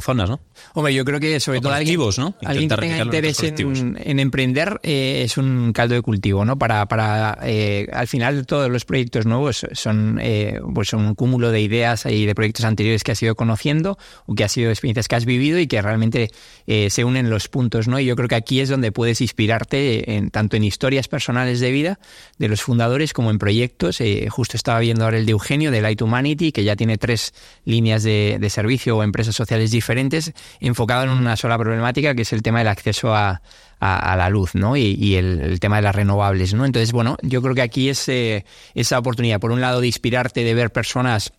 zonas, 0.00 0.30
¿no? 0.30 0.40
Hombre, 0.74 0.94
yo 0.94 1.04
creo 1.04 1.20
que 1.20 1.40
sobre 1.40 1.60
todo 1.60 1.72
alguien, 1.72 1.98
¿no? 2.18 2.34
alguien 2.44 2.68
que 2.68 2.76
tenga 2.76 2.98
interés 2.98 3.42
en, 3.42 4.18
emprender 4.18 4.80
eh, 4.82 5.22
es 5.24 5.36
un 5.36 5.72
caldo 5.72 5.94
de 5.94 6.02
cultivo, 6.02 6.44
¿no? 6.44 6.58
Para, 6.58 6.86
para 6.86 7.38
eh, 7.42 7.88
al 7.92 8.06
final 8.06 8.46
todos 8.46 8.70
los 8.70 8.84
proyectos 8.84 9.26
nuevos 9.26 9.66
son, 9.72 10.18
eh, 10.22 10.60
pues 10.74 10.92
un 10.92 11.14
cúmulo 11.14 11.50
de 11.50 11.60
ideas 11.60 12.06
y 12.06 12.26
de 12.26 12.34
proyectos 12.34 12.64
anteriores 12.64 13.02
que 13.02 13.12
has 13.12 13.22
ido 13.22 13.34
conociendo 13.34 13.98
o 14.26 14.34
que 14.34 14.44
has 14.44 14.52
sido 14.52 14.70
experiencias 14.70 15.08
que 15.08 15.16
has 15.16 15.24
vivido 15.24 15.58
y 15.58 15.66
que 15.66 15.80
realmente 15.80 16.30
se 16.66 17.04
unen 17.04 17.30
los 17.30 17.48
puntos, 17.48 17.88
¿no? 17.88 17.98
Y 18.00 18.06
yo 18.06 18.16
creo 18.16 18.28
que 18.28 18.34
aquí 18.34 18.60
es 18.60 18.68
donde 18.68 18.92
puedes 18.92 19.20
inspirarte 19.20 20.16
en, 20.16 20.30
tanto 20.30 20.56
en 20.56 20.64
historias 20.64 21.08
personales 21.08 21.60
de 21.60 21.70
vida 21.70 21.98
de 22.38 22.48
los 22.48 22.62
fundadores 22.62 23.12
como 23.12 23.30
en 23.30 23.38
proyectos. 23.38 23.98
justo 24.30 24.56
estaba 24.56 24.80
viendo 24.80 25.04
ahora 25.04 25.18
el 25.18 25.26
de 25.26 25.32
Eugenio 25.32 25.70
de 25.70 25.80
Light 25.80 26.00
Humanity, 26.00 26.52
que 26.52 26.64
ya 26.64 26.76
tiene 26.76 26.98
tres 26.98 27.34
líneas 27.64 28.02
de, 28.02 28.13
servicio 28.48 28.96
o 28.96 29.02
empresas 29.02 29.34
sociales 29.34 29.70
diferentes, 29.70 30.32
enfocado 30.60 31.04
en 31.04 31.10
una 31.10 31.36
sola 31.36 31.58
problemática, 31.58 32.14
que 32.14 32.22
es 32.22 32.32
el 32.32 32.42
tema 32.42 32.58
del 32.58 32.68
acceso 32.68 33.14
a, 33.14 33.40
la 33.80 34.30
luz, 34.30 34.54
¿no? 34.54 34.76
Y, 34.76 35.16
el, 35.16 35.60
tema 35.60 35.76
de 35.76 35.82
las 35.82 35.94
renovables, 35.94 36.54
¿no? 36.54 36.64
Entonces, 36.64 36.92
bueno, 36.92 37.16
yo 37.22 37.42
creo 37.42 37.54
que 37.54 37.62
aquí 37.62 37.88
es 37.88 38.08
eh, 38.08 38.44
esa 38.74 38.98
oportunidad, 38.98 39.40
por 39.40 39.52
un 39.52 39.60
lado, 39.60 39.80
de 39.80 39.86
inspirarte, 39.86 40.42
de 40.42 40.54
ver 40.54 40.72
personas 40.72 41.32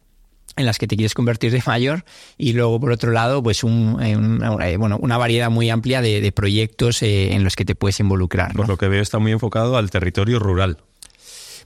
en 0.55 0.65
las 0.65 0.77
que 0.77 0.87
te 0.87 0.95
quieres 0.95 1.13
convertir 1.13 1.51
de 1.51 1.61
mayor 1.65 2.05
y 2.37 2.53
luego 2.53 2.79
por 2.79 2.91
otro 2.91 3.11
lado 3.11 3.43
pues 3.43 3.63
un, 3.65 3.99
eh, 4.01 4.15
eh, 4.69 4.77
bueno, 4.77 4.97
una 5.01 5.17
variedad 5.17 5.49
muy 5.49 5.69
amplia 5.69 6.01
de, 6.01 6.31
proyectos 6.31 7.01
en 7.01 7.43
los 7.43 7.55
que 7.55 7.65
te 7.65 7.75
puedes 7.75 7.99
involucrar. 7.99 8.53
Por 8.53 8.69
lo 8.69 8.77
que 8.77 8.87
veo 8.87 9.01
está 9.01 9.19
muy 9.19 9.31
enfocado 9.31 9.75
al 9.75 9.89
territorio 9.89 10.39
rural. 10.39 10.77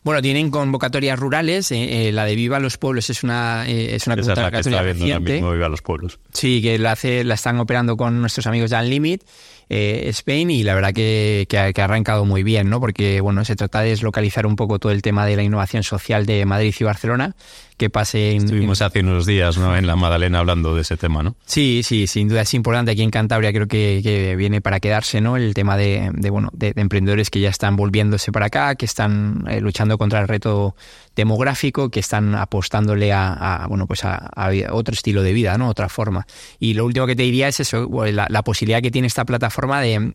Bueno, 0.04 0.22
tienen 0.22 0.50
convocatorias 0.50 1.20
rurales. 1.20 1.72
Eh, 1.72 2.08
eh, 2.08 2.12
la 2.12 2.26
de 2.26 2.36
Viva 2.36 2.60
los 2.60 2.78
Pueblos 2.78 3.10
es 3.10 3.24
una 3.24 3.66
eh, 3.68 3.96
es 3.96 4.08
una 4.08 4.16
Esa 4.16 4.34
convocatoria 4.34 4.60
es 4.60 4.66
la 4.66 4.82
que 4.82 4.90
está 4.90 5.08
viendo 5.08 5.32
mismo 5.32 5.52
Viva 5.52 5.70
los 5.70 5.82
Pueblos. 5.82 6.20
Sí, 6.34 6.62
que 6.62 6.78
la 6.80 6.94
hace 6.94 7.24
la 7.24 7.36
están 7.36 7.60
operando 7.60 7.98
con 7.98 8.20
nuestros 8.22 8.48
amigos 8.48 8.70
de 8.70 8.78
Unlimit 8.78 9.24
eh, 9.70 10.06
Spain 10.08 10.50
y 10.50 10.64
la 10.64 10.74
verdad 10.74 10.94
que, 10.94 11.46
que, 11.48 11.58
ha, 11.58 11.84
arrancado 11.84 12.26
muy 12.26 12.42
bien, 12.42 12.70
¿no? 12.70 12.80
Porque 12.80 13.22
bueno, 13.22 13.46
se 13.46 13.56
trata 13.56 13.82
de 13.82 13.90
deslocalizar 13.90 14.48
un 14.48 14.56
poco 14.56 14.80
todo 14.80 14.92
el 14.92 15.04
tema 15.04 15.28
de 15.28 15.36
la 15.36 15.44
innovación 15.44 15.84
social 15.84 16.26
de 16.26 16.44
Madrid 16.46 16.74
y 16.80 16.84
Barcelona, 16.84 17.36
que 17.78 17.90
pase 17.90 18.36
Estuvimos 18.36 18.82
hace 18.82 19.02
unos 19.02 19.28
días, 19.28 19.58
¿no? 19.58 19.78
En 19.78 19.86
la 19.86 19.96
Madalena 19.96 20.40
hablando 20.40 20.74
de 20.74 20.82
ese 20.82 20.98
tema, 20.98 21.22
¿no? 21.22 21.36
Sí, 21.46 21.82
sí, 21.84 22.08
sin 22.08 22.28
duda 22.28 22.42
es 22.42 22.54
importante 22.56 22.92
aquí 22.92 23.04
en 23.04 23.12
Cantabria, 23.12 23.54
creo 23.54 23.68
que, 23.68 24.02
que 24.04 24.36
viene 24.36 24.60
para 24.60 24.80
quedarse, 24.80 25.22
¿no? 25.22 25.38
El 25.38 25.54
tema 25.54 25.78
de, 25.78 26.10
de 26.14 26.30
bueno, 26.32 26.50
de, 26.52 26.74
emprendedores 26.76 27.30
que 27.30 27.40
ya 27.40 27.50
están 27.50 27.76
volviéndose 27.76 28.32
para 28.32 28.48
acá, 28.48 28.74
que 28.74 28.86
están 28.86 29.46
eh, 29.48 29.62
luchando 29.62 30.00
contra 30.00 30.20
el 30.20 30.28
reto 30.28 30.76
demográfico, 31.20 31.90
que 31.90 32.00
están 32.00 32.34
apostándole 32.36 33.14
a, 33.14 33.66
bueno, 33.70 33.88
pues 33.88 34.04
a, 34.04 34.32
otro 34.72 34.94
estilo 34.94 35.22
de 35.22 35.34
vida, 35.34 35.58
¿no? 35.58 35.70
Otra 35.70 35.90
forma. 35.90 36.26
Y 36.60 36.74
lo 36.74 36.86
último 36.86 37.06
que 37.06 37.16
te 37.16 37.24
diría 37.24 37.48
es 37.48 37.60
eso, 37.60 37.90
la 38.12 38.44
posibilidad 38.44 38.82
que 38.82 38.92
tiene 38.92 39.08
esta 39.08 39.26
plataforma 39.26 39.82
de 39.82 40.14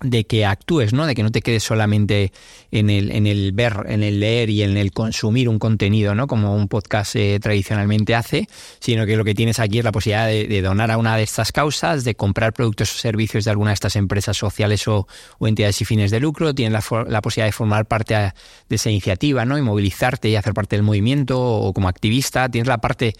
de 0.00 0.24
que 0.24 0.44
actúes, 0.44 0.92
¿no? 0.92 1.06
De 1.06 1.14
que 1.14 1.22
no 1.22 1.30
te 1.30 1.40
quedes 1.40 1.62
solamente 1.62 2.32
en 2.70 2.90
el, 2.90 3.10
en 3.10 3.26
el 3.26 3.52
ver, 3.52 3.84
en 3.86 4.02
el 4.02 4.20
leer 4.20 4.50
y 4.50 4.62
en 4.62 4.76
el 4.76 4.92
consumir 4.92 5.48
un 5.48 5.58
contenido, 5.58 6.14
¿no? 6.14 6.26
Como 6.26 6.54
un 6.54 6.68
podcast 6.68 7.16
eh, 7.16 7.38
tradicionalmente 7.40 8.14
hace, 8.14 8.48
sino 8.80 9.06
que 9.06 9.16
lo 9.16 9.24
que 9.24 9.34
tienes 9.34 9.58
aquí 9.60 9.78
es 9.78 9.84
la 9.84 9.92
posibilidad 9.92 10.26
de, 10.26 10.62
donar 10.62 10.90
a 10.90 10.98
una 10.98 11.16
de 11.16 11.22
estas 11.22 11.52
causas, 11.52 12.04
de 12.04 12.14
comprar 12.14 12.52
productos 12.52 12.94
o 12.94 12.98
servicios 12.98 13.44
de 13.44 13.50
alguna 13.50 13.70
de 13.70 13.74
estas 13.74 13.96
empresas 13.96 14.36
sociales 14.36 14.86
o, 14.88 15.06
entidades 15.40 15.80
y 15.80 15.84
fines 15.84 16.10
de 16.10 16.20
lucro, 16.20 16.54
tienes 16.54 16.72
la, 16.72 17.20
posibilidad 17.22 17.48
de 17.48 17.52
formar 17.52 17.86
parte 17.86 18.14
de 18.14 18.76
esa 18.76 18.90
iniciativa, 18.90 19.44
¿no? 19.44 19.58
Y 19.58 19.62
movilizarte 19.62 20.28
y 20.28 20.36
hacer 20.36 20.54
parte 20.54 20.76
del 20.76 20.82
movimiento 20.82 21.40
o 21.40 21.72
como 21.72 21.88
activista, 21.88 22.48
tienes 22.48 22.68
la 22.68 22.78
parte 22.78 23.14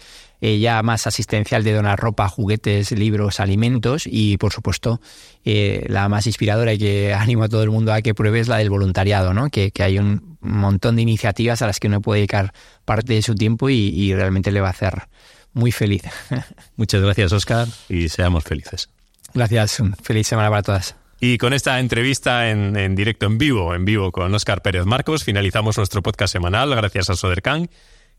eh, 0.45 0.59
ya 0.59 0.83
más 0.83 1.07
asistencial 1.07 1.63
de 1.63 1.73
donar 1.73 1.99
ropa, 1.99 2.29
juguetes, 2.29 2.91
libros, 2.91 3.39
alimentos 3.39 4.03
y 4.05 4.37
por 4.37 4.53
supuesto 4.53 5.01
eh, 5.43 5.83
la 5.87 6.07
más 6.07 6.27
inspiradora 6.27 6.71
y 6.71 6.77
que 6.77 7.13
animo 7.19 7.45
a 7.45 7.49
todo 7.49 7.63
el 7.63 7.71
mundo 7.71 7.91
a 7.91 8.03
que 8.03 8.13
pruebe 8.13 8.41
es 8.41 8.47
la 8.47 8.57
del 8.57 8.69
voluntariado, 8.69 9.33
¿no? 9.33 9.49
que, 9.49 9.71
hay 9.79 9.97
un 9.97 10.37
montón 10.41 10.97
de 10.97 11.01
iniciativas 11.01 11.63
a 11.63 11.65
las 11.65 11.79
que 11.79 11.87
uno 11.87 11.99
puede 11.99 12.19
dedicar 12.19 12.53
parte 12.85 13.13
de 13.13 13.23
su 13.23 13.33
tiempo 13.33 13.71
y, 13.71 14.13
realmente 14.13 14.51
le 14.51 14.61
va 14.61 14.67
a 14.67 14.69
hacer 14.69 15.07
muy 15.53 15.71
feliz. 15.71 16.03
Muchas 16.75 17.01
gracias 17.01 17.31
Oscar 17.31 17.67
y 17.89 18.09
seamos 18.09 18.43
felices. 18.43 18.89
Gracias, 19.33 19.81
feliz 20.03 20.27
semana 20.27 20.51
para 20.51 20.61
todas. 20.61 20.95
Y 21.19 21.39
con 21.39 21.53
esta 21.53 21.79
entrevista 21.79 22.51
en, 22.51 22.75
en, 22.75 22.93
directo, 22.93 23.25
en 23.25 23.39
vivo, 23.39 23.73
en 23.73 23.83
vivo 23.83 24.11
con 24.11 24.31
Oscar 24.35 24.61
Pérez 24.61 24.85
Marcos, 24.85 25.23
finalizamos 25.23 25.75
nuestro 25.77 26.03
podcast 26.03 26.33
semanal 26.33 26.69
gracias 26.75 27.09
a 27.09 27.15
Sodercan 27.15 27.67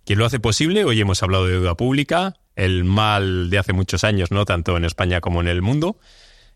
quien 0.07 0.21
lo 0.21 0.25
hace 0.25 0.41
posible. 0.41 0.85
Hoy 0.85 1.01
hemos 1.01 1.23
hablado 1.23 1.47
de 1.47 1.55
deuda 1.55 1.75
pública, 1.75 2.35
el 2.55 2.85
mal 2.85 3.51
de 3.51 3.59
hace 3.59 3.73
muchos 3.73 4.05
años, 4.05 4.31
¿no? 4.31 4.45
Tanto 4.45 4.77
en 4.77 4.85
España 4.85 5.21
como 5.21 5.41
en 5.41 5.49
el 5.49 5.61
mundo. 5.61 5.99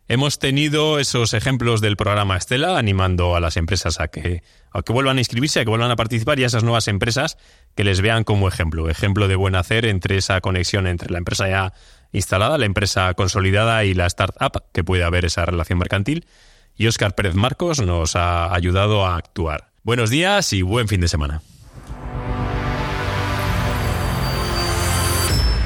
Hemos 0.07 0.38
tenido 0.38 0.98
esos 0.98 1.34
ejemplos 1.34 1.80
del 1.80 1.96
programa 1.96 2.36
Estela 2.36 2.78
animando 2.78 3.36
a 3.36 3.40
las 3.40 3.57
empresas 3.57 4.01
a 4.01 4.09
que, 4.09 4.42
a 4.70 4.82
que 4.82 4.92
vuelvan 4.92 5.18
a 5.18 5.20
inscribirse, 5.20 5.61
a 5.61 5.64
que 5.64 5.70
vuelvan 5.70 5.90
a 5.90 5.96
participar 5.96 6.38
y 6.38 6.44
a 6.44 6.46
esas 6.46 6.62
nuevas 6.62 6.88
empresas 6.88 7.38
que 7.74 7.84
les 7.84 8.01
vean 8.01 8.24
como 8.24 8.48
ejemplo, 8.48 8.88
ejemplo 8.88 9.28
de 9.28 9.36
buen 9.36 9.57
hacer 9.57 9.84
entre 9.84 10.16
esa 10.16 10.40
conexión 10.40 10.86
entre 10.86 11.11
la 11.11 11.18
empresa 11.18 11.48
ya 11.48 11.72
instalada, 12.12 12.57
la 12.57 12.66
empresa 12.66 13.12
consolidada 13.14 13.84
y 13.84 13.94
la 13.94 14.07
startup, 14.07 14.64
que 14.72 14.84
puede 14.84 15.05
haber 15.05 15.24
esa 15.24 15.44
relación 15.44 15.78
mercantil. 15.78 16.26
Y 16.76 16.86
Óscar 16.86 17.14
Pérez 17.14 17.34
Marcos 17.34 17.80
nos 17.80 18.16
ha 18.16 18.55
ayudado 18.55 19.07
a 19.07 19.16
actuar. 19.16 19.70
Buenos 19.82 20.11
días 20.11 20.53
y 20.53 20.62
buen 20.62 20.88
fin 20.88 21.01
de 21.01 21.09
semana. 21.09 21.42